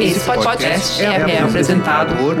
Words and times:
Esse 0.00 0.20
podcast 0.20 1.02
é, 1.02 1.06
é 1.06 1.42
apresentado 1.42 2.14
por 2.16 2.36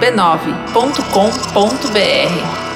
b9.com.br. 0.00 2.70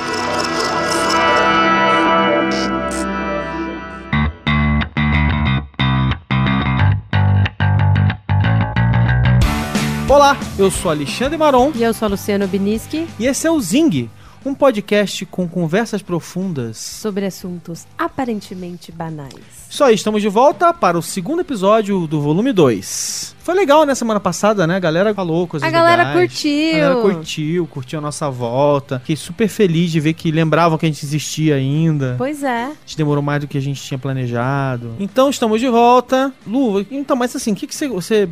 Olá, 10.08 10.36
eu 10.58 10.70
sou 10.70 10.90
Alexandre 10.90 11.36
Maron 11.36 11.72
E 11.74 11.82
eu 11.82 11.94
sou 11.94 12.06
a 12.06 12.10
Luciano 12.10 12.46
Biniski 12.46 13.08
e 13.18 13.26
esse 13.26 13.46
é 13.46 13.50
o 13.50 13.60
Zing, 13.60 14.08
um 14.44 14.54
podcast 14.54 15.24
com 15.26 15.48
conversas 15.48 16.02
profundas. 16.02 16.76
sobre 16.76 17.24
assuntos 17.26 17.86
aparentemente 17.96 18.92
banais. 18.92 19.34
Isso 19.68 19.82
aí, 19.82 19.94
estamos 19.94 20.22
de 20.22 20.28
volta 20.28 20.72
para 20.72 20.98
o 20.98 21.02
segundo 21.02 21.40
episódio 21.40 22.06
do 22.06 22.20
volume 22.20 22.52
2. 22.52 23.34
Foi 23.40 23.54
legal, 23.54 23.84
né, 23.84 23.94
semana 23.94 24.20
passada, 24.20 24.66
né? 24.66 24.76
A 24.76 24.78
galera 24.78 25.12
falou 25.14 25.46
coisas 25.46 25.68
A 25.68 25.70
galera 25.70 26.04
legais. 26.04 26.30
curtiu. 26.30 26.76
A 26.76 26.78
galera 26.88 27.00
curtiu, 27.00 27.66
curtiu 27.66 27.98
a 27.98 28.02
nossa 28.02 28.30
volta. 28.30 29.00
Fiquei 29.00 29.16
super 29.16 29.48
feliz 29.48 29.90
de 29.90 30.00
ver 30.00 30.14
que 30.14 30.30
lembravam 30.30 30.78
que 30.78 30.86
a 30.86 30.88
gente 30.88 31.04
existia 31.04 31.56
ainda. 31.56 32.14
Pois 32.16 32.42
é. 32.42 32.64
A 32.64 32.72
gente 32.86 32.96
demorou 32.96 33.22
mais 33.22 33.40
do 33.40 33.48
que 33.48 33.58
a 33.58 33.60
gente 33.60 33.82
tinha 33.82 33.98
planejado. 33.98 34.94
Então 34.98 35.28
estamos 35.28 35.60
de 35.60 35.68
volta. 35.68 36.32
Lu, 36.46 36.80
então, 36.90 37.16
mas 37.16 37.34
assim, 37.34 37.52
o 37.52 37.54
que, 37.56 37.66
que 37.66 37.74
você, 37.74 37.88
você 37.88 38.28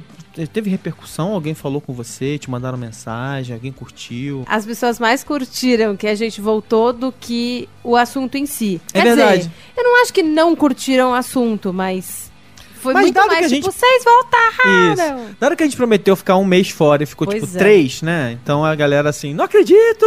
teve 0.53 0.71
repercussão? 0.71 1.33
Alguém 1.33 1.55
falou 1.55 1.81
com 1.81 1.93
você? 1.93 2.39
Te 2.39 2.51
mandaram 2.51 2.77
mensagem? 2.79 3.55
Alguém 3.55 3.73
curtiu? 3.73 4.45
As 4.47 4.65
pessoas 4.67 4.99
mais 4.99 5.23
curtiram 5.25 5.97
que 5.97 6.07
a 6.07 6.15
gente 6.15 6.41
voltou 6.41 6.93
do 6.93 7.13
que 7.13 7.69
o 7.85 7.97
assunto 7.97 8.37
em 8.37 8.47
si. 8.47 8.81
É 8.93 9.01
Quer 9.03 9.05
verdade. 9.17 9.39
Dizer, 9.39 9.51
eu 9.77 9.85
não 9.85 10.03
acho 10.03 10.13
que 10.13 10.23
não 10.23 10.55
curtiram 10.57 11.11
o 11.11 11.15
assunto, 11.15 11.73
mas 11.73 12.31
foi 12.75 12.95
Mas 12.95 13.03
muito 13.05 13.15
dado 13.15 13.29
mais 13.29 13.39
que 13.39 13.45
a 13.45 13.49
tipo, 13.49 13.71
gente- 13.71 13.75
vocês 13.79 14.05
voltaram. 14.05 14.93
Isso. 14.93 15.37
Na 15.41 15.47
hora 15.47 15.55
que 15.57 15.63
a 15.63 15.67
gente 15.67 15.77
prometeu 15.77 16.17
ficar 16.17 16.37
um 16.37 16.45
mês 16.45 16.69
fora 16.71 17.03
e 17.05 17.07
ficou 17.07 17.27
Pois 17.29 17.41
tipo 17.43 17.55
é. 17.57 17.59
três, 17.59 18.03
né? 18.03 18.33
Então 18.43 18.65
a 18.65 18.75
galera 18.75 19.09
assim, 19.09 19.33
não 19.33 19.45
acredito! 19.45 20.05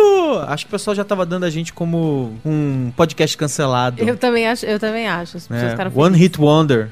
Acho 0.47 0.65
que 0.65 0.69
o 0.69 0.71
pessoal 0.71 0.93
já 0.93 1.05
tava 1.05 1.25
dando 1.25 1.45
a 1.45 1.49
gente 1.49 1.71
como 1.71 2.33
um 2.45 2.91
podcast 2.97 3.37
cancelado. 3.37 4.03
Eu 4.03 4.17
também 4.17 4.45
acho, 4.45 4.65
eu 4.65 4.77
também 4.79 5.07
acho. 5.07 5.37
As 5.37 5.43
pessoas 5.47 5.61
né? 5.63 5.69
ficaram 5.69 5.91
One 5.95 6.03
felizes. 6.15 6.21
Hit 6.21 6.41
Wonder. 6.41 6.89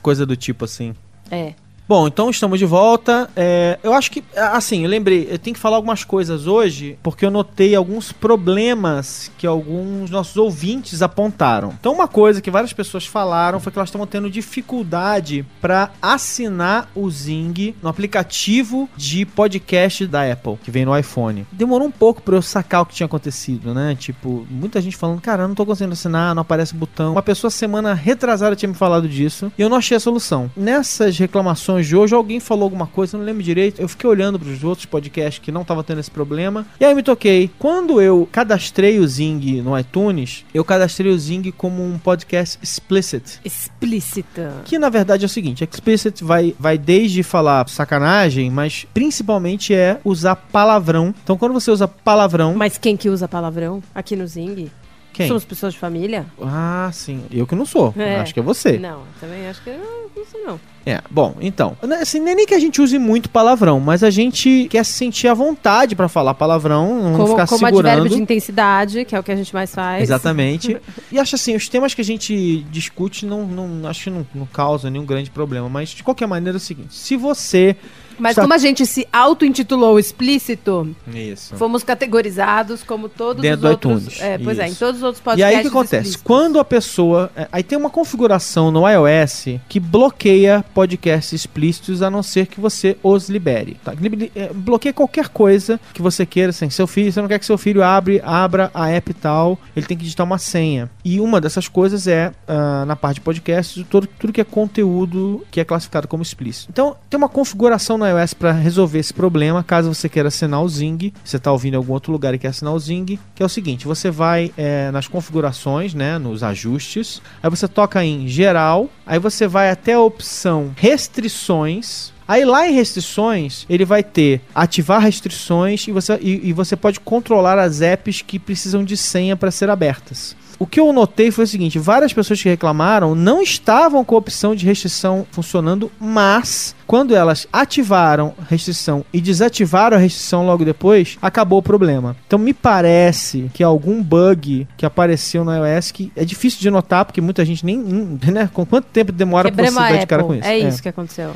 Coisa 0.00 0.24
do 0.24 0.36
tipo 0.36 0.64
assim. 0.66 0.94
É. 1.30 1.54
Bom, 1.86 2.06
então 2.06 2.30
estamos 2.30 2.58
de 2.58 2.64
volta. 2.64 3.28
É, 3.36 3.78
eu 3.82 3.92
acho 3.92 4.10
que, 4.10 4.24
assim, 4.34 4.84
eu 4.84 4.88
lembrei, 4.88 5.28
eu 5.30 5.38
tenho 5.38 5.52
que 5.52 5.60
falar 5.60 5.76
algumas 5.76 6.02
coisas 6.02 6.46
hoje, 6.46 6.98
porque 7.02 7.26
eu 7.26 7.30
notei 7.30 7.74
alguns 7.74 8.10
problemas 8.10 9.30
que 9.36 9.46
alguns 9.46 10.08
nossos 10.08 10.34
ouvintes 10.38 11.02
apontaram. 11.02 11.74
Então, 11.78 11.92
uma 11.92 12.08
coisa 12.08 12.40
que 12.40 12.50
várias 12.50 12.72
pessoas 12.72 13.04
falaram 13.04 13.60
foi 13.60 13.70
que 13.70 13.78
elas 13.78 13.90
estavam 13.90 14.06
tendo 14.06 14.30
dificuldade 14.30 15.44
para 15.60 15.90
assinar 16.00 16.88
o 16.94 17.10
Zing 17.10 17.74
no 17.82 17.90
aplicativo 17.90 18.88
de 18.96 19.26
podcast 19.26 20.06
da 20.06 20.32
Apple, 20.32 20.56
que 20.64 20.70
vem 20.70 20.86
no 20.86 20.96
iPhone. 20.96 21.46
Demorou 21.52 21.86
um 21.86 21.92
pouco 21.92 22.22
para 22.22 22.34
eu 22.34 22.42
sacar 22.42 22.80
o 22.80 22.86
que 22.86 22.94
tinha 22.94 23.06
acontecido, 23.06 23.74
né? 23.74 23.94
Tipo, 23.94 24.46
muita 24.48 24.80
gente 24.80 24.96
falando, 24.96 25.20
cara, 25.20 25.42
eu 25.42 25.48
não 25.48 25.54
tô 25.54 25.66
conseguindo 25.66 25.92
assinar, 25.92 26.34
não 26.34 26.40
aparece 26.40 26.74
botão. 26.74 27.12
Uma 27.12 27.22
pessoa 27.22 27.50
semana 27.50 27.92
retrasada 27.92 28.56
tinha 28.56 28.70
me 28.70 28.74
falado 28.74 29.06
disso 29.06 29.52
e 29.58 29.60
eu 29.60 29.68
não 29.68 29.76
achei 29.76 29.98
a 29.98 30.00
solução. 30.00 30.50
Nessas 30.56 31.18
reclamações 31.18 31.73
de 31.82 31.96
hoje, 31.96 32.14
alguém 32.14 32.40
falou 32.40 32.64
alguma 32.64 32.86
coisa, 32.86 33.16
eu 33.16 33.18
não 33.18 33.26
lembro 33.26 33.42
direito. 33.42 33.80
Eu 33.80 33.88
fiquei 33.88 34.08
olhando 34.08 34.38
pros 34.38 34.62
outros 34.64 34.86
podcasts 34.86 35.42
que 35.42 35.52
não 35.52 35.64
tava 35.64 35.82
tendo 35.84 36.00
esse 36.00 36.10
problema. 36.10 36.66
E 36.78 36.84
aí 36.84 36.94
me 36.94 37.02
toquei. 37.02 37.50
Quando 37.58 38.00
eu 38.00 38.28
cadastrei 38.30 38.98
o 38.98 39.06
Zing 39.06 39.62
no 39.62 39.78
iTunes, 39.78 40.44
eu 40.52 40.64
cadastrei 40.64 41.10
o 41.10 41.18
Zing 41.18 41.50
como 41.52 41.84
um 41.84 41.98
podcast 41.98 42.58
explicit. 42.62 43.40
Explícita. 43.44 44.62
Que 44.64 44.78
na 44.78 44.88
verdade 44.88 45.24
é 45.24 45.26
o 45.26 45.28
seguinte, 45.28 45.64
explicit 45.64 46.22
vai, 46.22 46.54
vai 46.58 46.78
desde 46.78 47.22
falar 47.22 47.68
sacanagem, 47.68 48.50
mas 48.50 48.86
principalmente 48.92 49.74
é 49.74 50.00
usar 50.04 50.36
palavrão. 50.36 51.14
Então 51.22 51.36
quando 51.36 51.52
você 51.52 51.70
usa 51.70 51.88
palavrão, 51.88 52.54
Mas 52.54 52.78
quem 52.78 52.96
que 52.96 53.08
usa 53.08 53.28
palavrão 53.28 53.82
aqui 53.94 54.16
no 54.16 54.26
Zing? 54.26 54.70
Quem? 55.14 55.28
Somos 55.28 55.44
pessoas 55.44 55.72
de 55.72 55.78
família? 55.78 56.26
Ah, 56.42 56.90
sim. 56.92 57.22
Eu 57.30 57.46
que 57.46 57.54
não 57.54 57.64
sou. 57.64 57.94
É. 57.96 58.16
Acho 58.16 58.34
que 58.34 58.40
é 58.40 58.42
você. 58.42 58.78
Não, 58.78 59.02
também 59.20 59.46
acho 59.46 59.62
que 59.62 59.70
não, 59.70 60.08
não 60.14 60.26
sei 60.26 60.42
não. 60.42 60.60
É, 60.86 61.00
bom, 61.10 61.36
então, 61.40 61.74
né, 61.82 62.00
assim, 62.02 62.18
é 62.28 62.34
nem 62.34 62.44
que 62.44 62.52
a 62.52 62.58
gente 62.58 62.82
use 62.82 62.98
muito 62.98 63.30
palavrão, 63.30 63.80
mas 63.80 64.02
a 64.02 64.10
gente 64.10 64.66
quer 64.68 64.84
se 64.84 64.92
sentir 64.92 65.28
à 65.28 65.34
vontade 65.34 65.96
pra 65.96 66.08
falar 66.08 66.34
palavrão, 66.34 67.02
não 67.02 67.12
Como, 67.16 67.28
ficar 67.28 67.46
como 67.46 67.66
segurando. 67.66 67.92
advérbio 67.92 68.16
de 68.16 68.22
intensidade, 68.22 69.04
que 69.06 69.16
é 69.16 69.18
o 69.18 69.22
que 69.22 69.32
a 69.32 69.36
gente 69.36 69.54
mais 69.54 69.74
faz. 69.74 70.02
Exatamente. 70.02 70.76
e 71.10 71.18
acho 71.18 71.36
assim, 71.36 71.56
os 71.56 71.70
temas 71.70 71.94
que 71.94 72.02
a 72.02 72.04
gente 72.04 72.66
discute 72.70 73.24
não, 73.24 73.46
não 73.46 73.88
acho 73.88 74.04
que 74.04 74.10
não, 74.10 74.26
não 74.34 74.44
causa 74.44 74.90
nenhum 74.90 75.06
grande 75.06 75.30
problema, 75.30 75.70
mas 75.70 75.88
de 75.88 76.02
qualquer 76.02 76.26
maneira 76.26 76.56
é 76.56 76.58
o 76.58 76.60
seguinte, 76.60 76.94
se 76.94 77.16
você 77.16 77.76
Mas 78.18 78.30
Está- 78.32 78.42
como 78.42 78.54
a 78.54 78.58
gente 78.58 78.86
se 78.86 79.06
auto-intitulou 79.12 79.98
explícito, 79.98 80.94
isso. 81.12 81.56
fomos 81.56 81.82
categorizados 81.82 82.82
como 82.82 83.08
todos 83.08 83.42
Dentro 83.42 83.56
os 83.56 83.62
do 83.62 83.68
outros. 83.68 84.02
iTunes. 84.04 84.20
É, 84.20 84.38
pois 84.38 84.58
é, 84.58 84.66
em 84.66 84.70
Isso. 84.70 84.78
todos 84.78 84.96
os 84.96 85.02
outros 85.02 85.20
E 85.20 85.24
podcasts. 85.24 85.54
aí 85.54 85.58
o 85.58 85.62
que 85.62 85.68
acontece? 85.68 85.96
explícitos. 85.96 86.22
Quando 86.24 86.58
a 86.58 86.64
pessoa. 86.64 87.30
é, 87.36 87.48
Aí 87.52 87.62
tem 87.62 87.78
uma 87.78 87.90
configuração 87.90 88.70
no 88.70 88.88
iOS 88.88 89.60
que 89.68 89.78
bloqueia 89.78 90.64
podcasts 90.74 91.32
explícitos 91.32 92.02
a 92.02 92.10
não 92.10 92.22
ser 92.22 92.46
que 92.46 92.60
você 92.60 92.96
os 93.02 93.28
libere. 93.28 93.76
Tá? 93.84 93.92
É, 94.34 94.52
Bloqueia 94.52 94.92
qualquer 94.92 95.28
coisa 95.28 95.78
que 95.92 96.02
você 96.02 96.24
queira, 96.26 96.50
assim, 96.50 96.68
seu 96.70 96.86
filho, 96.86 97.12
você 97.12 97.20
não 97.20 97.28
quer 97.28 97.38
que 97.38 97.46
seu 97.46 97.58
filho 97.58 97.82
abre, 97.82 98.20
abra 98.24 98.70
a 98.74 98.88
app 98.90 99.10
e 99.10 99.14
tal, 99.14 99.58
ele 99.76 99.86
tem 99.86 99.96
que 99.96 100.02
digitar 100.04 100.26
uma 100.26 100.38
senha. 100.38 100.90
E 101.04 101.20
uma 101.20 101.40
dessas 101.40 101.68
coisas 101.68 102.06
é, 102.06 102.32
ah, 102.48 102.84
na 102.86 102.96
parte 102.96 103.16
de 103.16 103.20
podcasts, 103.22 103.84
tudo, 103.88 104.06
tudo 104.18 104.32
que 104.32 104.40
é 104.40 104.44
conteúdo 104.44 105.44
que 105.50 105.60
é 105.60 105.64
classificado 105.64 106.08
como 106.08 106.22
explícito. 106.22 106.68
Então, 106.72 106.96
tem 107.08 107.16
uma 107.18 107.28
configuração 107.28 107.96
no 108.04 108.20
iOS 108.20 108.34
para 108.34 108.52
resolver 108.52 108.98
esse 108.98 109.14
problema, 109.14 109.64
caso 109.64 109.92
você 109.92 110.08
queira 110.08 110.28
assinar 110.28 110.62
o 110.62 110.68
Zing, 110.68 111.12
você 111.24 111.36
está 111.36 111.50
ouvindo 111.50 111.74
em 111.74 111.76
algum 111.76 111.92
outro 111.92 112.12
lugar 112.12 112.34
e 112.34 112.38
quer 112.38 112.48
assinar 112.48 112.74
o 112.74 112.78
Zing, 112.78 113.18
que 113.34 113.42
é 113.42 113.46
o 113.46 113.48
seguinte, 113.48 113.86
você 113.86 114.10
vai 114.10 114.52
é, 114.56 114.90
nas 114.90 115.08
configurações, 115.08 115.94
né, 115.94 116.18
nos 116.18 116.42
ajustes, 116.42 117.22
aí 117.42 117.48
você 117.48 117.66
toca 117.66 118.04
em 118.04 118.28
geral, 118.28 118.90
aí 119.06 119.18
você 119.18 119.48
vai 119.48 119.70
até 119.70 119.94
a 119.94 120.00
opção 120.00 120.72
restrições, 120.76 122.12
Aí 122.26 122.42
lá 122.42 122.66
em 122.66 122.72
restrições, 122.72 123.66
ele 123.68 123.84
vai 123.84 124.02
ter 124.02 124.40
ativar 124.54 124.98
restrições 124.98 125.86
e 125.86 125.92
você, 125.92 126.18
e, 126.22 126.48
e 126.48 126.52
você 126.54 126.74
pode 126.74 126.98
controlar 126.98 127.58
as 127.58 127.82
apps 127.82 128.22
que 128.22 128.38
precisam 128.38 128.82
de 128.82 128.96
senha 128.96 129.36
para 129.36 129.50
ser 129.50 129.68
abertas. 129.68 130.34
O 130.58 130.66
que 130.66 130.80
eu 130.80 130.92
notei 130.92 131.30
foi 131.30 131.44
o 131.44 131.48
seguinte: 131.48 131.78
várias 131.78 132.12
pessoas 132.12 132.40
que 132.40 132.48
reclamaram 132.48 133.14
não 133.14 133.42
estavam 133.42 134.04
com 134.04 134.14
a 134.14 134.18
opção 134.18 134.54
de 134.54 134.66
restrição 134.66 135.26
funcionando, 135.30 135.90
mas 136.00 136.74
quando 136.86 137.14
elas 137.14 137.46
ativaram 137.52 138.34
restrição 138.48 139.04
e 139.12 139.20
desativaram 139.20 139.96
a 139.96 140.00
restrição 140.00 140.46
logo 140.46 140.64
depois, 140.64 141.18
acabou 141.20 141.58
o 141.58 141.62
problema. 141.62 142.16
Então 142.26 142.38
me 142.38 142.52
parece 142.52 143.50
que 143.54 143.62
algum 143.62 144.02
bug 144.02 144.66
que 144.76 144.86
apareceu 144.86 145.44
no 145.44 145.52
iOS 145.52 145.90
que 145.90 146.12
é 146.14 146.24
difícil 146.24 146.60
de 146.60 146.70
notar, 146.70 147.04
porque 147.04 147.20
muita 147.20 147.44
gente 147.44 147.64
nem. 147.64 147.78
Né, 147.78 148.48
com 148.52 148.64
quanto 148.64 148.86
tempo 148.86 149.12
demora 149.12 149.50
pra 149.50 149.64
você 149.64 149.68
Quebramos 149.70 149.90
a 149.90 149.94
dar 149.94 150.00
de 150.00 150.06
cara 150.06 150.24
com 150.24 150.34
isso? 150.34 150.46
É 150.46 150.58
isso 150.58 150.82
que 150.82 150.88
aconteceu. 150.88 151.34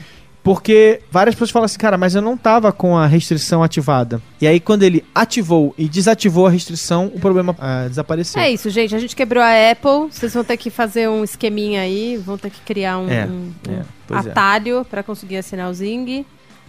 Porque 0.49 1.03
várias 1.11 1.35
pessoas 1.35 1.51
falam 1.51 1.67
assim, 1.67 1.77
cara, 1.77 1.99
mas 1.99 2.15
eu 2.15 2.23
não 2.23 2.35
tava 2.35 2.73
com 2.73 2.97
a 2.97 3.07
restrição 3.07 3.63
ativada. 3.63 4.23
E 4.41 4.47
aí, 4.47 4.59
quando 4.59 4.83
ele 4.83 5.05
ativou 5.15 5.75
e 5.77 5.87
desativou 5.87 6.47
a 6.47 6.51
restrição, 6.51 7.13
o 7.15 7.21
problema 7.21 7.55
ah, 7.59 7.85
desapareceu. 7.87 8.41
É 8.41 8.51
isso, 8.51 8.71
gente. 8.71 8.95
A 8.95 8.99
gente 8.99 9.15
quebrou 9.15 9.43
a 9.43 9.71
Apple. 9.71 10.11
Vocês 10.11 10.33
vão 10.33 10.43
ter 10.43 10.57
que 10.57 10.71
fazer 10.71 11.07
um 11.07 11.23
esqueminha 11.23 11.83
aí. 11.83 12.17
Vão 12.17 12.39
ter 12.39 12.49
que 12.49 12.63
criar 12.63 12.97
um, 12.97 13.11
É, 13.11 13.27
um- 13.27 13.53
é, 13.69 14.15
um 14.15 14.17
é. 14.17 14.19
atalho 14.21 14.87
pra 14.89 15.03
conseguir 15.03 15.37
assinar 15.37 15.71
o 15.71 15.75
Zing. 15.75 16.25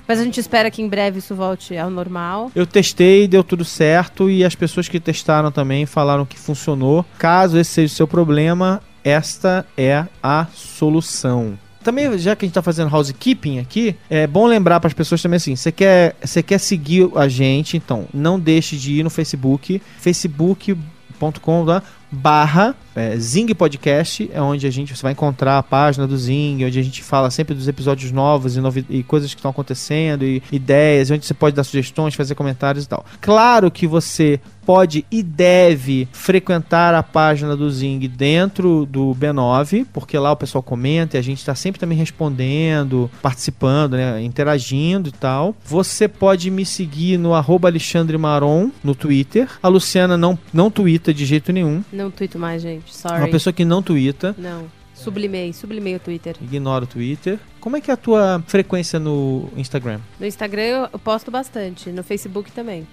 Mas 0.06 0.20
a 0.20 0.26
gente 0.26 0.42
espera 0.42 0.70
que 0.70 0.82
em 0.82 0.90
breve 0.90 1.20
isso 1.20 1.34
volte 1.34 1.78
ao 1.78 1.90
normal. 1.90 2.52
Eu 2.54 2.68
testei, 2.68 3.30
deu 3.30 3.46
tudo 3.46 3.64
certo 3.64 4.30
e 4.30 4.44
as 4.44 4.56
pessoas 4.56 4.90
que 4.90 5.00
testaram 5.00 5.54
também 5.54 5.86
falaram 5.86 6.26
que 6.26 6.38
funcionou. 6.38 7.06
Caso 7.18 7.58
esse 7.58 7.72
seja 7.72 7.94
o 7.94 7.96
seu 7.96 8.08
problema, 8.10 8.82
esta 9.06 9.66
é 9.78 10.06
a 10.22 10.48
solução. 10.54 11.58
Também, 11.84 12.18
já 12.18 12.36
que 12.36 12.46
a 12.46 12.48
gente 12.48 12.54
tá 12.54 12.62
fazendo 12.62 12.94
housekeeping 12.94 13.60
aqui, 13.60 13.96
é 14.10 14.28
bom 14.28 14.46
lembrar 14.46 14.80
para 14.80 14.88
as 14.88 14.94
pessoas 14.94 15.22
também 15.22 15.38
assim: 15.38 15.56
você 15.56 15.72
quer, 15.72 16.16
você 16.22 16.44
quer 16.44 16.58
seguir 16.58 17.10
a 17.16 17.28
gente, 17.28 17.78
então 17.78 18.06
não 18.14 18.40
deixe 18.40 18.76
de 18.76 19.00
ir 19.00 19.04
no 19.04 19.10
Facebook, 19.10 19.82
facebook.com 19.98 21.66
barra 22.12 22.76
é, 22.96 23.16
Zing 23.18 23.54
Podcast, 23.54 24.30
é 24.34 24.42
onde 24.42 24.68
a 24.68 24.72
gente 24.72 24.96
você 24.96 25.02
vai 25.04 25.12
encontrar 25.14 25.58
a 25.58 25.64
página 25.64 26.06
do 26.06 26.18
Zing, 26.18 26.66
onde 26.66 26.78
a 26.80 26.84
gente 26.84 27.02
fala 27.02 27.30
sempre 27.32 27.56
dos 27.56 27.68
episódios 27.68 28.12
novos 28.12 28.58
e, 28.58 28.62
novi- 28.62 28.86
e 28.90 29.04
coisas 29.04 29.34
que 29.34 29.40
estão 29.40 29.52
acontecendo, 29.52 30.26
e 30.26 30.42
ideias, 30.52 31.10
onde 31.12 31.26
você 31.26 31.34
pode 31.34 31.56
dar 31.56 31.64
sugestões, 31.64 32.16
fazer 32.16 32.36
comentários 32.36 32.84
e 32.86 32.90
tal. 32.90 33.06
Claro 33.22 33.72
que 33.72 33.88
você 33.88 34.40
pode 34.66 35.04
e 35.10 35.24
deve 35.24 36.08
frequentar 36.12 36.94
a 36.94 37.02
página 37.02 37.56
do 37.56 37.72
Zing 37.72 38.00
dentro 38.08 38.86
do 38.86 39.16
B9, 39.16 39.86
porque 39.94 40.18
lá 40.18 40.32
o 40.32 40.36
pessoal 40.36 40.62
comenta 40.62 41.18
e 41.18 41.20
a 41.20 41.24
gente 41.24 41.40
está 41.40 41.56
sempre 41.56 41.80
também 41.80 41.98
respondendo, 41.98 43.10
participando, 43.22 43.94
né, 43.94 44.22
interagindo 44.22 45.10
e 45.10 45.12
tal. 45.12 45.56
Você 45.66 46.08
pode 46.08 46.52
me 46.52 46.66
seguir 46.66 47.18
no 47.18 47.34
arroba 47.34 47.68
Alexandre 47.68 48.18
Maron 48.18 48.70
no 48.84 48.94
Twitter. 48.94 49.48
A 49.64 49.68
Luciana 49.68 50.18
não, 50.18 50.38
não 50.54 50.70
twitta 50.70 51.14
de 51.14 51.26
jeito 51.26 51.52
nenhum. 51.52 51.82
Não 52.02 52.10
tuito 52.10 52.40
mais, 52.40 52.62
gente. 52.62 52.90
É 52.90 52.94
Sorry. 52.94 53.18
uma 53.24 53.28
pessoa 53.28 53.52
que 53.54 53.66
não 53.66 53.84
twitta. 53.84 54.34
Não. 54.38 54.66
Sublimei, 54.94 55.54
sublimei 55.54 55.96
o 55.96 56.00
Twitter. 56.00 56.36
Ignora 56.42 56.84
o 56.84 56.88
Twitter. 56.88 57.40
Como 57.60 57.76
é 57.78 57.82
que 57.82 57.90
é 57.90 57.94
a 57.94 57.98
tua 57.98 58.44
frequência 58.48 59.00
no 59.00 59.50
Instagram? 59.56 60.00
No 60.20 60.26
Instagram 60.26 60.88
eu 60.92 61.00
posto 61.00 61.30
bastante, 61.32 61.90
no 61.90 62.04
Facebook 62.04 62.52
também. 62.52 62.86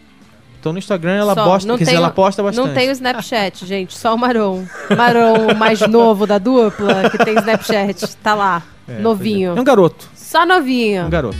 Então 0.60 0.72
no 0.72 0.78
Instagram 0.78 1.12
ela 1.14 1.34
Só, 1.34 1.44
posta, 1.44 1.68
não 1.68 1.76
quer 1.76 1.84
dizer, 1.84 1.92
tenho- 1.92 2.02
ela 2.04 2.10
posta 2.12 2.42
bastante. 2.42 2.66
Não 2.66 2.74
tem 2.74 2.88
o 2.88 2.92
Snapchat, 2.92 3.64
gente, 3.66 3.96
só 3.96 4.14
o 4.14 4.18
Maron. 4.18 4.64
Maron, 4.96 5.52
o 5.52 5.56
mais 5.56 5.80
novo 5.80 6.26
da 6.26 6.38
dupla, 6.38 7.10
que 7.10 7.18
tem 7.24 7.34
Snapchat. 7.38 8.16
Tá 8.22 8.34
lá, 8.34 8.62
É, 8.88 8.98
novinho. 9.00 9.56
É 9.56 9.60
um 9.60 9.64
garoto, 9.64 10.08
Só 10.14 10.42
um 10.42 10.46
novinho. 10.46 11.08
garoto. 11.08 11.36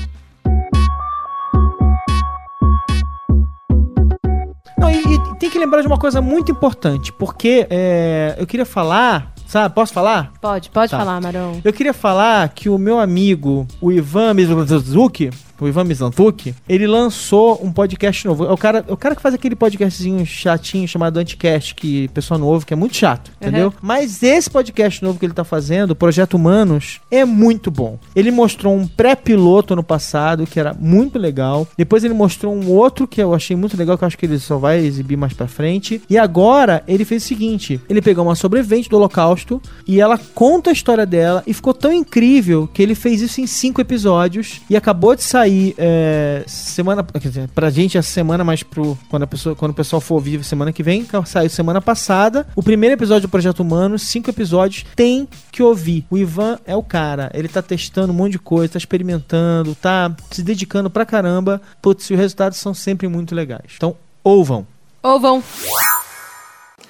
Não, 4.87 4.91
e, 4.93 5.15
e 5.15 5.35
tem 5.37 5.51
que 5.51 5.59
lembrar 5.59 5.81
de 5.81 5.87
uma 5.87 5.99
coisa 5.99 6.21
muito 6.21 6.51
importante, 6.53 7.13
porque 7.13 7.67
é, 7.69 8.37
eu 8.39 8.47
queria 8.47 8.65
falar, 8.67 9.33
sabe, 9.47 9.75
posso 9.75 9.93
falar? 9.93 10.33
Pode, 10.41 10.71
pode 10.71 10.91
Tá. 10.91 10.99
falar, 10.99 11.21
Maron. 11.21 11.61
Eu 11.65 11.73
queria 11.73 11.93
falar 11.93 12.49
que 12.51 12.69
o 12.69 12.79
meu 12.79 12.99
amigo, 13.01 13.67
o 13.81 13.91
Ivan 13.91 14.35
Mizanzuki, 14.35 15.31
o 15.61 15.69
Ivan 15.69 15.85
Mizanzuki, 15.85 16.55
ele 16.69 16.87
lançou 16.87 17.61
um 17.63 17.73
podcast 17.73 18.27
novo. 18.27 18.45
É 18.45 18.53
o 18.53 18.57
cara, 18.57 18.85
é 18.87 18.93
o 18.93 18.97
cara 18.97 19.15
que 19.15 19.23
faz 19.23 19.35
aquele 19.35 19.57
podcastzinho 19.57 20.25
chatinho 20.27 20.87
chamado 20.87 21.19
Anticast, 21.19 21.75
que 21.75 22.07
o 22.07 22.11
pessoal 22.11 22.39
não 22.39 22.47
ouve, 22.47 22.67
que 22.67 22.73
é 22.73 22.77
muito 22.77 22.97
chato, 22.97 23.31
entendeu? 23.41 23.73
Mas 23.81 24.23
esse 24.23 24.51
podcast 24.51 25.03
novo 25.03 25.19
que 25.19 25.27
ele 25.27 25.33
tá 25.33 25.45
fazendo, 25.45 25.93
o 25.93 25.97
Projeto 25.97 26.35
Humanos, 26.35 27.01
é 27.11 27.25
muito 27.25 27.71
bom. 27.71 27.99
Ele 28.15 28.31
mostrou 28.31 28.75
um 28.75 28.87
pré-piloto 28.87 29.73
ano 29.73 29.83
passado, 29.83 30.47
que 30.47 30.61
era 30.61 30.75
muito 30.75 31.19
legal. 31.19 31.67
Depois 31.77 32.05
ele 32.05 32.15
mostrou 32.15 32.55
um 32.55 32.71
outro 32.71 33.07
que 33.07 33.23
eu 33.23 33.35
achei 33.35 33.57
muito 33.57 33.77
legal, 33.77 33.97
que 33.97 34.05
eu 34.05 34.07
acho 34.07 34.19
que 34.19 34.27
ele 34.27 34.39
só 34.39 34.59
vai 34.59 34.79
exibir 34.79 35.17
mais 35.17 35.33
pra 35.33 35.47
frente. 35.47 36.03
E 36.09 36.19
agora 36.19 36.83
ele 36.87 37.05
fez 37.05 37.25
o 37.25 37.27
seguinte: 37.27 37.81
ele 37.89 38.03
pegou 38.03 38.25
uma 38.25 38.35
sobrevivente 38.35 38.89
do 38.89 38.97
Holocausto 38.97 39.61
e 39.87 40.01
ela 40.01 40.19
conta 40.35 40.71
a 40.71 40.73
história 40.73 41.07
dela 41.07 41.43
e 41.47 41.55
ficou 41.55 41.73
tão 41.73 41.93
incrível 41.93 42.69
que 42.73 42.83
ele 42.83 42.95
fez 42.95 43.21
isso 43.21 43.41
em 43.41 43.47
cinco 43.47 43.81
episódios 43.81 44.61
e 44.69 44.77
acabou 44.77 45.15
de 45.15 45.23
sair 45.23 45.46
é, 45.79 46.45
semana, 46.47 47.03
quer 47.05 47.29
dizer, 47.29 47.49
pra 47.55 47.71
gente 47.71 47.97
essa 47.97 48.11
semana, 48.11 48.45
mas 48.45 48.63
pro 48.63 48.99
quando 49.09 49.23
a 49.23 49.27
pessoa, 49.27 49.55
quando 49.55 49.73
o 49.73 49.75
pessoal 49.75 50.01
for 50.01 50.15
ouvir 50.15 50.43
semana 50.45 50.73
que 50.73 50.83
vem, 50.83 51.07
saiu 51.25 51.51
semana 51.51 51.81
passada. 51.81 52.47
O 52.55 52.63
primeiro 52.63 52.95
episódio 52.95 53.29
do 53.29 53.31
Projeto 53.31 53.61
Humano, 53.61 53.99
cinco 53.99 54.31
episódios, 54.31 54.85
tem 54.95 55.29
que 55.53 55.63
ouvir. 55.63 56.05
O 56.11 56.19
Ivan 56.19 56.59
é 56.67 56.75
o 56.75 56.83
cara, 56.83 57.31
ele 57.35 57.49
tá 57.49 57.63
testando 57.63 58.13
um 58.13 58.17
monte 58.17 58.33
de 58.33 58.39
coisa, 58.39 58.75
tá 58.75 58.79
experimentando, 58.79 59.75
tá 59.75 60.15
se 60.31 60.43
dedicando 60.43 60.91
pra 60.91 61.05
caramba. 61.05 61.61
Putz, 61.81 62.11
e 62.11 62.15
os 62.15 62.19
resultados 62.19 62.59
são 62.59 62.75
sempre 62.75 63.09
muito 63.09 63.35
legais. 63.35 63.73
Então, 63.77 63.97
ouvam. 64.23 64.67
Ou 65.03 65.21
vão. 65.21 65.43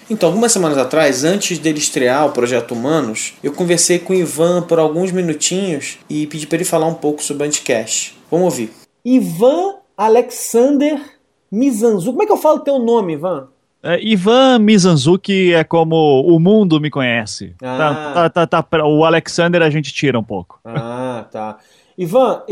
Então, 0.08 0.28
algumas 0.28 0.52
semanas 0.52 0.78
atrás, 0.78 1.24
antes 1.24 1.58
dele 1.58 1.78
estrear 1.78 2.26
o 2.26 2.30
Projeto 2.30 2.72
Humanos, 2.72 3.34
eu 3.42 3.52
conversei 3.52 3.98
com 3.98 4.12
o 4.12 4.16
Ivan 4.16 4.62
por 4.62 4.78
alguns 4.78 5.10
minutinhos 5.10 5.98
e 6.08 6.26
pedi 6.28 6.46
para 6.46 6.56
ele 6.56 6.64
falar 6.64 6.86
um 6.86 6.94
pouco 6.94 7.22
sobre 7.22 7.42
o 7.42 7.46
Anticast. 7.46 8.15
Vamos 8.30 8.44
ouvir. 8.46 8.70
Ivan 9.04 9.76
Alexander 9.96 11.00
Mizanzu. 11.50 12.10
Como 12.10 12.22
é 12.22 12.26
que 12.26 12.32
eu 12.32 12.36
falo 12.36 12.60
teu 12.60 12.78
nome, 12.78 13.12
Ivan? 13.14 13.48
É, 13.82 14.02
Ivan 14.02 14.58
Mizanzuki 14.58 15.52
é 15.54 15.62
como 15.62 16.22
o 16.26 16.40
mundo 16.40 16.80
me 16.80 16.90
conhece. 16.90 17.54
Ah. 17.62 17.76
Tá, 17.78 18.12
tá, 18.14 18.30
tá, 18.30 18.46
tá 18.46 18.62
pra- 18.62 18.86
o 18.86 19.04
Alexander 19.04 19.62
a 19.62 19.70
gente 19.70 19.92
tira 19.92 20.18
um 20.18 20.24
pouco. 20.24 20.58
Ah, 20.64 21.26
tá. 21.30 21.58
Ivan, 21.96 22.42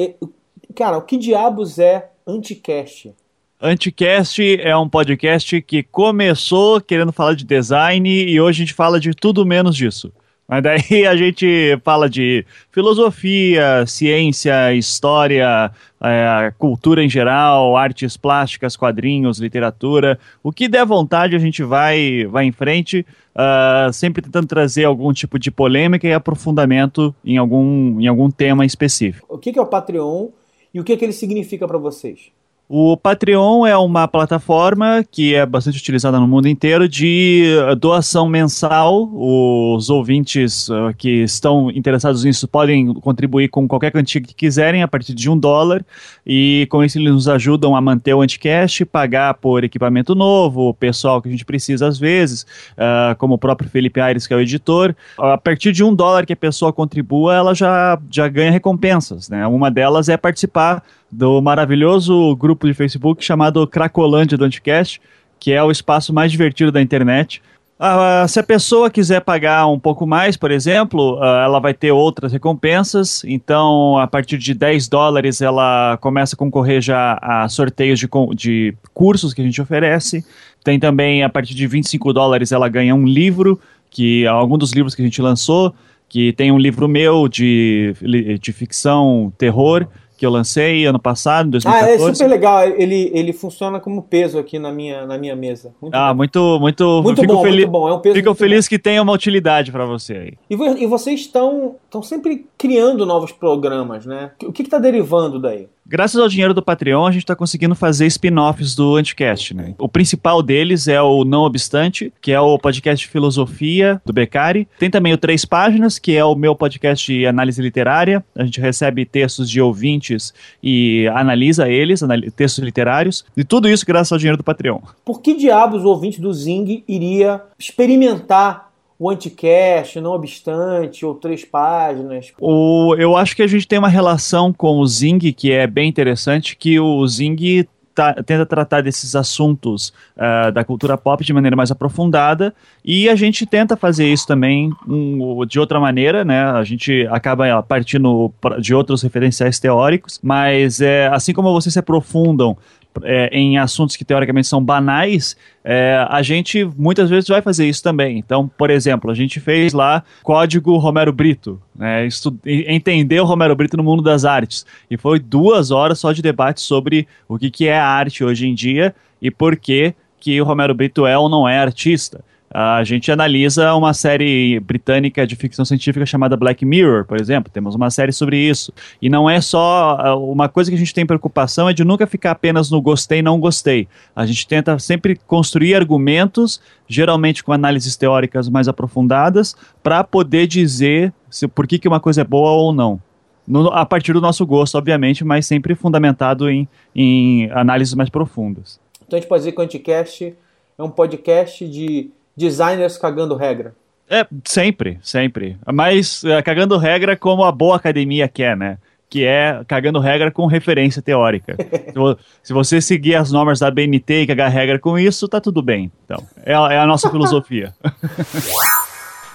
cara, 0.76 0.97
o 0.97 1.03
que 1.03 1.17
diabos 1.17 1.79
é 1.79 2.09
Anticast? 2.26 3.12
Anticast 3.61 4.61
é 4.61 4.76
um 4.76 4.88
podcast 4.88 5.61
que 5.62 5.82
começou 5.82 6.81
querendo 6.81 7.12
falar 7.12 7.35
de 7.35 7.44
design 7.44 8.09
e 8.09 8.41
hoje 8.41 8.62
a 8.62 8.67
gente 8.67 8.75
fala 8.75 9.00
de 9.00 9.12
tudo 9.12 9.44
menos 9.44 9.75
disso. 9.75 10.12
Mas 10.49 10.62
daí 10.62 11.06
a 11.06 11.17
gente 11.17 11.79
fala 11.82 12.08
de 12.08 12.44
filosofia, 12.70 13.85
ciência, 13.87 14.75
história, 14.75 15.70
é, 16.02 16.52
cultura 16.58 17.02
em 17.02 17.08
geral, 17.08 17.76
artes 17.76 18.17
plásticas, 18.17 18.76
quadrinhos, 18.76 19.38
literatura. 19.38 20.19
O 20.43 20.52
que 20.52 20.69
der 20.69 20.85
vontade 20.85 21.35
a 21.35 21.38
gente 21.38 21.62
vai, 21.62 22.26
vai 22.26 22.44
em 22.44 22.52
frente, 22.52 23.06
ah, 23.35 23.91
sempre 23.93 24.23
tentando 24.23 24.46
trazer 24.46 24.85
algum 24.85 25.12
tipo 25.12 25.38
de 25.38 25.50
polêmica 25.50 26.06
e 26.06 26.12
aprofundamento 26.12 27.14
em 27.25 27.37
algum, 27.37 28.00
em 28.00 28.06
algum 28.06 28.31
tema 28.31 28.64
específico. 28.64 29.26
O 29.29 29.38
que 29.38 29.58
é 29.58 29.62
o 29.62 29.67
Patreon 29.67 30.29
e 30.73 30.81
o 30.81 30.85
que 30.85 30.97
que 30.97 31.05
ele 31.05 31.12
significa 31.12 31.67
para 31.67 31.79
vocês? 31.79 32.32
O 32.66 32.96
Patreon 32.96 33.66
é 33.66 33.76
uma 33.76 34.08
plataforma 34.08 35.05
que 35.11 35.34
é 35.34 35.44
bastante 35.44 35.78
utilizada 35.78 36.19
no 36.19 36.26
mundo 36.26 36.49
inteiro 36.49 36.88
de 36.88 37.44
eh, 37.44 37.75
doação 37.75 38.26
mensal. 38.26 39.11
Os 39.12 39.90
ouvintes 39.90 40.70
eh, 40.70 40.94
que 40.96 41.11
estão 41.25 41.70
interessados 41.70 42.25
nisso 42.25 42.49
podem 42.49 42.94
contribuir 42.94 43.49
com 43.49 43.69
qualquer 43.69 43.90
quantia 43.90 44.19
que 44.19 44.34
quiserem 44.34 44.82
a 44.82 44.88
partir 44.88 45.12
de 45.12 45.28
um 45.28 45.37
dólar 45.37 45.84
e 46.26 46.66
com 46.70 46.82
isso 46.82 46.99
eles 46.99 47.12
nos 47.12 47.28
ajudam 47.28 47.76
a 47.76 47.82
manter 47.82 48.14
o 48.14 48.22
Anticast, 48.22 48.87
pagar 48.87 49.34
por 49.34 49.62
equipamento 49.62 50.14
novo, 50.14 50.70
o 50.70 50.75
pessoal 50.75 51.20
que 51.20 51.28
a 51.28 51.31
gente 51.31 51.44
precisa 51.44 51.87
às 51.87 51.99
vezes, 51.99 52.46
ah, 52.78 53.14
como 53.19 53.34
o 53.34 53.38
próprio 53.38 53.69
Felipe 53.69 54.00
Aires 54.00 54.26
que 54.26 54.32
é 54.32 54.37
o 54.38 54.40
editor. 54.40 54.96
A 55.19 55.37
partir 55.37 55.70
de 55.70 55.84
um 55.84 55.94
dólar 55.94 56.25
que 56.25 56.32
a 56.32 56.37
pessoa 56.37 56.72
contribua, 56.72 57.34
ela 57.34 57.55
já, 57.55 57.99
já 58.11 58.26
ganha 58.26 58.50
recompensas. 58.50 59.28
Né? 59.28 59.46
Uma 59.46 59.70
delas 59.70 60.08
é 60.08 60.16
participar 60.16 60.82
do 61.14 61.40
maravilhoso 61.40 62.34
grupo 62.34 62.66
de 62.66 62.75
Facebook 62.75 63.25
chamado 63.25 63.66
Cracolândia 63.66 64.37
do 64.37 64.44
Anticast, 64.44 65.00
que 65.38 65.52
é 65.52 65.62
o 65.62 65.70
espaço 65.70 66.12
mais 66.12 66.32
divertido 66.32 66.72
da 66.72 66.82
internet. 66.82 67.40
Ah, 67.78 68.26
se 68.28 68.40
a 68.40 68.43
pessoa 68.43 68.90
quiser 68.90 69.20
pagar 69.20 69.66
um 69.66 69.78
pouco 69.78 70.06
mais, 70.06 70.37
por 70.37 70.50
exemplo, 70.50 71.19
ah, 71.22 71.44
ela 71.44 71.61
vai 71.61 71.72
ter 71.72 71.93
outras 71.93 72.32
recompensas. 72.32 73.22
Então, 73.25 73.96
a 73.99 74.06
partir 74.06 74.38
de 74.38 74.55
10 74.55 74.88
dólares, 74.88 75.40
ela 75.40 75.96
começa 76.00 76.34
a 76.34 76.38
concorrer 76.38 76.81
já 76.81 77.19
a 77.22 77.49
sorteios 77.49 78.00
de, 78.00 78.08
de 78.34 78.75
cursos 78.93 79.32
que 79.32 79.40
a 79.40 79.44
gente 79.44 79.61
oferece. 79.62 80.25
Tem 80.64 80.81
também, 80.81 81.22
a 81.22 81.28
partir 81.28 81.55
de 81.55 81.66
25 81.66 82.12
dólares, 82.12 82.50
ela 82.50 82.69
ganha 82.69 82.94
um 82.94 83.06
livro, 83.06 83.61
que 83.88 84.26
algum 84.26 84.58
dos 84.58 84.72
livros 84.72 84.94
que 84.94 85.02
a 85.02 85.05
gente 85.05 85.22
lançou, 85.22 85.72
que 86.08 86.32
tem 86.32 86.50
um 86.50 86.58
livro 86.58 86.88
meu 86.88 87.28
de, 87.28 87.94
de 88.40 88.52
ficção, 88.52 89.32
terror, 89.37 89.87
que 90.25 90.26
eu 90.26 90.31
lancei 90.31 90.87
ano 90.87 90.99
passado, 90.99 91.44
em 91.47 91.49
Ah, 91.49 91.50
2014. 91.50 91.93
é 92.11 92.15
super 92.15 92.29
legal. 92.31 92.65
Ele, 92.65 93.11
ele 93.12 93.32
funciona 93.35 93.79
como 93.79 94.03
peso 94.03 94.38
aqui 94.38 94.59
na 94.59 94.73
minha, 94.73 95.05
na 95.06 95.19
minha 95.19 95.37
mesa. 95.37 95.75
Muito 95.82 95.94
Ah, 95.94 96.09
bom. 96.12 96.17
muito, 96.17 96.59
muito, 96.61 97.03
Muito 97.03 97.21
fico 97.21 97.35
bom, 97.35 97.43
feliz, 97.43 97.56
muito 97.61 97.71
bom. 97.71 97.88
É 97.88 97.93
um 97.94 97.99
peso 98.00 98.15
fico 98.17 98.35
feliz 98.35 98.67
que 98.67 98.79
tenha 98.79 99.03
uma 99.03 99.12
utilidade 99.12 99.71
para 99.71 99.85
você 99.85 100.15
aí. 100.15 100.32
E, 100.49 100.56
vo- 100.56 100.79
e 100.79 100.87
vocês 100.87 101.21
estão 101.21 101.76
estão 101.85 102.03
sempre 102.03 102.47
criando 102.56 103.05
novos 103.05 103.32
programas, 103.32 104.06
né? 104.06 104.31
O 104.43 104.52
que 104.52 104.62
está 104.62 104.78
derivando 104.78 105.38
daí? 105.38 105.69
Graças 105.87 106.19
ao 106.19 106.29
dinheiro 106.29 106.55
do 106.55 106.62
Patreon, 106.62 107.07
a 107.07 107.11
gente 107.11 107.25
está 107.25 107.37
conseguindo 107.37 107.75
fazer 107.75 108.07
spin-offs 108.07 108.75
do 108.75 108.97
Anticast, 108.97 109.55
né? 109.55 109.75
O 109.79 109.87
principal 109.87 110.43
deles 110.43 110.88
é 110.88 111.00
o 111.03 111.25
Não 111.25 111.43
Obstante, 111.43 112.11
que 112.23 112.33
é 112.33 112.41
o 112.41 112.59
podcast 112.59 113.05
de 113.05 113.12
filosofia 113.12 114.00
do 114.05 114.12
Beccari. 114.12 114.67
Tem 114.79 114.91
também 114.91 115.12
o 115.12 115.19
Três 115.19 115.45
Páginas, 115.45 115.99
que 115.99 116.17
é 116.17 116.25
o 116.25 116.35
meu 116.35 116.57
podcast 116.57 117.12
de 117.12 117.26
análise 117.26 117.61
literária. 117.61 118.25
A 118.35 118.45
gente 118.45 118.61
recebe 118.61 119.05
textos 119.05 119.50
de 119.50 119.61
ouvintes 119.61 120.33
e 120.62 121.07
analisa 121.09 121.69
eles, 121.69 122.00
textos 122.35 122.64
literários. 122.64 123.23
E 123.37 123.45
tudo 123.45 123.69
isso 123.69 123.85
graças 123.85 124.11
ao 124.11 124.19
dinheiro 124.19 124.38
do 124.38 124.45
Patreon. 124.45 124.81
Por 125.05 125.21
que 125.21 125.35
diabos 125.35 125.85
o 125.85 125.88
ouvinte 125.88 126.19
do 126.19 126.33
Zing 126.33 126.83
iria 126.88 127.43
experimentar 127.59 128.63
o 128.98 129.10
Anticast, 129.10 130.00
não 130.00 130.12
obstante, 130.12 131.04
ou 131.04 131.14
três 131.14 131.44
páginas? 131.44 132.32
O, 132.38 132.94
eu 132.96 133.16
acho 133.16 133.34
que 133.34 133.42
a 133.42 133.46
gente 133.46 133.66
tem 133.66 133.78
uma 133.78 133.88
relação 133.88 134.52
com 134.52 134.78
o 134.78 134.86
Zing 134.86 135.32
que 135.32 135.50
é 135.50 135.66
bem 135.66 135.88
interessante, 135.88 136.56
que 136.56 136.78
o 136.78 137.06
Zing 137.06 137.66
tá- 137.94 138.14
tenta 138.14 138.44
tratar 138.44 138.82
desses 138.82 139.14
assuntos 139.14 139.92
ah, 140.16 140.50
da 140.50 140.64
cultura 140.64 140.98
pop 140.98 141.24
de 141.24 141.32
maneira 141.32 141.56
mais 141.56 141.70
aprofundada 141.70 142.54
e 142.84 143.08
a 143.08 143.14
gente 143.14 143.46
tenta 143.46 143.76
fazer 143.76 144.06
isso 144.06 144.26
também 144.26 144.70
um, 144.86 145.46
de 145.46 145.60
outra 145.60 145.78
maneira, 145.78 146.24
né? 146.24 146.44
A 146.44 146.64
gente 146.64 147.06
acaba 147.10 147.58
ah, 147.58 147.62
partindo 147.62 148.32
de 148.60 148.74
outros 148.74 149.02
referenciais 149.02 149.58
teóricos, 149.58 150.18
mas 150.22 150.80
é, 150.80 151.06
assim 151.08 151.32
como 151.32 151.52
vocês 151.52 151.72
se 151.72 151.78
aprofundam 151.78 152.56
é, 153.02 153.28
em 153.32 153.58
assuntos 153.58 153.96
que 153.96 154.04
teoricamente 154.04 154.46
são 154.46 154.62
banais, 154.62 155.36
é, 155.64 156.06
a 156.08 156.22
gente 156.22 156.64
muitas 156.76 157.10
vezes 157.10 157.28
vai 157.28 157.42
fazer 157.42 157.68
isso 157.68 157.82
também. 157.82 158.18
Então, 158.18 158.48
por 158.48 158.70
exemplo, 158.70 159.10
a 159.10 159.14
gente 159.14 159.40
fez 159.40 159.72
lá 159.72 160.04
Código 160.22 160.76
Romero 160.76 161.12
Brito, 161.12 161.60
né, 161.74 162.06
entender 162.44 163.20
o 163.20 163.24
Romero 163.24 163.56
Brito 163.56 163.76
no 163.76 163.82
mundo 163.82 164.02
das 164.02 164.24
artes. 164.24 164.64
E 164.90 164.96
foi 164.96 165.18
duas 165.18 165.70
horas 165.70 165.98
só 165.98 166.12
de 166.12 166.22
debate 166.22 166.60
sobre 166.60 167.08
o 167.28 167.38
que, 167.38 167.50
que 167.50 167.66
é 167.66 167.78
arte 167.78 168.22
hoje 168.22 168.46
em 168.46 168.54
dia 168.54 168.94
e 169.20 169.30
por 169.30 169.56
que, 169.56 169.94
que 170.20 170.40
o 170.40 170.44
Romero 170.44 170.74
Brito 170.74 171.06
é 171.06 171.18
ou 171.18 171.28
não 171.28 171.48
é 171.48 171.58
artista. 171.58 172.24
A 172.56 172.84
gente 172.84 173.11
analisa 173.11 173.75
uma 173.75 173.92
série 173.92 174.61
britânica 174.61 175.26
de 175.26 175.34
ficção 175.34 175.64
científica 175.64 176.06
chamada 176.06 176.37
Black 176.37 176.64
Mirror, 176.64 177.04
por 177.04 177.20
exemplo. 177.20 177.50
Temos 177.52 177.75
uma 177.75 177.90
série 177.90 178.12
sobre 178.12 178.37
isso. 178.38 178.73
E 179.02 179.11
não 179.11 179.28
é 179.28 179.40
só. 179.40 179.99
ah, 180.00 180.14
Uma 180.14 180.49
coisa 180.49 180.70
que 180.70 180.76
a 180.76 180.78
gente 180.78 180.94
tem 180.94 181.04
preocupação 181.04 181.68
é 181.68 181.73
de 181.73 181.82
nunca 181.82 182.06
ficar 182.06 182.30
apenas 182.30 182.70
no 182.70 182.80
gostei, 182.80 183.23
não 183.23 183.40
gostei. 183.40 183.88
A 184.14 184.25
gente 184.25 184.46
tenta 184.46 184.78
sempre 184.78 185.16
construir 185.26 185.75
argumentos, 185.75 186.61
geralmente 186.87 187.42
com 187.42 187.52
análises 187.52 187.96
teóricas 187.96 188.49
mais 188.49 188.68
aprofundadas, 188.68 189.56
para 189.82 190.04
poder 190.04 190.46
dizer 190.46 191.12
se, 191.28 191.49
por 191.49 191.66
que, 191.66 191.76
que 191.76 191.88
uma 191.88 191.99
coisa 191.99 192.20
é 192.20 192.25
boa 192.25 192.52
ou 192.52 192.73
não. 192.73 193.02
No- 193.49 193.73
a 193.73 193.84
partir 193.84 194.12
do 194.12 194.20
nosso 194.20 194.46
gosto, 194.46 194.76
obviamente, 194.78 195.25
mas 195.25 195.44
sempre 195.44 195.75
fundamentado 195.75 196.49
em, 196.49 196.68
em 196.94 197.50
análises 197.50 197.94
mais 197.94 198.08
profundas. 198.08 198.78
Então 199.04 199.16
a 199.16 199.20
gente 199.20 199.28
pode 199.28 199.40
dizer 199.40 199.50
que 199.52 199.61
o 199.61 199.64
Anticast 199.64 200.34
é 200.78 200.82
um 200.84 200.88
podcast 200.88 201.68
de 201.68 202.11
designers 202.37 202.97
cagando 202.99 203.37
regra. 203.37 203.75
É, 204.09 204.26
sempre, 204.45 204.99
sempre. 205.03 205.57
Mas 205.73 206.23
é, 206.25 206.43
cagando 206.43 206.76
regra 206.76 207.17
como 207.17 207.43
a 207.45 207.50
boa 207.53 207.76
academia 207.76 208.29
quer, 208.29 208.57
né? 208.57 208.79
Que 209.09 209.25
é 209.25 209.62
cagando 209.67 209.99
regra 210.00 210.31
com 210.31 210.47
referência 210.47 211.00
teórica. 211.00 211.57
se, 211.87 211.95
vo- 211.95 212.19
se 212.43 212.53
você 212.53 212.81
seguir 212.81 213.14
as 213.14 213.31
normas 213.33 213.61
da 213.61 213.71
BNT 213.71 214.23
e 214.23 214.26
cagar 214.26 214.50
regra 214.50 214.79
com 214.79 214.99
isso, 214.99 215.29
tá 215.29 215.41
tudo 215.41 215.62
bem. 215.62 215.91
Então, 216.05 216.23
é 216.45 216.55
a, 216.55 216.73
é 216.73 216.79
a 216.79 216.87
nossa 216.87 217.11
filosofia. 217.11 217.73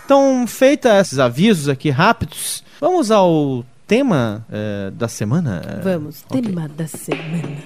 Então, 0.06 0.48
feita 0.48 1.00
esses 1.00 1.20
avisos 1.20 1.70
aqui 1.70 1.91
rápidos, 1.91 2.63
vamos 2.82 3.12
ao 3.12 3.63
tema 3.86 4.44
eh, 4.51 4.89
da 4.91 5.08
semana. 5.08 5.62
Vamos, 5.84 6.24
Ok. 6.27 6.41
tema 6.41 6.68
da 6.68 6.88
semana. 6.88 7.58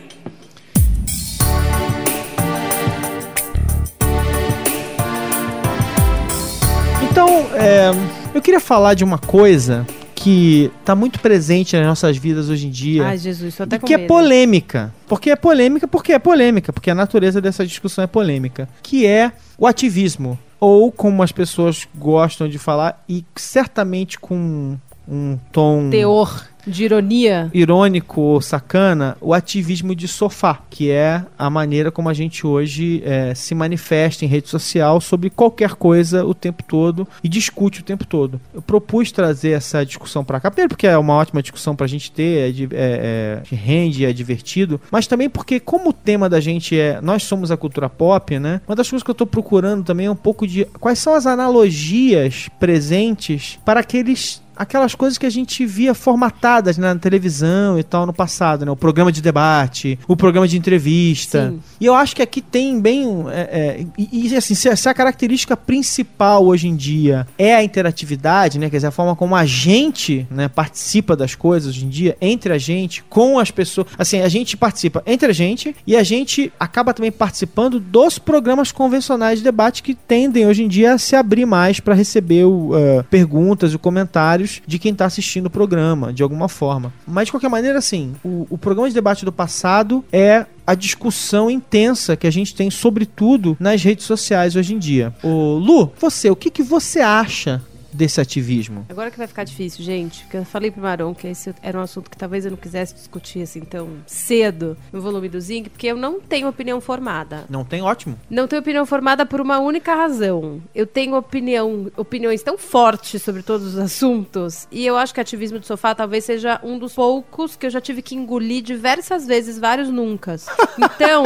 Então, 7.13 7.29
é, 7.53 7.91
eu 8.34 8.41
queria 8.41 8.60
falar 8.60 8.96
de 8.96 9.03
uma 9.03 9.20
coisa 9.20 9.86
que 10.15 10.72
está 10.79 10.96
muito 10.96 11.20
presente 11.20 11.75
nas 11.75 11.86
nossas 11.86 12.17
vidas 12.17 12.50
hoje 12.50 12.65
em 12.65 12.72
dia. 12.72 13.05
Ai, 13.05 13.20
Jesus, 13.20 13.55
tô 13.55 13.62
até 13.62 13.75
e 13.75 13.79
com 13.79 13.86
que 13.86 13.93
é 13.93 13.98
medo. 13.98 14.08
polêmica. 14.08 14.91
Porque 15.08 15.29
é 15.29 15.36
polêmica, 15.36 15.88
porque 15.88 16.12
é 16.12 16.17
polêmica, 16.17 16.74
porque 16.74 16.89
a 16.89 16.96
natureza 16.96 17.39
dessa 17.39 17.67
discussão 17.67 18.03
é 18.03 18.08
polêmica. 18.08 18.67
Que 18.82 19.05
é 19.05 19.32
o 19.60 19.67
ativismo. 19.67 20.39
Ou 20.60 20.91
como 20.91 21.22
as 21.22 21.32
pessoas 21.32 21.88
gostam 21.93 22.50
de 22.50 22.58
falar, 22.58 23.03
e 23.08 23.24
certamente 23.36 24.20
com 24.20 24.75
um 25.08 25.38
tom 25.51 25.91
Teor 25.91 26.43
de 26.65 26.84
ironia. 26.84 27.50
irônico 27.53 28.41
sacana, 28.41 29.17
o 29.20 29.34
ativismo 29.34 29.96
de 29.96 30.08
sofá, 30.08 30.60
que 30.70 30.91
é 30.91 31.24
a 31.38 31.50
maneira 31.50 31.91
como 31.91 32.10
a 32.10 32.13
gente 32.13 32.46
hoje 32.46 33.01
eh, 33.05 33.34
se 33.36 33.53
manifesta 33.53 34.25
em 34.25 34.27
rede 34.27 34.50
social 34.50 35.00
sobre 35.01 35.29
qualquer 35.29 35.75
coisa 35.75 36.25
o 36.25 36.34
tempo 36.34 36.63
todo 36.63 37.08
e 37.24 37.29
discute 37.29 37.82
o 37.82 37.84
tempo 37.84 38.05
todo. 38.05 38.39
Eu 38.53 38.62
propus 38.62 39.12
trazer 39.12 39.51
essa 39.51 39.86
discussão 39.86 40.24
para 40.24 40.39
cá, 40.39 40.50
primeiro 40.50 40.70
porque 40.70 40.88
é 40.88 40.98
uma 40.98 41.13
ótima 41.13 41.41
discussão 41.41 41.75
para 41.75 41.86
a 41.86 41.89
gente 41.89 42.12
ter, 42.12 42.53
é, 42.53 42.63
é, 42.72 43.41
é, 43.51 43.55
rende, 43.55 44.05
é 44.05 44.13
divertido, 44.13 44.79
mas 44.91 45.08
também 45.08 45.29
porque 45.29 45.60
como 45.60 45.89
o 45.89 45.93
tema 45.93 46.29
da 46.29 46.39
gente 46.39 46.79
é 46.79 47.01
nós 47.01 47.24
somos 47.24 47.51
a 47.51 47.58
cultura 47.58 47.89
pop, 47.89 48.39
né? 48.39 48.62
Uma 48.67 48.75
das 48.75 48.89
coisas 48.89 49.03
que 49.03 49.12
eu 49.12 49.15
tô 49.15 49.25
procurando 49.25 49.84
também 49.84 50.05
é 50.05 50.12
um 50.12 50.15
pouco 50.15 50.48
de 50.48 50.65
quais 50.79 51.00
são 51.00 51.13
as 51.13 51.25
analogias 51.25 52.50
presentes 52.60 53.60
para 53.65 53.79
aqueles 53.79 54.42
aquelas 54.55 54.95
coisas 54.95 55.17
que 55.17 55.25
a 55.25 55.29
gente 55.29 55.65
via 55.65 55.93
formatadas 55.93 56.77
né, 56.77 56.93
na 56.93 57.00
televisão 57.00 57.77
e 57.79 57.83
tal 57.83 58.05
no 58.05 58.13
passado, 58.13 58.65
né? 58.65 58.72
O 58.72 58.75
programa 58.75 59.12
de 59.12 59.22
debate, 59.22 59.98
o 60.07 60.15
programa 60.15 60.48
de 60.48 60.57
entrevista. 60.57 61.50
Sim. 61.51 61.60
E 61.79 61.86
eu 61.86 61.95
acho 61.95 62.15
que 62.15 62.22
aqui 62.22 62.41
tem 62.41 62.79
bem. 62.79 63.25
é, 63.31 63.41
é, 63.41 63.86
e, 63.98 64.27
e, 64.29 64.36
assim, 64.36 64.55
se, 64.55 64.69
a- 64.69 64.75
se 64.75 64.88
a 64.88 64.93
característica 64.93 65.55
principal 65.57 66.45
hoje 66.45 66.67
em 66.67 66.75
dia 66.75 67.27
é 67.38 67.55
a 67.55 67.63
interatividade, 67.63 68.57
né? 68.60 68.69
Quer 68.69 68.77
dizer, 68.77 68.88
a 68.88 68.91
forma 68.91 69.15
como 69.15 69.36
a 69.36 69.45
gente 69.45 70.27
né, 70.29 70.48
participa 70.48 71.15
das 71.15 71.36
coisas 71.36 71.69
hoje 71.75 71.86
em 71.86 71.89
dia, 71.89 72.17
entre 72.22 72.53
a 72.53 72.57
gente, 72.57 73.03
com 73.03 73.39
as 73.39 73.51
pessoas. 73.51 73.88
Assim, 73.98 74.22
a 74.22 74.29
gente 74.29 74.55
participa 74.57 75.03
entre 75.05 75.29
a 75.29 75.33
gente 75.33 75.75
e 75.86 75.95
a 75.95 76.03
gente 76.03 76.51
acaba 76.60 76.93
também 76.93 77.12
participando 77.12 77.79
dos 77.79 78.17
programas 78.19 78.72
convencionais 78.72 79.39
de 79.39 79.43
debate 79.43 79.81
que 79.83 79.93
tendem 79.93 80.45
hoje 80.45 80.63
em 80.63 80.67
dia 80.67 80.93
a 80.93 80.98
se 80.98 81.15
abrir 81.15 81.45
mais 81.45 81.79
para 81.79 81.93
receber 81.93 82.45
o, 82.45 82.72
ah, 82.74 83.03
perguntas 83.10 83.74
e 83.74 83.77
comentários 83.77 84.42
de 84.65 84.79
quem 84.79 84.91
está 84.91 85.05
assistindo 85.05 85.47
o 85.47 85.50
programa, 85.50 86.13
de 86.13 86.23
alguma 86.23 86.47
forma. 86.47 86.93
Mas 87.07 87.25
de 87.25 87.31
qualquer 87.31 87.50
maneira, 87.50 87.79
assim, 87.79 88.13
o, 88.23 88.47
o 88.50 88.57
programa 88.57 88.88
de 88.88 88.95
debate 88.95 89.25
do 89.25 89.31
passado 89.31 90.03
é 90.12 90.45
a 90.65 90.75
discussão 90.75 91.50
intensa 91.50 92.15
que 92.15 92.27
a 92.27 92.31
gente 92.31 92.55
tem, 92.55 92.71
sobretudo 92.71 93.57
nas 93.59 93.83
redes 93.83 94.05
sociais 94.05 94.55
hoje 94.55 94.73
em 94.73 94.79
dia. 94.79 95.13
Ô, 95.21 95.57
Lu, 95.57 95.91
você, 96.00 96.29
o 96.29 96.35
que, 96.35 96.50
que 96.50 96.63
você 96.63 97.00
acha 97.00 97.62
desse 97.95 98.19
ativismo? 98.19 98.85
Agora 98.89 99.12
que 99.12 99.17
vai 99.17 99.27
ficar 99.27 99.43
difícil, 99.43 99.83
gente, 99.83 100.23
porque 100.23 100.38
eu 100.38 100.45
falei 100.45 100.71
pro 100.71 100.81
Maron 100.81 101.13
que 101.13 101.27
esse 101.27 101.53
era 101.62 101.77
um 101.77 101.81
assunto 101.81 102.09
que 102.09 102.17
talvez 102.17 102.45
eu 102.45 102.51
não 102.51 102.57
quisesse 102.57 102.93
discutir 102.93 103.41
assim 103.41 103.62
tão 103.62 103.89
cedo 104.05 104.77
no 104.91 105.01
volume 105.01 105.29
do 105.29 105.39
Zing, 105.39 105.63
porque 105.63 105.88
eu 105.88 105.95
não 105.95 106.19
tenho 106.19 106.47
opinião 106.47 106.79
formada. 106.81 107.45
Não 107.50 107.63
tem 107.63 107.81
ótimo. 107.81 108.17
Não 108.29 108.47
tenho 108.47 108.62
opinião 108.62 108.85
formada 108.85 109.25
por 109.25 109.41
uma 109.41 109.59
única 109.59 109.95
razão. 109.95 110.62
Eu 110.73 110.85
tenho 110.85 111.15
opinião, 111.15 111.91
opiniões 111.97 112.41
tão 112.43 112.57
fortes 112.57 113.21
sobre 113.21 113.43
todos 113.43 113.67
os 113.67 113.77
assuntos, 113.77 114.67
e 114.71 114.85
eu 114.85 114.97
acho 114.97 115.13
que 115.13 115.21
ativismo 115.21 115.59
de 115.59 115.67
sofá 115.67 115.93
talvez 115.95 116.25
seja 116.25 116.59
um 116.63 116.77
dos 116.77 116.93
poucos 116.93 117.55
que 117.55 117.65
eu 117.65 117.69
já 117.69 117.81
tive 117.81 118.01
que 118.01 118.15
engolir 118.15 118.62
diversas 118.62 119.25
vezes, 119.25 119.57
vários 119.59 119.89
nunca. 119.89 120.35
Então. 120.75 121.23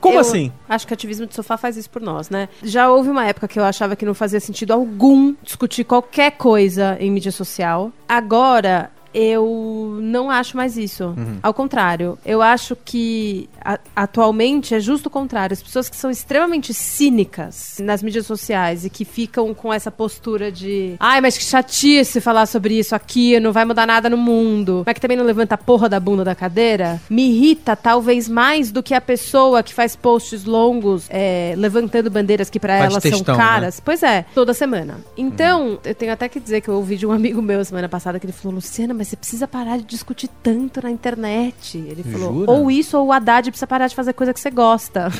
Como 0.00 0.18
assim? 0.18 0.52
Acho 0.68 0.86
que 0.86 0.92
ativismo 0.92 1.26
de 1.26 1.34
sofá 1.34 1.56
faz 1.56 1.76
isso 1.76 1.88
por 1.88 2.02
nós, 2.02 2.28
né? 2.28 2.48
Já 2.62 2.90
houve 2.90 3.08
uma 3.08 3.26
época 3.26 3.48
que 3.48 3.58
eu 3.58 3.64
achava 3.64 3.96
que 3.96 4.04
não 4.04 4.12
fazia 4.14 4.40
sentido 4.40 4.72
algum 4.72 5.34
discutir 5.42 5.84
qualquer 5.94 6.32
coisa 6.32 6.96
em 6.98 7.10
mídia 7.10 7.30
social. 7.30 7.92
Agora. 8.08 8.90
Eu 9.14 9.98
não 10.02 10.28
acho 10.30 10.56
mais 10.56 10.76
isso. 10.76 11.14
Ao 11.42 11.54
contrário, 11.54 12.18
eu 12.26 12.42
acho 12.42 12.76
que 12.84 13.48
a- 13.64 13.78
atualmente 13.94 14.74
é 14.74 14.80
justo 14.80 15.06
o 15.06 15.10
contrário. 15.10 15.54
As 15.54 15.62
pessoas 15.62 15.88
que 15.88 15.96
são 15.96 16.10
extremamente 16.10 16.74
cínicas 16.74 17.76
nas 17.80 18.02
mídias 18.02 18.26
sociais 18.26 18.84
e 18.84 18.90
que 18.90 19.04
ficam 19.04 19.54
com 19.54 19.72
essa 19.72 19.90
postura 19.90 20.50
de 20.50 20.94
ai, 20.98 21.20
mas 21.20 21.36
que 21.38 21.44
chatice 21.44 22.20
falar 22.20 22.46
sobre 22.46 22.78
isso 22.78 22.94
aqui, 22.94 23.38
não 23.40 23.52
vai 23.52 23.64
mudar 23.64 23.86
nada 23.86 24.08
no 24.10 24.16
mundo, 24.16 24.82
mas 24.84 24.94
que 24.94 25.00
também 25.00 25.16
não 25.16 25.24
levanta 25.24 25.54
a 25.54 25.58
porra 25.58 25.88
da 25.88 26.00
bunda 26.00 26.24
da 26.24 26.34
cadeira, 26.34 27.00
me 27.08 27.30
irrita 27.30 27.76
talvez 27.76 28.28
mais 28.28 28.72
do 28.72 28.82
que 28.82 28.94
a 28.94 29.00
pessoa 29.00 29.62
que 29.62 29.72
faz 29.72 29.94
posts 29.94 30.44
longos 30.44 31.06
é, 31.08 31.54
levantando 31.56 32.10
bandeiras 32.10 32.50
que 32.50 32.58
pra 32.58 32.78
Faz 32.78 32.90
elas 32.92 33.02
textão, 33.02 33.24
são 33.24 33.36
caras. 33.36 33.80
Pois 33.80 34.02
é, 34.02 34.24
toda 34.34 34.52
semana. 34.54 34.98
Então, 35.16 35.78
eu 35.84 35.94
tenho 35.94 36.12
até 36.12 36.28
que 36.28 36.40
dizer 36.40 36.60
que 36.60 36.68
eu 36.68 36.74
ouvi 36.74 36.96
de 36.96 37.06
um 37.06 37.12
amigo 37.12 37.40
meu 37.40 37.64
semana 37.64 37.88
passada 37.88 38.18
que 38.18 38.26
ele 38.26 38.32
falou: 38.32 38.54
Luciana, 38.56 38.92
mas 38.94 39.03
você 39.04 39.16
precisa 39.16 39.46
parar 39.46 39.78
de 39.78 39.84
discutir 39.84 40.28
tanto 40.42 40.82
na 40.82 40.90
internet. 40.90 41.78
Ele 41.78 42.02
falou: 42.02 42.32
Jura? 42.32 42.50
ou 42.50 42.70
isso, 42.70 42.98
ou 42.98 43.06
o 43.06 43.12
Haddad 43.12 43.50
precisa 43.50 43.66
parar 43.66 43.86
de 43.86 43.94
fazer 43.94 44.12
coisa 44.12 44.32
que 44.32 44.40
você 44.40 44.50
gosta. 44.50 45.10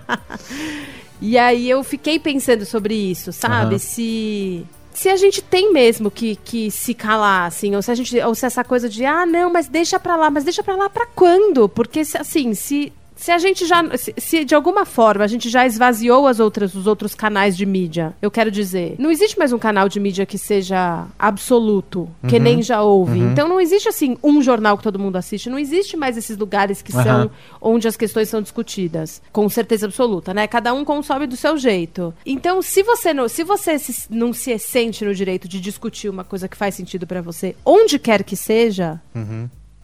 e 1.20 1.38
aí 1.38 1.68
eu 1.68 1.82
fiquei 1.84 2.18
pensando 2.18 2.64
sobre 2.64 2.94
isso, 2.94 3.32
sabe? 3.32 3.74
Aham. 3.74 3.78
Se. 3.78 4.66
Se 4.92 5.08
a 5.08 5.16
gente 5.16 5.42
tem 5.42 5.72
mesmo 5.72 6.08
que, 6.08 6.36
que 6.36 6.70
se 6.70 6.94
calar, 6.94 7.48
assim, 7.48 7.74
ou 7.74 7.82
se 7.82 7.90
a 7.90 7.94
gente. 7.96 8.16
Ou 8.20 8.34
se 8.34 8.46
essa 8.46 8.62
coisa 8.62 8.88
de, 8.88 9.04
ah, 9.04 9.26
não, 9.26 9.52
mas 9.52 9.66
deixa 9.66 9.98
pra 9.98 10.14
lá, 10.14 10.30
mas 10.30 10.44
deixa 10.44 10.62
pra 10.62 10.76
lá 10.76 10.88
pra 10.88 11.06
quando? 11.06 11.68
Porque, 11.68 12.02
assim, 12.16 12.54
se. 12.54 12.92
Se 13.24 13.30
a 13.32 13.38
gente 13.38 13.64
já. 13.66 13.82
Se, 13.96 14.12
se 14.18 14.44
de 14.44 14.54
alguma 14.54 14.84
forma 14.84 15.24
a 15.24 15.26
gente 15.26 15.48
já 15.48 15.64
esvaziou 15.64 16.26
as 16.26 16.40
outras, 16.40 16.74
os 16.74 16.86
outros 16.86 17.14
canais 17.14 17.56
de 17.56 17.64
mídia, 17.64 18.14
eu 18.20 18.30
quero 18.30 18.50
dizer, 18.50 18.96
não 18.98 19.10
existe 19.10 19.38
mais 19.38 19.50
um 19.50 19.58
canal 19.58 19.88
de 19.88 19.98
mídia 19.98 20.26
que 20.26 20.36
seja 20.36 21.06
absoluto, 21.18 22.06
que 22.28 22.38
nem 22.38 22.60
já 22.62 22.82
houve. 22.82 23.18
Então 23.20 23.48
não 23.48 23.58
existe 23.58 23.88
assim 23.88 24.18
um 24.22 24.42
jornal 24.42 24.76
que 24.76 24.82
todo 24.82 24.98
mundo 24.98 25.16
assiste, 25.16 25.48
não 25.48 25.58
existe 25.58 25.96
mais 25.96 26.18
esses 26.18 26.36
lugares 26.36 26.82
que 26.82 26.92
Aham. 26.94 27.02
são 27.02 27.30
onde 27.62 27.88
as 27.88 27.96
questões 27.96 28.28
são 28.28 28.42
discutidas, 28.42 29.22
com 29.32 29.48
certeza 29.48 29.86
absoluta, 29.86 30.34
né? 30.34 30.46
Cada 30.46 30.74
um 30.74 30.84
consome 30.84 31.26
do 31.26 31.34
seu 31.34 31.56
jeito. 31.56 32.12
Então, 32.26 32.60
se 32.60 32.82
você 32.82 33.14
não, 33.14 33.26
se 33.26 33.42
você 33.42 33.78
se- 33.78 34.06
não 34.10 34.34
se 34.34 34.58
sente 34.58 35.02
no 35.02 35.14
direito 35.14 35.48
de 35.48 35.60
discutir 35.62 36.10
uma 36.10 36.24
coisa 36.24 36.46
que 36.46 36.58
faz 36.58 36.74
sentido 36.74 37.06
pra 37.06 37.22
você, 37.22 37.56
onde 37.64 37.98
quer 37.98 38.22
que 38.22 38.36
seja, 38.36 39.00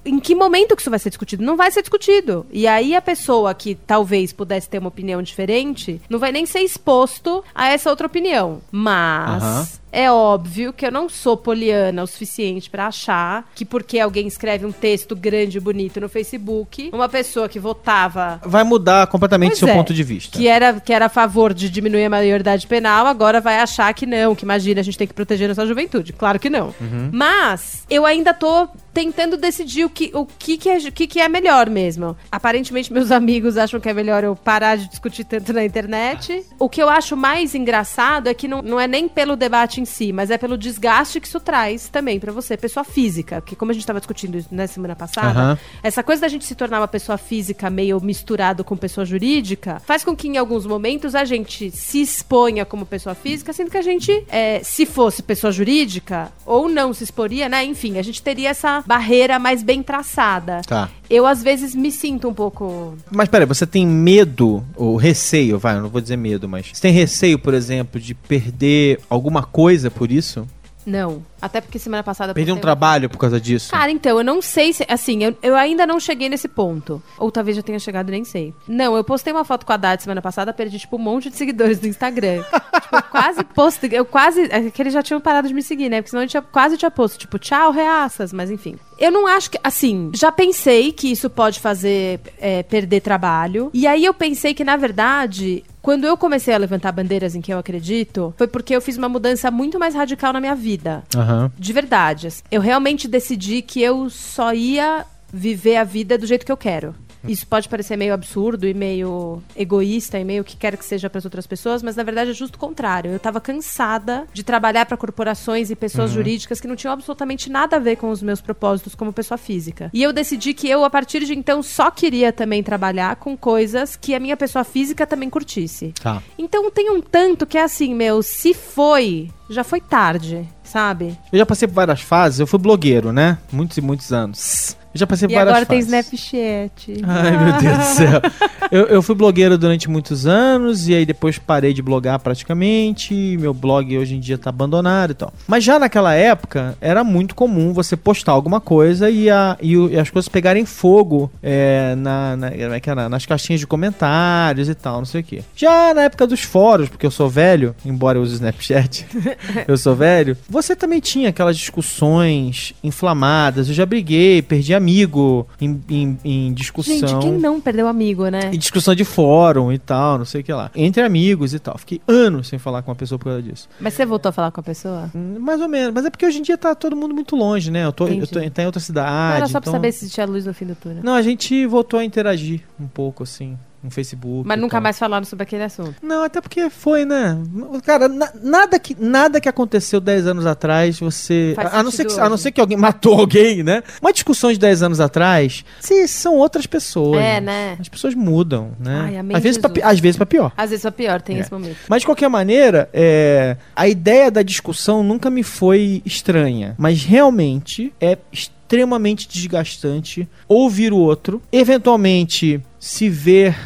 em 0.04 0.18
que 0.18 0.34
momento 0.34 0.74
que 0.74 0.82
isso 0.82 0.90
vai 0.90 0.98
ser 0.98 1.10
discutido? 1.10 1.44
Não 1.44 1.56
vai 1.56 1.70
ser 1.70 1.82
discutido. 1.82 2.46
E 2.50 2.66
aí 2.66 2.94
a 2.94 3.02
pessoa 3.02 3.54
que 3.54 3.74
talvez 3.74 4.32
pudesse 4.32 4.68
ter 4.68 4.78
uma 4.78 4.88
opinião 4.88 5.22
diferente 5.22 6.00
não 6.08 6.18
vai 6.18 6.32
nem 6.32 6.46
ser 6.46 6.60
exposto 6.60 7.44
a 7.54 7.68
essa 7.68 7.90
outra 7.90 8.06
opinião. 8.06 8.60
Mas. 8.70 9.79
É 9.92 10.10
óbvio 10.10 10.72
que 10.72 10.86
eu 10.86 10.92
não 10.92 11.08
sou 11.08 11.36
poliana 11.36 12.02
o 12.02 12.06
suficiente 12.06 12.70
pra 12.70 12.86
achar 12.86 13.48
que 13.54 13.64
porque 13.64 13.98
alguém 13.98 14.26
escreve 14.26 14.64
um 14.64 14.72
texto 14.72 15.16
grande 15.16 15.58
e 15.58 15.60
bonito 15.60 16.00
no 16.00 16.08
Facebook, 16.08 16.90
uma 16.92 17.08
pessoa 17.08 17.48
que 17.48 17.58
votava 17.58 18.40
Vai 18.44 18.64
mudar 18.64 19.06
completamente 19.06 19.50
Pois 19.50 19.58
seu 19.58 19.68
é, 19.68 19.74
ponto 19.74 19.92
de 19.92 20.02
vista. 20.02 20.36
que 20.36 20.46
era, 20.46 20.80
que 20.80 20.92
era 20.92 21.06
a 21.06 21.08
favor 21.08 21.52
de 21.52 21.68
diminuir 21.68 22.04
a 22.04 22.10
maioridade 22.10 22.66
penal, 22.66 23.06
agora 23.06 23.40
vai 23.40 23.58
achar 23.58 23.92
que 23.94 24.06
não, 24.06 24.34
que 24.34 24.44
imagina, 24.44 24.80
a 24.80 24.84
gente 24.84 24.98
tem 24.98 25.06
que 25.06 25.14
proteger 25.14 25.48
nossa 25.48 25.66
juventude. 25.66 26.12
Claro 26.12 26.38
que 26.38 26.50
não. 26.50 26.74
Mas 27.12 27.84
eu 27.90 28.06
ainda 28.06 28.32
tô 28.32 28.68
tentando 28.92 29.36
decidir 29.36 29.84
o 29.84 29.90
que, 29.90 30.10
o 30.14 30.26
que, 30.26 30.56
que, 30.56 30.68
é, 30.68 30.78
o 30.78 30.92
que, 30.92 31.06
que 31.06 31.20
é 31.20 31.28
melhor 31.28 31.70
mesmo. 31.70 32.16
Aparentemente, 32.30 32.92
meus 32.92 33.10
amigos 33.10 33.56
acham 33.56 33.80
que 33.80 33.88
é 33.88 33.94
melhor 33.94 34.24
eu 34.24 34.34
parar 34.34 34.76
de 34.76 34.88
discutir 34.88 35.24
tanto 35.24 35.52
na 35.52 35.64
internet. 35.64 36.44
O 36.58 36.68
que 36.68 36.82
eu 36.82 36.88
acho 36.88 37.16
mais 37.16 37.54
engraçado 37.54 38.28
é 38.28 38.34
que 38.34 38.48
não, 38.48 38.62
não 38.62 38.80
é 38.80 38.86
nem 38.86 39.08
pelo 39.08 39.36
debate 39.36 39.79
em 39.80 39.84
si, 39.84 40.12
mas 40.12 40.30
é 40.30 40.38
pelo 40.38 40.56
desgaste 40.56 41.20
que 41.20 41.26
isso 41.26 41.40
traz 41.40 41.88
também 41.88 42.20
pra 42.20 42.32
você, 42.32 42.56
pessoa 42.56 42.84
física. 42.84 43.40
Porque 43.40 43.56
como 43.56 43.70
a 43.70 43.74
gente 43.74 43.86
tava 43.86 44.00
discutindo 44.00 44.44
na 44.50 44.66
semana 44.66 44.94
passada, 44.94 45.40
Aham. 45.40 45.58
essa 45.82 46.02
coisa 46.02 46.22
da 46.22 46.28
gente 46.28 46.44
se 46.44 46.54
tornar 46.54 46.80
uma 46.80 46.88
pessoa 46.88 47.18
física 47.18 47.70
meio 47.70 48.00
misturado 48.00 48.62
com 48.64 48.76
pessoa 48.76 49.04
jurídica 49.04 49.80
faz 49.84 50.04
com 50.04 50.14
que 50.14 50.28
em 50.28 50.36
alguns 50.36 50.66
momentos 50.66 51.14
a 51.14 51.24
gente 51.24 51.70
se 51.70 52.00
exponha 52.00 52.64
como 52.64 52.84
pessoa 52.86 53.14
física, 53.14 53.52
sendo 53.52 53.70
que 53.70 53.76
a 53.76 53.82
gente, 53.82 54.24
é, 54.28 54.60
se 54.62 54.86
fosse 54.86 55.22
pessoa 55.22 55.52
jurídica, 55.52 56.30
ou 56.44 56.68
não 56.68 56.92
se 56.92 57.04
exporia, 57.04 57.48
né? 57.48 57.64
Enfim, 57.64 57.98
a 57.98 58.02
gente 58.02 58.22
teria 58.22 58.50
essa 58.50 58.82
barreira 58.86 59.38
mais 59.38 59.62
bem 59.62 59.82
traçada. 59.82 60.60
Tá. 60.66 60.90
Eu, 61.08 61.26
às 61.26 61.42
vezes, 61.42 61.74
me 61.74 61.90
sinto 61.90 62.28
um 62.28 62.34
pouco. 62.34 62.96
Mas 63.10 63.28
peraí, 63.28 63.44
você 63.44 63.66
tem 63.66 63.84
medo, 63.84 64.64
ou 64.76 64.94
receio, 64.94 65.58
vai, 65.58 65.76
eu 65.76 65.82
não 65.82 65.88
vou 65.88 66.00
dizer 66.00 66.16
medo, 66.16 66.48
mas. 66.48 66.68
Você 66.72 66.80
tem 66.80 66.92
receio, 66.92 67.36
por 67.36 67.52
exemplo, 67.52 68.00
de 68.00 68.14
perder 68.14 69.00
alguma 69.10 69.42
coisa 69.42 69.69
por 69.90 70.10
isso? 70.10 70.46
Não. 70.84 71.22
Até 71.40 71.60
porque 71.60 71.78
semana 71.78 72.02
passada. 72.02 72.30
eu 72.30 72.34
Perder 72.34 72.52
um 72.52 72.56
postei- 72.56 72.62
trabalho 72.62 73.08
por 73.10 73.18
causa 73.18 73.40
disso? 73.40 73.70
Cara, 73.70 73.90
então, 73.90 74.18
eu 74.18 74.24
não 74.24 74.40
sei 74.42 74.72
se. 74.72 74.84
Assim, 74.88 75.22
eu, 75.24 75.36
eu 75.42 75.56
ainda 75.56 75.86
não 75.86 75.98
cheguei 76.00 76.28
nesse 76.28 76.48
ponto. 76.48 77.02
Ou 77.18 77.30
talvez 77.30 77.56
já 77.56 77.62
tenha 77.62 77.78
chegado 77.78 78.10
nem 78.10 78.24
sei. 78.24 78.54
Não, 78.68 78.96
eu 78.96 79.04
postei 79.04 79.32
uma 79.32 79.44
foto 79.44 79.64
com 79.66 79.72
a 79.72 79.74
Haddad 79.74 80.02
semana 80.02 80.20
passada, 80.22 80.52
perdi, 80.52 80.78
tipo, 80.78 80.96
um 80.96 81.00
monte 81.00 81.30
de 81.30 81.36
seguidores 81.36 81.80
no 81.80 81.88
Instagram. 81.88 82.42
tipo, 82.82 82.96
eu 82.96 83.02
quase 83.04 83.44
postei. 83.44 83.90
Eu 83.92 84.04
quase. 84.04 84.42
É 84.50 84.70
que 84.70 84.82
eles 84.82 84.92
já 84.92 85.02
tinham 85.02 85.20
parado 85.20 85.48
de 85.48 85.54
me 85.54 85.62
seguir, 85.62 85.88
né? 85.88 86.00
Porque 86.00 86.10
senão 86.10 86.22
eu 86.22 86.28
tinha, 86.28 86.42
quase 86.42 86.76
tinha 86.76 86.90
posto, 86.90 87.18
tipo, 87.18 87.38
tchau, 87.38 87.70
reaças, 87.72 88.32
mas 88.32 88.50
enfim. 88.50 88.76
Eu 88.98 89.10
não 89.10 89.26
acho 89.26 89.50
que. 89.50 89.58
Assim, 89.64 90.10
já 90.14 90.30
pensei 90.30 90.92
que 90.92 91.10
isso 91.10 91.30
pode 91.30 91.60
fazer 91.60 92.20
é, 92.38 92.62
perder 92.62 93.00
trabalho. 93.00 93.70
E 93.72 93.86
aí 93.86 94.04
eu 94.04 94.12
pensei 94.14 94.52
que, 94.54 94.64
na 94.64 94.76
verdade. 94.76 95.64
Quando 95.82 96.04
eu 96.04 96.14
comecei 96.14 96.52
a 96.52 96.58
levantar 96.58 96.92
bandeiras 96.92 97.34
em 97.34 97.40
que 97.40 97.50
eu 97.50 97.58
acredito, 97.58 98.34
foi 98.36 98.46
porque 98.46 98.76
eu 98.76 98.82
fiz 98.82 98.98
uma 98.98 99.08
mudança 99.08 99.50
muito 99.50 99.78
mais 99.78 99.94
radical 99.94 100.30
na 100.30 100.38
minha 100.38 100.54
vida. 100.54 101.02
Aham. 101.30 101.52
De 101.58 101.72
verdade. 101.72 102.28
Eu 102.50 102.60
realmente 102.60 103.06
decidi 103.06 103.62
que 103.62 103.80
eu 103.80 104.10
só 104.10 104.52
ia 104.52 105.06
viver 105.32 105.76
a 105.76 105.84
vida 105.84 106.18
do 106.18 106.26
jeito 106.26 106.44
que 106.44 106.52
eu 106.52 106.56
quero. 106.56 106.94
Isso 107.24 107.46
pode 107.46 107.68
parecer 107.68 107.96
meio 107.96 108.14
absurdo 108.14 108.66
e 108.66 108.74
meio 108.74 109.42
egoísta 109.56 110.18
e 110.18 110.24
meio 110.24 110.44
que 110.44 110.56
quer 110.56 110.76
que 110.76 110.84
seja 110.84 111.10
para 111.10 111.18
as 111.18 111.24
outras 111.24 111.46
pessoas, 111.46 111.82
mas 111.82 111.96
na 111.96 112.02
verdade 112.02 112.30
é 112.30 112.34
justo 112.34 112.56
o 112.56 112.58
contrário. 112.58 113.10
Eu 113.10 113.18
tava 113.18 113.40
cansada 113.40 114.26
de 114.32 114.42
trabalhar 114.42 114.86
para 114.86 114.96
corporações 114.96 115.70
e 115.70 115.76
pessoas 115.76 116.10
jurídicas 116.10 116.60
que 116.60 116.68
não 116.68 116.76
tinham 116.76 116.92
absolutamente 116.92 117.50
nada 117.50 117.76
a 117.76 117.78
ver 117.78 117.96
com 117.96 118.10
os 118.10 118.22
meus 118.22 118.40
propósitos 118.40 118.94
como 118.94 119.12
pessoa 119.12 119.38
física. 119.38 119.90
E 119.92 120.02
eu 120.02 120.12
decidi 120.12 120.54
que 120.54 120.68
eu, 120.68 120.84
a 120.84 120.90
partir 120.90 121.24
de 121.24 121.34
então, 121.34 121.62
só 121.62 121.90
queria 121.90 122.32
também 122.32 122.62
trabalhar 122.62 123.16
com 123.16 123.36
coisas 123.36 123.96
que 123.96 124.14
a 124.14 124.20
minha 124.20 124.36
pessoa 124.36 124.64
física 124.64 125.06
também 125.06 125.30
curtisse. 125.30 125.92
Tá. 126.02 126.22
Então 126.38 126.70
tem 126.70 126.90
um 126.90 127.00
tanto 127.00 127.46
que 127.46 127.58
é 127.58 127.62
assim, 127.62 127.94
meu, 127.94 128.22
se 128.22 128.54
foi, 128.54 129.30
já 129.48 129.64
foi 129.64 129.80
tarde, 129.80 130.48
sabe? 130.62 131.18
Eu 131.32 131.38
já 131.38 131.46
passei 131.46 131.66
por 131.66 131.74
várias 131.74 132.00
fases, 132.00 132.40
eu 132.40 132.46
fui 132.46 132.58
blogueiro, 132.58 133.12
né? 133.12 133.38
Muitos 133.52 133.76
e 133.76 133.80
muitos 133.80 134.12
anos. 134.12 134.76
Eu 134.92 134.98
já 134.98 135.06
passei 135.06 135.28
por 135.28 135.32
E 135.32 135.36
várias 135.36 135.54
agora 135.54 135.66
tem 135.66 135.82
fases. 135.82 135.92
Snapchat. 136.12 137.02
Ai, 137.04 137.44
meu 137.44 137.52
Deus 137.60 137.78
do 137.78 137.84
céu. 137.84 138.20
Eu, 138.70 138.86
eu 138.86 139.02
fui 139.02 139.16
blogueiro 139.16 139.58
durante 139.58 139.90
muitos 139.90 140.28
anos 140.28 140.86
e 140.86 140.94
aí 140.94 141.04
depois 141.04 141.36
parei 141.38 141.72
de 141.72 141.82
blogar 141.82 142.20
praticamente. 142.20 143.36
Meu 143.40 143.52
blog 143.52 143.98
hoje 143.98 144.14
em 144.14 144.20
dia 144.20 144.38
tá 144.38 144.50
abandonado 144.50 145.10
e 145.10 145.14
tal. 145.14 145.32
Mas 145.48 145.64
já 145.64 145.76
naquela 145.76 146.14
época 146.14 146.76
era 146.80 147.02
muito 147.02 147.34
comum 147.34 147.72
você 147.72 147.96
postar 147.96 148.30
alguma 148.30 148.60
coisa 148.60 149.10
e, 149.10 149.28
a, 149.28 149.56
e, 149.60 149.74
e 149.74 149.98
as 149.98 150.08
coisas 150.08 150.28
pegarem 150.28 150.64
fogo 150.64 151.28
é, 151.42 151.96
na, 151.96 152.36
na- 152.36 152.50
como 152.80 153.00
é 153.00 153.08
nas 153.08 153.26
caixinhas 153.26 153.58
de 153.58 153.66
comentários 153.66 154.68
e 154.68 154.74
tal, 154.76 154.98
não 154.98 155.04
sei 155.04 155.20
o 155.20 155.24
quê. 155.24 155.42
Já 155.56 155.92
na 155.92 156.02
época 156.02 156.24
dos 156.24 156.40
fóruns, 156.42 156.88
porque 156.88 157.06
eu 157.06 157.10
sou 157.10 157.28
velho, 157.28 157.74
embora 157.84 158.18
eu 158.18 158.22
use 158.22 158.34
Snapchat, 158.34 159.04
eu 159.66 159.76
sou 159.76 159.96
velho, 159.96 160.36
você 160.48 160.76
também 160.76 161.00
tinha 161.00 161.30
aquelas 161.30 161.58
discussões 161.58 162.72
inflamadas. 162.84 163.66
Eu 163.68 163.74
já 163.74 163.84
briguei, 163.84 164.42
perdi 164.42 164.74
amigo 164.80 165.46
em, 165.60 165.80
em, 165.88 166.18
em 166.24 166.52
discussão. 166.54 166.96
Gente, 166.96 167.18
quem 167.20 167.32
não 167.32 167.60
perdeu 167.60 167.86
amigo, 167.86 168.26
né? 168.28 168.50
E 168.52 168.56
discussão 168.56 168.94
de 168.94 169.04
fórum 169.04 169.70
e 169.72 169.78
tal, 169.78 170.18
não 170.18 170.24
sei 170.24 170.40
o 170.40 170.44
que 170.44 170.52
lá. 170.52 170.70
Entre 170.74 171.02
amigos 171.02 171.54
e 171.54 171.58
tal. 171.58 171.76
Fiquei 171.78 172.00
anos 172.08 172.48
sem 172.48 172.58
falar 172.58 172.82
com 172.82 172.90
uma 172.90 172.96
pessoa 172.96 173.18
por 173.18 173.26
causa 173.26 173.42
disso. 173.42 173.68
Mas 173.80 173.94
você 173.94 174.04
voltou 174.06 174.30
a 174.30 174.32
falar 174.32 174.50
com 174.50 174.60
a 174.60 174.64
pessoa? 174.64 175.10
Hum, 175.14 175.36
Mais 175.38 175.60
ou 175.60 175.68
menos. 175.68 175.92
Mas 175.94 176.04
é 176.04 176.10
porque 176.10 176.26
hoje 176.26 176.38
em 176.38 176.42
dia 176.42 176.56
tá 176.58 176.74
todo 176.74 176.96
mundo 176.96 177.14
muito 177.14 177.36
longe, 177.36 177.70
né? 177.70 177.84
Eu 177.84 177.92
tô, 177.92 178.08
eu 178.08 178.26
tô 178.26 178.40
tá 178.50 178.62
em 178.62 178.66
outra 178.66 178.80
Não, 178.80 178.84
cidade. 178.86 179.36
era 179.36 179.46
só 179.46 179.60
pra 179.60 179.68
então- 179.68 179.72
saber 179.72 179.92
se 179.92 180.08
tinha 180.08 180.26
luz 180.26 180.46
no 180.46 180.54
fim 180.54 180.64
do 180.66 180.74
túnel. 180.74 181.02
Não, 181.04 181.14
a 181.14 181.22
gente 181.22 181.66
voltou 181.66 182.00
a 182.00 182.04
interagir 182.04 182.62
um 182.80 182.86
pouco, 182.88 183.22
assim, 183.22 183.56
no 183.82 183.90
Facebook. 183.90 184.46
Mas 184.46 184.58
nunca 184.60 184.72
tal. 184.72 184.82
mais 184.82 184.98
falaram 184.98 185.24
sobre 185.24 185.42
aquele 185.44 185.62
assunto. 185.64 185.94
Não, 186.02 186.22
até 186.22 186.40
porque 186.40 186.68
foi, 186.70 187.04
né? 187.04 187.38
Cara, 187.84 188.08
na- 188.08 188.30
nada, 188.42 188.78
que, 188.78 188.96
nada 188.98 189.40
que 189.40 189.48
aconteceu 189.48 190.00
10 190.00 190.26
anos 190.26 190.46
atrás, 190.46 190.98
você. 190.98 191.54
A, 191.56 191.80
a 191.80 191.82
não 191.82 191.90
ser 191.90 192.04
que, 192.06 192.20
a 192.20 192.28
não 192.28 192.36
ser 192.36 192.50
que 192.52 192.60
alguém 192.60 192.76
matou 192.78 193.18
alguém, 193.18 193.62
né? 193.62 193.82
Uma 194.00 194.12
discussão 194.12 194.52
de 194.52 194.58
10 194.58 194.82
anos 194.82 195.00
atrás, 195.00 195.64
se 195.80 196.06
são 196.08 196.34
outras 196.36 196.66
pessoas. 196.66 197.20
É, 197.20 197.40
né? 197.40 197.76
As 197.80 197.88
pessoas 197.88 198.14
mudam, 198.14 198.72
né? 198.78 199.00
Ai, 199.06 199.16
amém, 199.18 199.36
às, 199.36 199.42
vezes 199.42 199.58
pra, 199.58 199.68
Jesus. 199.70 199.84
às 199.92 200.00
vezes 200.00 200.16
pra 200.16 200.26
pior. 200.26 200.52
Às 200.56 200.70
vezes 200.70 200.82
foi 200.82 200.90
pior, 200.90 201.20
tem 201.22 201.36
É. 201.36 201.40
esse 201.40 201.52
momento. 201.52 201.76
Mas 201.88 202.02
de 202.02 202.06
qualquer 202.06 202.28
maneira, 202.28 202.88
é, 202.92 203.56
a 203.74 203.88
ideia 203.88 204.30
da 204.30 204.42
discussão 204.42 205.02
nunca 205.02 205.30
me 205.30 205.42
foi 205.42 206.02
estranha. 206.04 206.74
Mas 206.78 207.02
realmente 207.04 207.92
é 208.00 208.18
extremamente 208.32 209.28
desgastante 209.28 210.28
ouvir 210.46 210.92
o 210.92 210.96
outro, 210.96 211.42
eventualmente 211.50 212.60
se 212.80 213.08
ver 213.08 213.56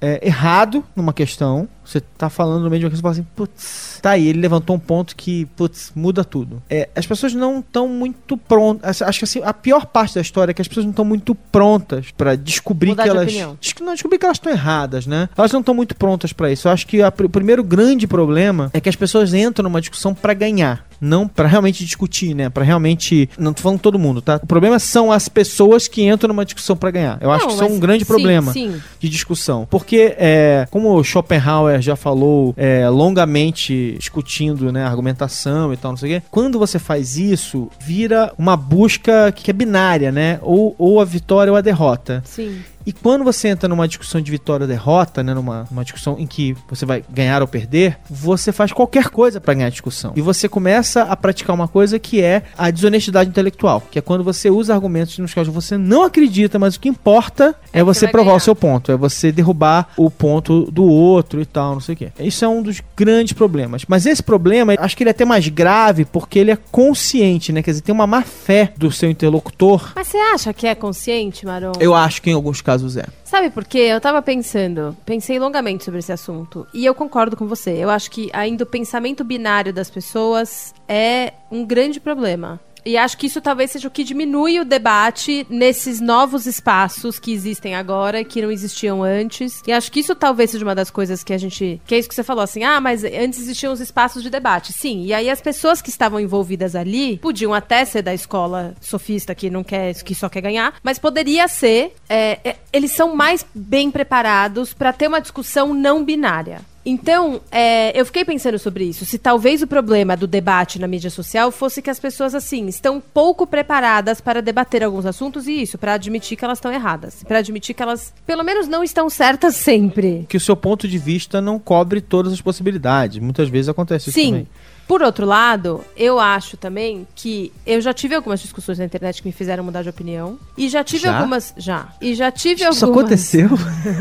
é, 0.00 0.26
errado 0.26 0.82
numa 0.96 1.12
questão. 1.12 1.68
Você 1.84 2.00
tá 2.00 2.30
falando 2.30 2.62
no 2.64 2.70
meio 2.70 2.80
de 2.80 2.86
uma 2.86 2.90
questão 2.90 3.10
e 3.10 3.14
fala 3.14 3.22
assim, 3.22 3.26
putz, 3.36 3.98
tá 4.00 4.10
aí, 4.10 4.26
ele 4.28 4.40
levantou 4.40 4.74
um 4.74 4.78
ponto 4.78 5.14
que, 5.14 5.44
putz, 5.56 5.92
muda 5.94 6.24
tudo. 6.24 6.62
É, 6.70 6.88
as 6.96 7.06
pessoas 7.06 7.34
não 7.34 7.58
estão 7.60 7.86
muito 7.86 8.36
prontas. 8.36 9.02
Acho 9.02 9.18
que 9.18 9.24
assim, 9.24 9.40
a 9.44 9.52
pior 9.52 9.86
parte 9.86 10.14
da 10.14 10.20
história 10.20 10.52
é 10.52 10.54
que 10.54 10.62
as 10.62 10.66
pessoas 10.68 10.86
não 10.86 10.90
estão 10.90 11.04
muito 11.04 11.34
prontas 11.34 12.10
pra 12.16 12.34
descobrir 12.34 12.90
Mudar 12.90 13.02
que 13.04 13.10
de 13.10 13.16
elas. 13.16 13.28
opinião. 13.28 13.58
Des- 13.60 13.74
Não, 13.80 13.92
descobrir 13.92 14.18
que 14.18 14.24
elas 14.24 14.36
estão 14.38 14.50
erradas, 14.52 15.06
né? 15.06 15.28
Elas 15.36 15.52
não 15.52 15.60
estão 15.60 15.74
muito 15.74 15.94
prontas 15.94 16.32
pra 16.32 16.50
isso. 16.50 16.66
Eu 16.66 16.72
acho 16.72 16.86
que 16.86 17.02
a 17.02 17.08
o 17.08 17.28
primeiro 17.28 17.62
grande 17.62 18.06
problema 18.06 18.70
é 18.72 18.80
que 18.80 18.88
as 18.88 18.96
pessoas 18.96 19.34
entram 19.34 19.64
numa 19.64 19.80
discussão 19.80 20.14
pra 20.14 20.32
ganhar, 20.34 20.84
não 21.02 21.26
pra 21.26 21.48
realmente 21.48 21.84
discutir, 21.84 22.32
né? 22.34 22.48
Pra 22.48 22.62
realmente, 22.62 23.28
não 23.36 23.52
tô 23.52 23.60
falando 23.62 23.80
todo 23.80 23.98
mundo, 23.98 24.22
tá? 24.22 24.40
O 24.42 24.46
problema 24.46 24.78
são 24.78 25.10
as 25.10 25.28
pessoas 25.28 25.88
que 25.88 26.02
entram 26.04 26.28
numa 26.28 26.44
discussão 26.44 26.76
pra 26.76 26.90
ganhar. 26.90 27.18
Eu 27.20 27.30
acho 27.32 27.42
Não, 27.42 27.48
que 27.48 27.54
isso 27.54 27.64
é 27.64 27.66
um 27.66 27.80
grande 27.80 28.04
sim, 28.04 28.08
problema 28.08 28.52
Sim, 28.52 28.80
de 29.00 29.08
discussão. 29.08 29.66
Porque, 29.68 30.14
é, 30.16 30.66
como 30.70 30.94
o 30.94 31.02
Schopenhauer 31.02 31.82
já 31.82 31.96
falou 31.96 32.54
é, 32.56 32.88
longamente 32.88 33.96
discutindo 33.98 34.72
né, 34.72 34.84
argumentação 34.84 35.72
e 35.72 35.76
tal, 35.76 35.90
não 35.92 35.98
sei 35.98 36.16
o 36.16 36.20
quê, 36.20 36.26
quando 36.30 36.58
você 36.58 36.78
faz 36.78 37.16
isso, 37.16 37.68
vira 37.80 38.32
uma 38.38 38.56
busca 38.56 39.32
que 39.32 39.50
é 39.50 39.54
binária, 39.54 40.12
né? 40.12 40.38
Ou, 40.42 40.74
ou 40.78 41.00
a 41.00 41.04
vitória 41.04 41.50
ou 41.52 41.56
a 41.56 41.60
derrota. 41.60 42.22
sim. 42.24 42.60
E 42.86 42.92
quando 42.92 43.24
você 43.24 43.48
entra 43.48 43.68
numa 43.68 43.86
discussão 43.86 44.20
de 44.20 44.30
vitória 44.30 44.64
ou 44.64 44.68
derrota, 44.68 45.22
né, 45.22 45.34
numa, 45.34 45.66
numa 45.70 45.82
discussão 45.84 46.16
em 46.18 46.26
que 46.26 46.56
você 46.68 46.84
vai 46.84 47.04
ganhar 47.10 47.42
ou 47.42 47.48
perder, 47.48 47.98
você 48.08 48.52
faz 48.52 48.72
qualquer 48.72 49.08
coisa 49.08 49.40
pra 49.40 49.54
ganhar 49.54 49.66
a 49.66 49.70
discussão. 49.70 50.12
E 50.16 50.20
você 50.20 50.48
começa 50.48 51.02
a 51.02 51.16
praticar 51.16 51.54
uma 51.54 51.68
coisa 51.68 51.98
que 51.98 52.20
é 52.20 52.42
a 52.56 52.70
desonestidade 52.70 53.30
intelectual, 53.30 53.82
que 53.90 53.98
é 53.98 54.02
quando 54.02 54.24
você 54.24 54.50
usa 54.50 54.74
argumentos 54.74 55.18
nos 55.18 55.32
quais 55.32 55.48
você 55.48 55.76
não 55.76 56.02
acredita, 56.04 56.58
mas 56.58 56.76
o 56.76 56.80
que 56.80 56.88
importa 56.88 57.54
é, 57.72 57.80
É 57.80 57.84
você 57.84 58.08
provar 58.08 58.26
ganhar. 58.26 58.36
o 58.36 58.40
seu 58.40 58.54
ponto, 58.54 58.90
é 58.92 58.96
você 58.96 59.30
derrubar 59.32 59.88
o 59.96 60.10
ponto 60.10 60.70
do 60.70 60.84
outro 60.84 61.40
e 61.40 61.46
tal, 61.46 61.74
não 61.74 61.80
sei 61.80 61.94
o 61.94 61.98
quê. 61.98 62.12
Isso 62.18 62.44
é 62.44 62.48
um 62.48 62.62
dos 62.62 62.80
grandes 62.96 63.32
problemas. 63.32 63.84
Mas 63.88 64.06
esse 64.06 64.22
problema, 64.22 64.74
acho 64.78 64.96
que 64.96 65.02
ele 65.02 65.10
é 65.10 65.12
até 65.12 65.24
mais 65.24 65.46
grave 65.48 66.04
porque 66.04 66.38
ele 66.38 66.50
é 66.50 66.58
consciente, 66.70 67.52
né? 67.52 67.62
Quer 67.62 67.70
dizer, 67.72 67.82
tem 67.82 67.94
uma 67.94 68.06
má 68.06 68.22
fé 68.22 68.72
do 68.76 68.90
seu 68.90 69.10
interlocutor. 69.10 69.92
Mas 69.94 70.08
você 70.08 70.16
acha 70.18 70.52
que 70.52 70.66
é 70.66 70.74
consciente, 70.74 71.46
Maron? 71.46 71.72
Eu 71.80 71.94
acho 71.94 72.20
que 72.20 72.30
em 72.30 72.34
alguns 72.34 72.60
casos 72.60 72.71
é. 72.96 73.04
Sabe 73.24 73.50
por 73.50 73.64
quê? 73.64 73.78
Eu 73.78 74.00
tava 74.00 74.22
pensando, 74.22 74.96
pensei 75.04 75.38
longamente 75.38 75.84
sobre 75.84 76.00
esse 76.00 76.12
assunto. 76.12 76.66
E 76.72 76.84
eu 76.84 76.94
concordo 76.94 77.36
com 77.36 77.46
você. 77.46 77.72
Eu 77.72 77.90
acho 77.90 78.10
que 78.10 78.30
ainda 78.32 78.64
o 78.64 78.66
pensamento 78.66 79.24
binário 79.24 79.72
das 79.72 79.90
pessoas 79.90 80.74
é 80.88 81.32
um 81.50 81.64
grande 81.64 82.00
problema. 82.00 82.60
E 82.84 82.96
acho 82.96 83.16
que 83.16 83.26
isso 83.26 83.40
talvez 83.40 83.70
seja 83.70 83.88
o 83.88 83.90
que 83.90 84.04
diminui 84.04 84.60
o 84.60 84.64
debate 84.64 85.46
nesses 85.48 86.00
novos 86.00 86.46
espaços 86.46 87.18
que 87.18 87.32
existem 87.32 87.74
agora, 87.74 88.24
que 88.24 88.42
não 88.42 88.50
existiam 88.50 89.02
antes. 89.02 89.62
E 89.66 89.72
acho 89.72 89.90
que 89.90 90.00
isso 90.00 90.14
talvez 90.14 90.50
seja 90.50 90.64
uma 90.64 90.74
das 90.74 90.90
coisas 90.90 91.22
que 91.22 91.32
a 91.32 91.38
gente. 91.38 91.80
Que 91.86 91.94
é 91.94 91.98
isso 91.98 92.08
que 92.08 92.14
você 92.14 92.24
falou 92.24 92.42
assim: 92.42 92.64
ah, 92.64 92.80
mas 92.80 93.04
antes 93.04 93.40
existiam 93.40 93.72
os 93.72 93.80
espaços 93.80 94.22
de 94.22 94.30
debate. 94.30 94.72
Sim, 94.72 95.04
e 95.04 95.14
aí 95.14 95.30
as 95.30 95.40
pessoas 95.40 95.80
que 95.80 95.90
estavam 95.90 96.18
envolvidas 96.20 96.74
ali 96.74 97.18
podiam 97.18 97.54
até 97.54 97.84
ser 97.84 98.02
da 98.02 98.14
escola 98.14 98.74
sofista 98.80 99.34
que 99.34 99.50
não 99.50 99.62
quer, 99.62 99.94
que 100.02 100.14
só 100.14 100.28
quer 100.28 100.40
ganhar, 100.40 100.74
mas 100.82 100.98
poderia 100.98 101.46
ser. 101.48 101.94
é, 102.08 102.38
é, 102.44 102.56
eles 102.72 102.92
são 102.92 103.14
mais 103.14 103.44
bem 103.54 103.90
preparados 103.90 104.72
para 104.72 104.92
ter 104.92 105.08
uma 105.08 105.20
discussão 105.20 105.74
não 105.74 106.04
binária. 106.04 106.71
Então, 106.84 107.40
é, 107.50 107.98
eu 107.98 108.04
fiquei 108.04 108.24
pensando 108.24 108.58
sobre 108.58 108.84
isso. 108.84 109.04
Se 109.04 109.16
talvez 109.16 109.62
o 109.62 109.66
problema 109.66 110.16
do 110.16 110.26
debate 110.26 110.80
na 110.80 110.88
mídia 110.88 111.10
social 111.10 111.52
fosse 111.52 111.80
que 111.80 111.88
as 111.88 112.00
pessoas, 112.00 112.34
assim, 112.34 112.66
estão 112.66 113.00
pouco 113.00 113.46
preparadas 113.46 114.20
para 114.20 114.42
debater 114.42 114.82
alguns 114.82 115.06
assuntos 115.06 115.46
e 115.46 115.62
isso, 115.62 115.78
para 115.78 115.94
admitir 115.94 116.36
que 116.36 116.44
elas 116.44 116.58
estão 116.58 116.72
erradas. 116.72 117.22
Para 117.22 117.38
admitir 117.38 117.74
que 117.74 117.82
elas, 117.82 118.12
pelo 118.26 118.42
menos, 118.42 118.66
não 118.66 118.82
estão 118.82 119.08
certas 119.08 119.54
sempre. 119.54 120.26
Que 120.28 120.36
o 120.36 120.40
seu 120.40 120.56
ponto 120.56 120.88
de 120.88 120.98
vista 120.98 121.40
não 121.40 121.58
cobre 121.58 122.00
todas 122.00 122.32
as 122.32 122.40
possibilidades. 122.40 123.22
Muitas 123.22 123.48
vezes 123.48 123.68
acontece 123.68 124.10
isso 124.10 124.18
Sim. 124.18 124.30
também. 124.30 124.48
Por 124.92 125.00
outro 125.02 125.24
lado, 125.24 125.82
eu 125.96 126.20
acho 126.20 126.54
também 126.58 127.06
que 127.14 127.50
eu 127.66 127.80
já 127.80 127.94
tive 127.94 128.14
algumas 128.14 128.40
discussões 128.40 128.78
na 128.78 128.84
internet 128.84 129.22
que 129.22 129.26
me 129.26 129.32
fizeram 129.32 129.64
mudar 129.64 129.80
de 129.82 129.88
opinião. 129.88 130.38
E 130.54 130.68
já 130.68 130.84
tive 130.84 131.04
Já? 131.04 131.16
algumas. 131.16 131.54
Já. 131.56 131.88
E 131.98 132.14
já 132.14 132.30
tive 132.30 132.62
Isso 132.62 132.84
algumas. 132.84 133.04
aconteceu? 133.06 133.48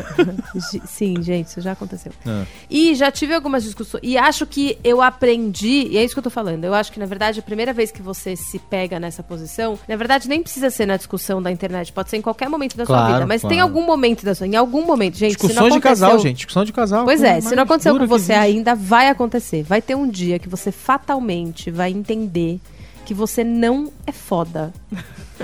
Gi- 0.72 0.82
Sim, 0.86 1.22
gente, 1.22 1.48
isso 1.48 1.62
já 1.62 1.72
aconteceu. 1.72 2.12
Ah. 2.28 2.44
E 2.70 2.94
já 2.96 3.10
tive 3.10 3.34
algumas 3.34 3.64
discussões. 3.64 4.02
E 4.04 4.18
acho 4.18 4.46
que 4.46 4.78
eu 4.84 5.02
aprendi, 5.02 5.88
e 5.92 5.98
é 5.98 6.04
isso 6.04 6.14
que 6.14 6.20
eu 6.20 6.24
tô 6.24 6.30
falando. 6.30 6.66
Eu 6.66 6.74
acho 6.74 6.92
que, 6.92 7.00
na 7.00 7.06
verdade, 7.06 7.40
a 7.40 7.44
primeira 7.44 7.72
vez 7.72 7.90
que 7.90 8.02
você 8.02 8.36
se 8.36 8.60
pega 8.60 9.00
nessa 9.00 9.24
posição, 9.24 9.80
na 9.88 9.96
verdade, 9.96 10.28
nem 10.28 10.44
precisa 10.44 10.70
ser 10.70 10.86
na 10.86 10.98
discussão 10.98 11.42
da 11.42 11.50
internet, 11.50 11.94
pode 11.94 12.10
ser 12.10 12.18
em 12.18 12.22
qualquer 12.22 12.50
momento 12.50 12.76
da 12.76 12.86
sua 12.86 12.98
Claro, 12.98 13.14
vida. 13.14 13.26
Mas 13.28 13.42
tem 13.42 13.52
claro. 13.52 13.64
algum 13.64 13.86
momento 13.86 14.26
da 14.26 14.36
sua. 14.36 14.46
Em 14.46 14.58
algum 14.58 14.86
momento, 14.86 15.16
gente. 15.18 15.36
se 15.40 15.42
não 15.42 15.48
Discussões 15.48 15.74
de 15.74 15.80
casal, 15.80 16.10
aconteceu- 16.10 16.30
gente. 16.30 16.38
Discussão 16.38 16.66
de 16.66 16.74
casal. 16.74 17.06
Pois 17.06 17.24
é, 17.24 17.40
se 17.40 17.56
não 17.56 17.64
aconteceu 17.64 17.98
com 17.98 18.08
você 18.08 18.34
ainda, 18.34 18.76
vai 18.76 19.08
acontecer. 19.08 19.64
Vai 19.64 19.82
ter 19.82 19.96
um 19.96 20.08
dia 20.08 20.38
que 20.38 20.50
você 20.50 20.70
fatalmente 20.82 21.70
vai 21.70 21.92
entender 21.92 22.60
que 23.06 23.14
você 23.14 23.44
não 23.44 23.92
é 24.06 24.12
foda. 24.12 24.74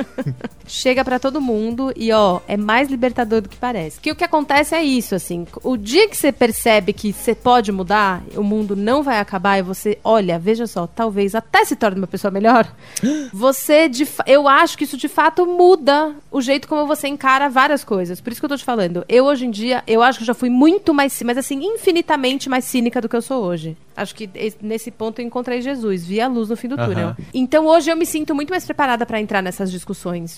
Chega 0.67 1.03
pra 1.03 1.17
todo 1.19 1.39
mundo 1.39 1.93
e, 1.95 2.11
ó, 2.11 2.39
é 2.47 2.57
mais 2.57 2.89
libertador 2.89 3.41
do 3.41 3.49
que 3.49 3.55
parece. 3.57 3.99
Que 3.99 4.11
o 4.11 4.15
que 4.15 4.23
acontece 4.23 4.75
é 4.75 4.83
isso, 4.83 5.15
assim. 5.15 5.47
O 5.63 5.77
dia 5.77 6.07
que 6.09 6.17
você 6.17 6.31
percebe 6.31 6.91
que 6.93 7.13
você 7.13 7.33
pode 7.33 7.71
mudar, 7.71 8.21
o 8.35 8.43
mundo 8.43 8.75
não 8.75 9.01
vai 9.01 9.19
acabar 9.19 9.57
e 9.57 9.61
você, 9.61 9.97
olha, 10.03 10.37
veja 10.37 10.67
só, 10.67 10.85
talvez 10.85 11.33
até 11.35 11.63
se 11.63 11.75
torne 11.75 11.97
uma 11.99 12.07
pessoa 12.07 12.31
melhor, 12.31 12.67
você, 13.33 13.87
de, 13.87 14.07
eu 14.25 14.47
acho 14.47 14.77
que 14.77 14.83
isso 14.83 14.97
de 14.97 15.07
fato 15.07 15.45
muda 15.45 16.13
o 16.31 16.41
jeito 16.41 16.67
como 16.67 16.85
você 16.85 17.07
encara 17.07 17.49
várias 17.49 17.83
coisas. 17.83 18.19
Por 18.21 18.31
isso 18.31 18.41
que 18.41 18.45
eu 18.45 18.49
tô 18.49 18.57
te 18.57 18.63
falando. 18.65 19.05
Eu, 19.07 19.25
hoje 19.25 19.45
em 19.45 19.51
dia, 19.51 19.83
eu 19.87 20.01
acho 20.01 20.19
que 20.19 20.25
já 20.25 20.33
fui 20.33 20.49
muito 20.49 20.93
mais, 20.93 21.21
mas 21.23 21.37
assim, 21.37 21.63
infinitamente 21.63 22.49
mais 22.49 22.65
cínica 22.65 23.01
do 23.01 23.07
que 23.09 23.15
eu 23.15 23.21
sou 23.21 23.43
hoje. 23.43 23.75
Acho 23.95 24.13
que 24.13 24.29
es- 24.35 24.57
nesse 24.61 24.91
ponto 24.91 25.19
eu 25.21 25.25
encontrei 25.25 25.59
Jesus, 25.61 26.05
vi 26.05 26.21
a 26.21 26.27
luz 26.27 26.49
no 26.49 26.55
fim 26.57 26.67
do 26.67 26.75
túnel. 26.77 27.15
Então 27.33 27.65
hoje 27.65 27.89
eu 27.89 27.95
me 27.97 28.05
sinto 28.05 28.35
muito 28.35 28.49
mais 28.51 28.63
preparada 28.65 29.05
pra 29.05 29.19
entrar 29.19 29.41
nessas 29.41 29.71
discussões 29.71 29.86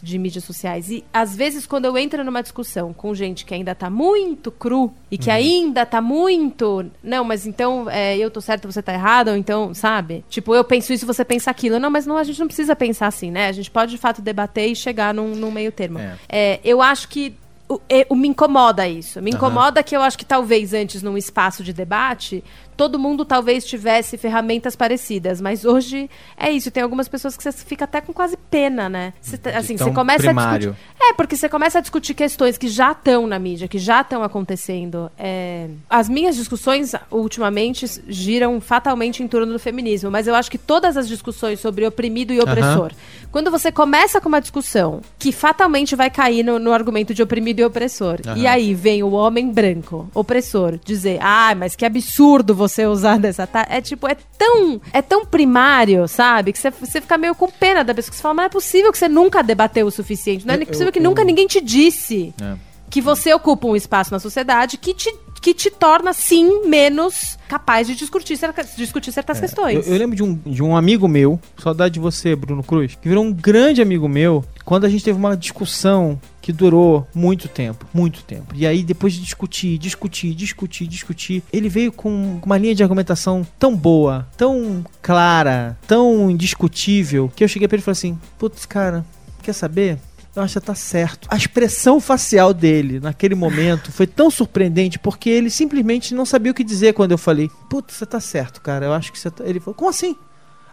de 0.03 0.17
mídias 0.17 0.43
sociais. 0.43 0.89
E 0.89 1.03
às 1.13 1.35
vezes, 1.35 1.65
quando 1.65 1.85
eu 1.85 1.97
entro 1.97 2.23
numa 2.23 2.41
discussão 2.41 2.93
com 2.93 3.13
gente 3.15 3.45
que 3.45 3.53
ainda 3.53 3.73
tá 3.75 3.89
muito 3.89 4.51
cru 4.51 4.93
e 5.11 5.17
que 5.17 5.29
ainda 5.31 5.85
tá 5.85 6.01
muito. 6.01 6.85
Não, 7.03 7.23
mas 7.23 7.45
então 7.47 7.89
é, 7.89 8.17
eu 8.17 8.29
tô 8.29 8.41
certo, 8.41 8.71
você 8.71 8.81
tá 8.81 8.93
errado, 8.93 9.29
ou 9.29 9.35
então, 9.37 9.73
sabe? 9.73 10.23
Tipo, 10.29 10.53
eu 10.55 10.63
penso 10.63 10.91
isso, 10.93 11.05
você 11.05 11.23
pensa 11.25 11.49
aquilo. 11.51 11.79
Não, 11.79 11.89
mas 11.89 12.05
não, 12.05 12.17
a 12.17 12.23
gente 12.23 12.39
não 12.39 12.47
precisa 12.47 12.75
pensar 12.75 13.07
assim, 13.07 13.31
né? 13.31 13.47
A 13.47 13.51
gente 13.51 13.71
pode 13.71 13.91
de 13.91 13.97
fato 13.97 14.21
debater 14.21 14.69
e 14.69 14.75
chegar 14.75 15.13
num, 15.13 15.35
num 15.35 15.51
meio 15.51 15.71
termo. 15.71 15.99
É. 15.99 16.15
É, 16.29 16.59
eu 16.63 16.81
acho 16.81 17.07
que. 17.07 17.33
o- 17.67 17.79
é, 17.89 18.05
o- 18.09 18.15
me 18.15 18.27
incomoda 18.27 18.87
isso. 18.87 19.21
Me 19.21 19.31
incomoda 19.31 19.83
que 19.83 19.95
eu 19.95 20.01
acho 20.01 20.17
que 20.17 20.25
talvez 20.25 20.73
antes, 20.73 21.01
num 21.03 21.17
espaço 21.17 21.63
de 21.63 21.71
debate, 21.71 22.43
todo 22.79 22.97
mundo 22.97 23.25
talvez 23.25 23.65
tivesse 23.65 24.17
ferramentas 24.17 24.73
parecidas. 24.73 25.41
Mas 25.41 25.65
hoje 25.65 26.09
é 26.37 26.49
isso. 26.49 26.71
Tem 26.71 26.81
algumas 26.81 27.09
pessoas 27.09 27.35
que 27.35 27.43
você 27.43 27.51
fica 27.51 27.83
até 27.83 27.99
com 27.99 28.13
quase 28.13 28.37
pena, 28.49 28.87
né? 28.87 29.11
Tá- 29.43 29.57
assim, 29.57 29.75
você 29.75 29.91
começa 29.91 30.23
primário. 30.23 30.69
a 30.69 30.71
discutir. 30.71 31.09
É, 31.09 31.13
porque 31.13 31.35
você 31.35 31.49
começa 31.49 31.79
a 31.79 31.81
discutir 31.81 32.13
questões 32.13 32.57
que 32.57 32.69
já 32.69 32.93
estão 32.93 33.27
na 33.27 33.37
mídia, 33.37 33.67
que 33.67 33.77
já 33.77 33.99
estão 33.99 34.23
acontecendo. 34.23 35.11
É, 35.19 35.67
As 35.89 36.07
minhas 36.07 36.37
discussões, 36.37 36.93
ultimamente, 37.11 37.85
giram 38.07 38.61
fatalmente 38.61 39.21
em 39.21 39.27
torno 39.27 39.51
do 39.51 39.59
feminismo, 39.59 40.09
mas 40.09 40.25
eu 40.25 40.33
acho 40.33 40.49
que 40.49 40.57
todas 40.57 40.95
as 40.95 41.05
discussões 41.05 41.59
sobre 41.59 41.85
oprimido 41.85 42.31
e 42.31 42.39
opressor, 42.39 42.93
quando 43.29 43.51
você 43.51 43.73
começa 43.73 44.21
com 44.21 44.29
uma 44.29 44.39
discussão 44.39 45.01
que 45.17 45.33
fatalmente 45.33 45.97
vai 45.97 46.09
cair 46.09 46.43
no, 46.43 46.57
no 46.59 46.71
argumento 46.71 47.13
de 47.13 47.21
oprimido 47.21 47.59
e 47.59 47.65
opressor, 47.65 48.21
e 48.37 48.47
aí 48.47 48.73
vem 48.73 49.03
o 49.03 49.11
homem 49.11 49.51
branco, 49.51 50.09
opressor, 50.15 50.79
dizer, 50.85 51.19
ah, 51.21 51.53
mas 51.57 51.75
que 51.75 51.85
absurdo 51.85 52.55
você 52.55 52.68
usar 52.85 53.17
dessa. 53.19 53.45
ta-" 53.47 53.67
É 53.69 53.81
tipo, 53.81 54.07
é 54.07 54.15
tão, 54.37 54.81
é 54.93 55.01
tão 55.01 55.25
primário, 55.25 56.07
sabe? 56.07 56.51
Que 56.53 56.59
você, 56.59 56.69
você 56.69 57.01
fica 57.01 57.17
meio 57.17 57.35
com 57.35 57.49
pena 57.49 57.83
da 57.83 57.93
pessoa 57.93 58.09
que 58.11 58.15
você 58.17 58.21
fala, 58.21 58.33
mas 58.35 58.45
é 58.45 58.49
possível 58.49 58.91
que 58.91 58.97
você 58.97 59.09
nunca 59.09 59.41
debateu 59.41 59.87
o 59.87 59.91
suficiente. 59.91 60.45
Não 60.45 60.53
é 60.53 60.57
Eu- 60.61 60.65
possível 60.67 60.91
que 60.91 60.99
eu- 60.99 61.03
nunca 61.03 61.23
ninguém 61.23 61.47
te 61.47 61.61
disse 61.61 62.33
É. 62.41 62.55
que 62.89 63.01
você 63.01 63.33
ocupa 63.33 63.67
um 63.67 63.75
espaço 63.75 64.11
na 64.11 64.19
sociedade 64.19 64.77
que 64.77 64.93
te, 64.93 65.11
que 65.41 65.53
te 65.53 65.69
torna, 65.69 66.13
sim, 66.13 66.67
menos 66.67 67.37
capaz 67.47 67.87
de 67.87 67.95
discutir, 67.95 68.37
discutir 68.77 69.11
certas 69.11 69.39
questões. 69.39 69.87
Eu, 69.87 69.93
eu 69.93 69.99
lembro 69.99 70.15
de 70.15 70.23
um, 70.23 70.35
de 70.35 70.61
um 70.61 70.75
amigo 70.75 71.07
meu, 71.07 71.39
saudade 71.57 71.95
de 71.95 71.99
você, 71.99 72.35
Bruno 72.35 72.63
Cruz, 72.63 72.95
que 72.95 73.07
virou 73.07 73.23
um 73.23 73.33
grande 73.33 73.81
amigo 73.81 74.07
meu 74.07 74.43
quando 74.63 74.85
a 74.85 74.89
gente 74.89 75.03
teve 75.03 75.17
uma 75.17 75.35
discussão 75.35 76.19
que 76.41 76.53
durou 76.53 77.07
muito 77.13 77.47
tempo, 77.47 77.85
muito 77.93 78.23
tempo. 78.23 78.53
E 78.55 78.67
aí, 78.67 78.83
depois 78.83 79.13
de 79.13 79.21
discutir, 79.21 79.77
discutir, 79.77 80.33
discutir, 80.33 80.87
discutir, 80.87 81.43
ele 81.51 81.69
veio 81.69 81.91
com 81.91 82.39
uma 82.43 82.57
linha 82.57 82.75
de 82.75 82.83
argumentação 82.83 83.45
tão 83.57 83.75
boa, 83.75 84.27
tão 84.37 84.83
clara, 85.01 85.77
tão 85.87 86.29
indiscutível, 86.29 87.31
que 87.35 87.43
eu 87.43 87.47
cheguei 87.47 87.67
pra 87.67 87.75
ele 87.75 87.81
e 87.81 87.85
falei 87.85 87.93
assim: 87.93 88.17
Putz, 88.37 88.65
cara, 88.65 89.05
quer 89.41 89.53
saber? 89.53 89.97
Que 90.45 90.53
você 90.53 90.61
tá 90.61 90.75
certo. 90.75 91.27
A 91.31 91.35
expressão 91.35 91.99
facial 91.99 92.53
dele 92.53 92.99
naquele 92.99 93.35
momento 93.35 93.91
foi 93.91 94.07
tão 94.07 94.29
surpreendente 94.29 94.99
porque 94.99 95.29
ele 95.29 95.49
simplesmente 95.49 96.13
não 96.13 96.25
sabia 96.25 96.51
o 96.51 96.55
que 96.55 96.63
dizer 96.63 96.93
quando 96.93 97.11
eu 97.11 97.17
falei: 97.17 97.49
Putz, 97.69 97.95
você 97.95 98.05
tá 98.05 98.19
certo, 98.19 98.61
cara. 98.61 98.85
Eu 98.85 98.93
acho 98.93 99.11
que 99.11 99.19
você 99.19 99.29
tá. 99.29 99.43
Ele 99.45 99.59
falou: 99.59 99.75
Como 99.75 99.89
assim? 99.89 100.15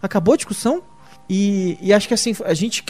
Acabou 0.03 0.35
a 0.35 0.37
discussão? 0.37 0.83
E, 1.29 1.77
e 1.81 1.93
acho 1.93 2.07
que 2.07 2.15
assim, 2.15 2.35
a 2.45 2.55
gente. 2.55 2.85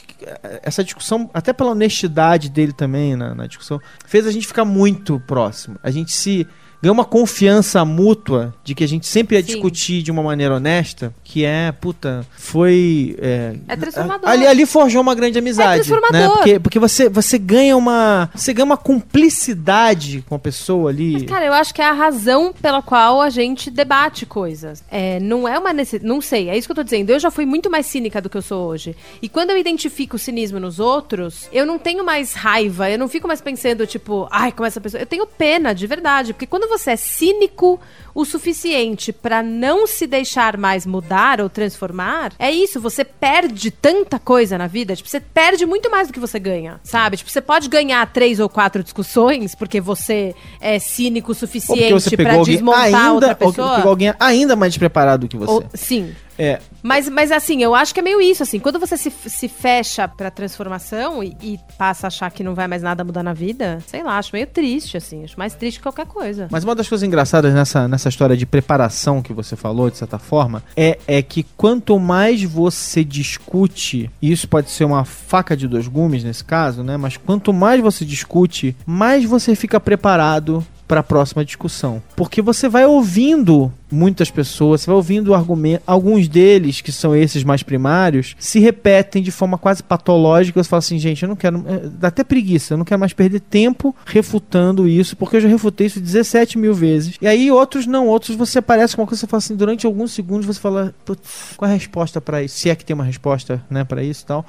Essa 0.62 0.84
discussão, 0.84 1.30
até 1.32 1.52
pela 1.52 1.70
honestidade 1.70 2.50
dele 2.50 2.72
também 2.72 3.16
na, 3.16 3.34
na 3.34 3.46
discussão, 3.46 3.80
fez 4.04 4.26
a 4.26 4.30
gente 4.30 4.46
ficar 4.46 4.64
muito 4.64 5.20
próximo. 5.20 5.78
A 5.82 5.90
gente 5.90 6.12
se. 6.12 6.46
Ganhou 6.82 6.94
uma 6.94 7.04
confiança 7.04 7.84
mútua 7.84 8.54
de 8.62 8.74
que 8.74 8.84
a 8.84 8.88
gente 8.88 9.06
sempre 9.06 9.36
ia 9.36 9.42
Sim. 9.42 9.52
discutir 9.52 10.02
de 10.02 10.10
uma 10.10 10.22
maneira 10.22 10.54
honesta, 10.54 11.14
que 11.24 11.44
é, 11.44 11.72
puta, 11.72 12.26
foi. 12.36 13.16
É, 13.18 13.56
É 13.68 13.76
transformador. 13.76 14.28
Ali, 14.28 14.46
ali 14.46 14.66
forjou 14.66 15.00
uma 15.00 15.14
grande 15.14 15.38
amizade. 15.38 15.80
É 15.80 15.84
transformador. 15.84 16.12
Né? 16.12 16.28
Porque, 16.28 16.60
porque 16.60 16.78
você, 16.78 17.08
você 17.08 17.38
ganha 17.38 17.76
uma. 17.76 18.30
Você 18.34 18.52
ganha 18.52 18.64
uma 18.64 18.76
cumplicidade 18.76 20.24
com 20.28 20.34
a 20.34 20.38
pessoa 20.38 20.90
ali. 20.90 21.12
Mas, 21.12 21.22
cara, 21.24 21.46
eu 21.46 21.52
acho 21.52 21.74
que 21.74 21.82
é 21.82 21.86
a 21.86 21.92
razão 21.92 22.52
pela 22.52 22.82
qual 22.82 23.20
a 23.20 23.30
gente 23.30 23.70
debate 23.70 24.26
coisas. 24.26 24.84
É, 24.90 25.18
não 25.20 25.48
é 25.48 25.58
uma 25.58 25.72
necessidade. 25.72 26.08
Não 26.08 26.20
sei, 26.20 26.48
é 26.48 26.56
isso 26.56 26.68
que 26.68 26.72
eu 26.72 26.76
tô 26.76 26.84
dizendo. 26.84 27.10
Eu 27.10 27.18
já 27.18 27.30
fui 27.30 27.46
muito 27.46 27.70
mais 27.70 27.86
cínica 27.86 28.20
do 28.20 28.28
que 28.28 28.36
eu 28.36 28.42
sou 28.42 28.68
hoje. 28.68 28.94
E 29.20 29.28
quando 29.28 29.50
eu 29.50 29.58
identifico 29.58 30.16
o 30.16 30.18
cinismo 30.18 30.60
nos 30.60 30.78
outros, 30.78 31.48
eu 31.52 31.64
não 31.66 31.78
tenho 31.78 32.04
mais 32.04 32.34
raiva, 32.34 32.90
eu 32.90 32.98
não 32.98 33.08
fico 33.08 33.26
mais 33.26 33.40
pensando, 33.40 33.86
tipo, 33.86 34.28
ai, 34.30 34.52
como 34.52 34.66
essa 34.66 34.80
pessoa. 34.80 35.00
Eu 35.00 35.06
tenho 35.06 35.26
pena, 35.26 35.74
de 35.74 35.86
verdade. 35.86 36.32
Porque 36.32 36.46
quando 36.46 36.68
você 36.68 36.75
é 36.90 36.96
cínico 36.96 37.80
o 38.14 38.24
suficiente 38.24 39.12
pra 39.12 39.42
não 39.42 39.86
se 39.86 40.06
deixar 40.06 40.56
mais 40.56 40.86
mudar 40.86 41.38
ou 41.40 41.50
transformar, 41.50 42.32
é 42.38 42.50
isso, 42.50 42.80
você 42.80 43.04
perde 43.04 43.70
tanta 43.70 44.18
coisa 44.18 44.56
na 44.56 44.66
vida. 44.66 44.96
Tipo, 44.96 45.08
você 45.08 45.20
perde 45.20 45.66
muito 45.66 45.90
mais 45.90 46.08
do 46.08 46.14
que 46.14 46.20
você 46.20 46.38
ganha, 46.38 46.80
sabe? 46.82 47.18
Tipo, 47.18 47.30
você 47.30 47.42
pode 47.42 47.68
ganhar 47.68 48.06
três 48.10 48.40
ou 48.40 48.48
quatro 48.48 48.82
discussões 48.82 49.54
porque 49.54 49.80
você 49.80 50.34
é 50.60 50.78
cínico 50.78 51.28
o 51.28 51.30
Ou 51.30 51.34
suficiente 51.34 51.92
você 51.92 52.16
alguém 52.28 52.54
desmontar 52.54 52.84
ainda, 52.84 53.12
outra 53.12 53.28
ou 53.40 53.52
pessoa. 53.52 53.76
pegou 53.76 53.90
alguém 53.90 54.14
ainda 54.18 54.56
mais 54.56 54.72
despreparado 54.72 55.26
do 55.26 55.30
que 55.30 55.36
você. 55.36 55.52
Ou- 55.52 55.64
sim. 55.74 56.14
É, 56.38 56.60
Mas, 56.82 57.08
mas 57.08 57.32
assim, 57.32 57.62
eu 57.62 57.74
acho 57.74 57.92
que 57.94 58.00
é 58.00 58.02
meio 58.02 58.20
isso, 58.20 58.42
assim, 58.42 58.58
quando 58.58 58.78
você 58.78 58.96
se, 58.96 59.10
se 59.10 59.48
fecha 59.48 60.06
pra 60.06 60.30
transformação 60.30 61.22
e, 61.22 61.36
e 61.42 61.60
passa 61.78 62.06
a 62.06 62.08
achar 62.08 62.30
que 62.30 62.44
não 62.44 62.54
vai 62.54 62.68
mais 62.68 62.82
nada 62.82 63.02
mudar 63.04 63.22
na 63.22 63.32
vida, 63.32 63.78
sei 63.86 64.02
lá, 64.02 64.18
acho 64.18 64.30
meio 64.32 64.46
triste, 64.46 64.96
assim, 64.96 65.24
acho 65.24 65.38
mais 65.38 65.54
triste 65.54 65.78
que 65.78 65.82
qualquer 65.82 66.06
coisa. 66.06 66.48
Mas 66.50 66.64
uma 66.64 66.74
das 66.74 66.88
coisas 66.88 67.06
engraçadas 67.06 67.52
nessa, 67.54 67.88
nessa 67.88 68.08
história 68.08 68.36
de 68.36 68.46
preparação 68.46 69.22
que 69.22 69.32
você 69.32 69.56
falou, 69.56 69.90
de 69.90 69.96
certa 69.96 70.18
forma, 70.18 70.62
é, 70.76 70.98
é 71.06 71.22
que 71.22 71.42
quanto 71.56 71.98
mais 71.98 72.42
você 72.42 73.04
discute, 73.04 74.10
e 74.20 74.30
isso 74.30 74.48
pode 74.48 74.70
ser 74.70 74.84
uma 74.84 75.04
faca 75.04 75.56
de 75.56 75.66
dois 75.66 75.88
gumes 75.88 76.22
nesse 76.22 76.44
caso, 76.44 76.82
né? 76.82 76.96
Mas 76.96 77.16
quanto 77.16 77.52
mais 77.52 77.80
você 77.80 78.04
discute, 78.04 78.76
mais 78.86 79.24
você 79.24 79.54
fica 79.54 79.80
preparado 79.80 80.64
para 80.86 81.00
a 81.00 81.02
próxima 81.02 81.44
discussão. 81.44 82.02
Porque 82.14 82.40
você 82.40 82.68
vai 82.68 82.86
ouvindo 82.86 83.72
muitas 83.90 84.30
pessoas, 84.30 84.80
você 84.80 84.86
vai 84.86 84.96
ouvindo 84.96 85.34
argumento, 85.34 85.82
alguns 85.86 86.28
deles, 86.28 86.80
que 86.80 86.92
são 86.92 87.14
esses 87.14 87.44
mais 87.44 87.62
primários, 87.62 88.34
se 88.38 88.58
repetem 88.58 89.22
de 89.22 89.30
forma 89.30 89.58
quase 89.58 89.82
patológica. 89.82 90.62
Você 90.62 90.68
fala 90.68 90.78
assim, 90.78 90.98
gente, 90.98 91.22
eu 91.22 91.28
não 91.28 91.36
quero. 91.36 91.64
é, 91.66 91.88
Dá 91.88 92.08
até 92.08 92.24
preguiça, 92.24 92.74
eu 92.74 92.78
não 92.78 92.84
quero 92.84 93.00
mais 93.00 93.12
perder 93.12 93.40
tempo 93.40 93.94
refutando 94.06 94.88
isso, 94.88 95.16
porque 95.16 95.36
eu 95.36 95.40
já 95.40 95.48
refutei 95.48 95.86
isso 95.86 96.00
17 96.00 96.58
mil 96.58 96.74
vezes. 96.74 97.16
E 97.20 97.26
aí 97.26 97.50
outros 97.50 97.86
não, 97.86 98.06
outros 98.06 98.36
você 98.36 98.58
aparece 98.58 98.94
com 98.94 99.02
uma 99.02 99.08
coisa, 99.08 99.20
você 99.20 99.26
fala 99.26 99.38
assim, 99.38 99.56
durante 99.56 99.86
alguns 99.86 100.12
segundos 100.12 100.46
você 100.46 100.60
fala, 100.60 100.94
putz, 101.04 101.54
qual 101.56 101.70
é 101.70 101.74
a 101.74 101.76
resposta 101.76 102.20
pra 102.20 102.42
isso? 102.42 102.58
Se 102.58 102.70
é 102.70 102.74
que 102.74 102.84
tem 102.84 102.94
uma 102.94 103.04
resposta, 103.04 103.62
né, 103.70 103.84
para 103.84 104.02
isso 104.02 104.22
e 104.22 104.26
tal. 104.26 104.46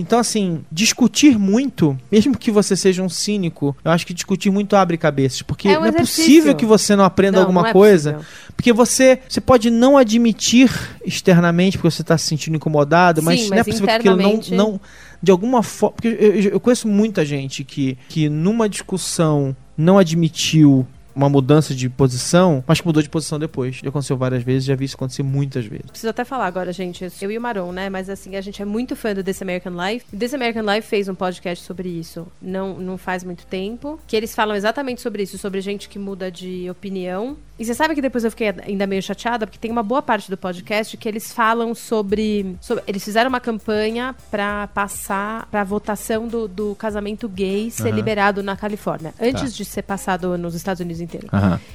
Então, 0.00 0.18
assim, 0.18 0.64
discutir 0.70 1.38
muito, 1.38 1.98
mesmo 2.10 2.36
que 2.36 2.50
você 2.50 2.74
seja 2.76 3.02
um 3.02 3.08
cínico, 3.08 3.76
eu 3.84 3.90
acho 3.90 4.06
que 4.06 4.14
discutir 4.14 4.50
muito 4.50 4.74
abre 4.76 4.96
cabeças. 4.96 5.42
Porque 5.42 5.68
É 5.68 5.72
um 5.78 5.80
não 5.80 5.86
é 5.86 5.88
exercício. 5.90 6.24
possível 6.24 6.54
que 6.54 6.64
você 6.66 6.96
não 6.96 7.04
aprenda 7.04 7.36
Não, 7.38 7.42
alguma 7.42 7.62
não 7.62 7.68
é 7.68 7.72
coisa. 7.72 8.12
possível. 8.14 8.34
Porque 8.56 8.72
você, 8.72 9.20
você 9.28 9.40
pode 9.40 9.70
não 9.70 9.96
admitir 9.96 10.70
externamente 11.04 11.78
porque 11.78 11.90
você 11.90 12.02
está 12.02 12.16
se 12.18 12.26
sentindo 12.26 12.56
incomodado, 12.56 13.22
mas, 13.22 13.40
Sim, 13.40 13.48
não 13.48 13.54
é 13.54 13.58
mas 13.58 13.66
possível 13.66 13.86
que 13.86 13.92
aquilo 14.08 14.16
não, 14.16 14.40
não. 14.50 14.80
De 15.22 15.30
alguma 15.30 15.62
forma. 15.62 15.96
Porque 15.96 16.08
eu, 16.08 16.12
eu- 16.14 16.50
eu 16.52 16.60
conheço 16.60 16.88
muita 16.88 17.24
gente 17.24 17.62
que, 17.64 17.96
que 18.08 18.28
numa 18.28 18.68
discussão 18.68 19.54
não 19.76 19.98
admitiu 19.98 20.86
uma 21.14 21.28
mudança 21.28 21.74
de 21.74 21.88
posição, 21.88 22.62
mas 22.66 22.80
que 22.80 22.86
mudou 22.86 23.02
de 23.02 23.08
posição 23.08 23.38
depois. 23.38 23.76
Já 23.76 23.88
aconteceu 23.88 24.16
várias 24.16 24.42
vezes, 24.42 24.64
já 24.64 24.74
vi 24.74 24.84
isso 24.84 24.96
acontecer 24.96 25.22
muitas 25.22 25.64
vezes. 25.64 25.86
Preciso 25.90 26.10
até 26.10 26.24
falar 26.24 26.46
agora, 26.46 26.72
gente. 26.72 27.06
Eu 27.20 27.30
e 27.30 27.38
o 27.38 27.40
Maron, 27.40 27.72
né? 27.72 27.88
Mas 27.90 28.08
assim, 28.08 28.36
a 28.36 28.40
gente 28.40 28.60
é 28.60 28.64
muito 28.64 28.94
fã 28.96 29.14
do 29.14 29.22
This 29.22 29.42
American 29.42 29.72
Life. 29.72 30.06
O 30.12 30.16
This 30.18 30.34
American 30.34 30.62
Life 30.62 30.86
fez 30.88 31.08
um 31.08 31.14
podcast 31.14 31.64
sobre 31.64 31.88
isso 31.88 32.26
não, 32.40 32.78
não 32.78 32.96
faz 32.98 33.24
muito 33.24 33.46
tempo. 33.46 33.98
Que 34.06 34.16
eles 34.16 34.34
falam 34.34 34.54
exatamente 34.56 35.00
sobre 35.00 35.22
isso, 35.22 35.38
sobre 35.38 35.60
gente 35.60 35.88
que 35.88 35.98
muda 35.98 36.30
de 36.30 36.68
opinião. 36.70 37.36
E 37.58 37.64
você 37.64 37.74
sabe 37.74 37.94
que 37.94 38.00
depois 38.00 38.24
eu 38.24 38.30
fiquei 38.30 38.48
ainda 38.66 38.86
meio 38.86 39.02
chateada, 39.02 39.46
porque 39.46 39.58
tem 39.58 39.70
uma 39.70 39.82
boa 39.82 40.00
parte 40.00 40.30
do 40.30 40.36
podcast 40.36 40.96
que 40.96 41.06
eles 41.06 41.30
falam 41.32 41.74
sobre. 41.74 42.56
sobre- 42.60 42.82
eles 42.86 43.04
fizeram 43.04 43.28
uma 43.28 43.40
campanha 43.40 44.14
pra 44.30 44.66
passar 44.68 45.46
pra 45.50 45.62
votação 45.62 46.26
do, 46.26 46.48
do 46.48 46.74
casamento 46.76 47.28
gay 47.28 47.70
ser 47.70 47.88
Aham. 47.88 47.96
liberado 47.96 48.42
na 48.42 48.56
Califórnia. 48.56 49.12
Antes 49.20 49.54
de 49.54 49.64
ser 49.64 49.82
passado 49.82 50.38
nos 50.38 50.54
Estados 50.54 50.80
Unidos 50.80 50.99
inteiro. 51.00 51.28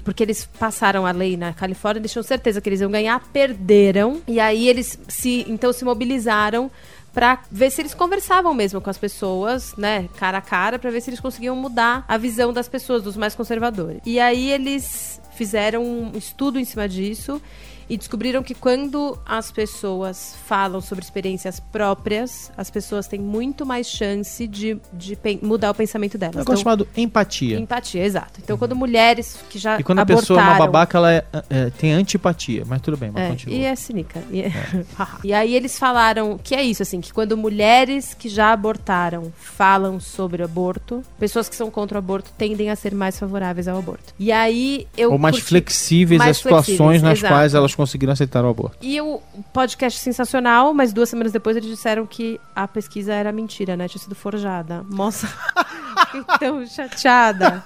Porque 0.03 0.23
eles 0.23 0.45
passaram 0.59 1.05
a 1.05 1.11
lei 1.11 1.35
na 1.35 1.53
Califórnia, 1.53 1.99
eles 1.99 2.11
tinham 2.11 2.23
certeza 2.23 2.61
que 2.61 2.69
eles 2.69 2.81
iam 2.81 2.91
ganhar, 2.91 3.19
perderam. 3.31 4.21
E 4.27 4.39
aí 4.39 4.67
eles 4.67 4.99
se 5.07 5.45
então 5.47 5.73
se 5.73 5.83
mobilizaram 5.83 6.69
pra 7.13 7.39
ver 7.49 7.71
se 7.71 7.81
eles 7.81 7.93
conversavam 7.93 8.53
mesmo 8.53 8.81
com 8.81 8.89
as 8.89 8.97
pessoas, 8.97 9.73
né, 9.77 10.09
cara 10.17 10.39
a 10.39 10.41
cara, 10.41 10.77
pra 10.77 10.91
ver 10.91 10.99
se 10.99 11.09
eles 11.09 11.21
conseguiam 11.21 11.55
mudar 11.55 12.03
a 12.09 12.17
visão 12.17 12.51
das 12.51 12.67
pessoas, 12.67 13.01
dos 13.01 13.15
mais 13.15 13.33
conservadores. 13.33 14.01
E 14.05 14.19
aí 14.19 14.51
eles 14.51 15.21
fizeram 15.35 15.83
um 15.83 16.11
estudo 16.17 16.59
em 16.59 16.65
cima 16.65 16.89
disso 16.89 17.41
e 17.89 17.97
descobriram 17.97 18.41
que 18.41 18.53
quando 18.55 19.17
as 19.25 19.51
pessoas 19.51 20.35
falam 20.47 20.81
sobre 20.81 21.03
experiências 21.03 21.59
próprias, 21.59 22.51
as 22.57 22.69
pessoas 22.69 23.07
têm 23.07 23.19
muito 23.19 23.65
mais 23.65 23.87
chance 23.87 24.47
de, 24.47 24.77
de 24.93 25.17
mudar 25.41 25.71
o 25.71 25.73
pensamento 25.75 26.17
delas. 26.17 26.35
Um 26.35 26.39
negócio 26.39 26.63
chamado 26.63 26.87
empatia. 26.97 27.59
Empatia, 27.59 28.03
exato. 28.03 28.39
Então, 28.43 28.57
quando 28.57 28.75
mulheres 28.75 29.37
que 29.49 29.59
já 29.59 29.79
E 29.79 29.83
quando 29.83 29.99
a 29.99 30.01
abortaram... 30.01 30.21
pessoa 30.21 30.39
é 30.41 30.43
uma 30.43 30.57
babaca, 30.57 30.97
ela 30.97 31.11
é- 31.13 31.25
é, 31.49 31.69
tem 31.71 31.93
antipatia. 31.93 32.63
Mas 32.65 32.81
tudo 32.81 32.97
bem, 32.97 33.11
mas 33.11 33.23
É, 33.23 33.29
continua. 33.29 33.55
e 33.57 33.63
é 33.63 33.75
cínica. 33.75 34.23
E, 34.31 34.41
é- 34.41 34.51
e 35.23 35.33
aí 35.33 35.53
eles 35.55 35.77
falaram 35.77 36.39
que 36.43 36.55
é 36.55 36.63
isso, 36.63 36.81
assim, 36.81 37.01
que 37.01 37.13
quando 37.13 37.37
mulheres 37.37 38.13
que 38.13 38.27
já 38.29 38.51
abortaram 38.51 39.31
falam 39.35 39.99
sobre 39.99 40.41
aborto, 40.43 41.03
pessoas 41.19 41.47
que 41.47 41.55
são 41.55 41.69
contra 41.69 41.97
o 41.97 41.99
aborto 41.99 42.31
tendem 42.37 42.69
a 42.69 42.75
ser 42.75 42.93
mais 42.95 43.19
favoráveis 43.19 43.67
ao 43.67 43.77
aborto. 43.77 44.13
E 44.17 44.31
aí 44.31 44.87
eu 44.97 45.11
Ou 45.11 45.17
mais 45.17 45.35
curti- 45.35 45.47
flexíveis 45.49 46.17
mais 46.19 46.31
às 46.31 46.37
situações 46.37 46.65
flexíveis, 46.77 47.01
nas 47.01 47.17
exato. 47.19 47.33
quais 47.33 47.53
elas 47.53 47.74
conseguiram 47.75 48.13
aceitar 48.13 48.43
o 48.43 48.49
aborto. 48.49 48.77
E 48.81 48.99
o 49.01 49.21
podcast 49.53 49.99
sensacional, 49.99 50.73
mas 50.73 50.93
duas 50.93 51.09
semanas 51.09 51.31
depois 51.31 51.55
eles 51.57 51.69
disseram 51.69 52.05
que 52.05 52.39
a 52.55 52.67
pesquisa 52.67 53.13
era 53.13 53.31
mentira, 53.31 53.75
né? 53.75 53.88
Tinha 53.88 54.01
sido 54.01 54.15
forjada. 54.15 54.85
Nossa, 54.89 55.27
fiquei 56.11 56.23
tão 56.39 56.65
chateada. 56.65 57.63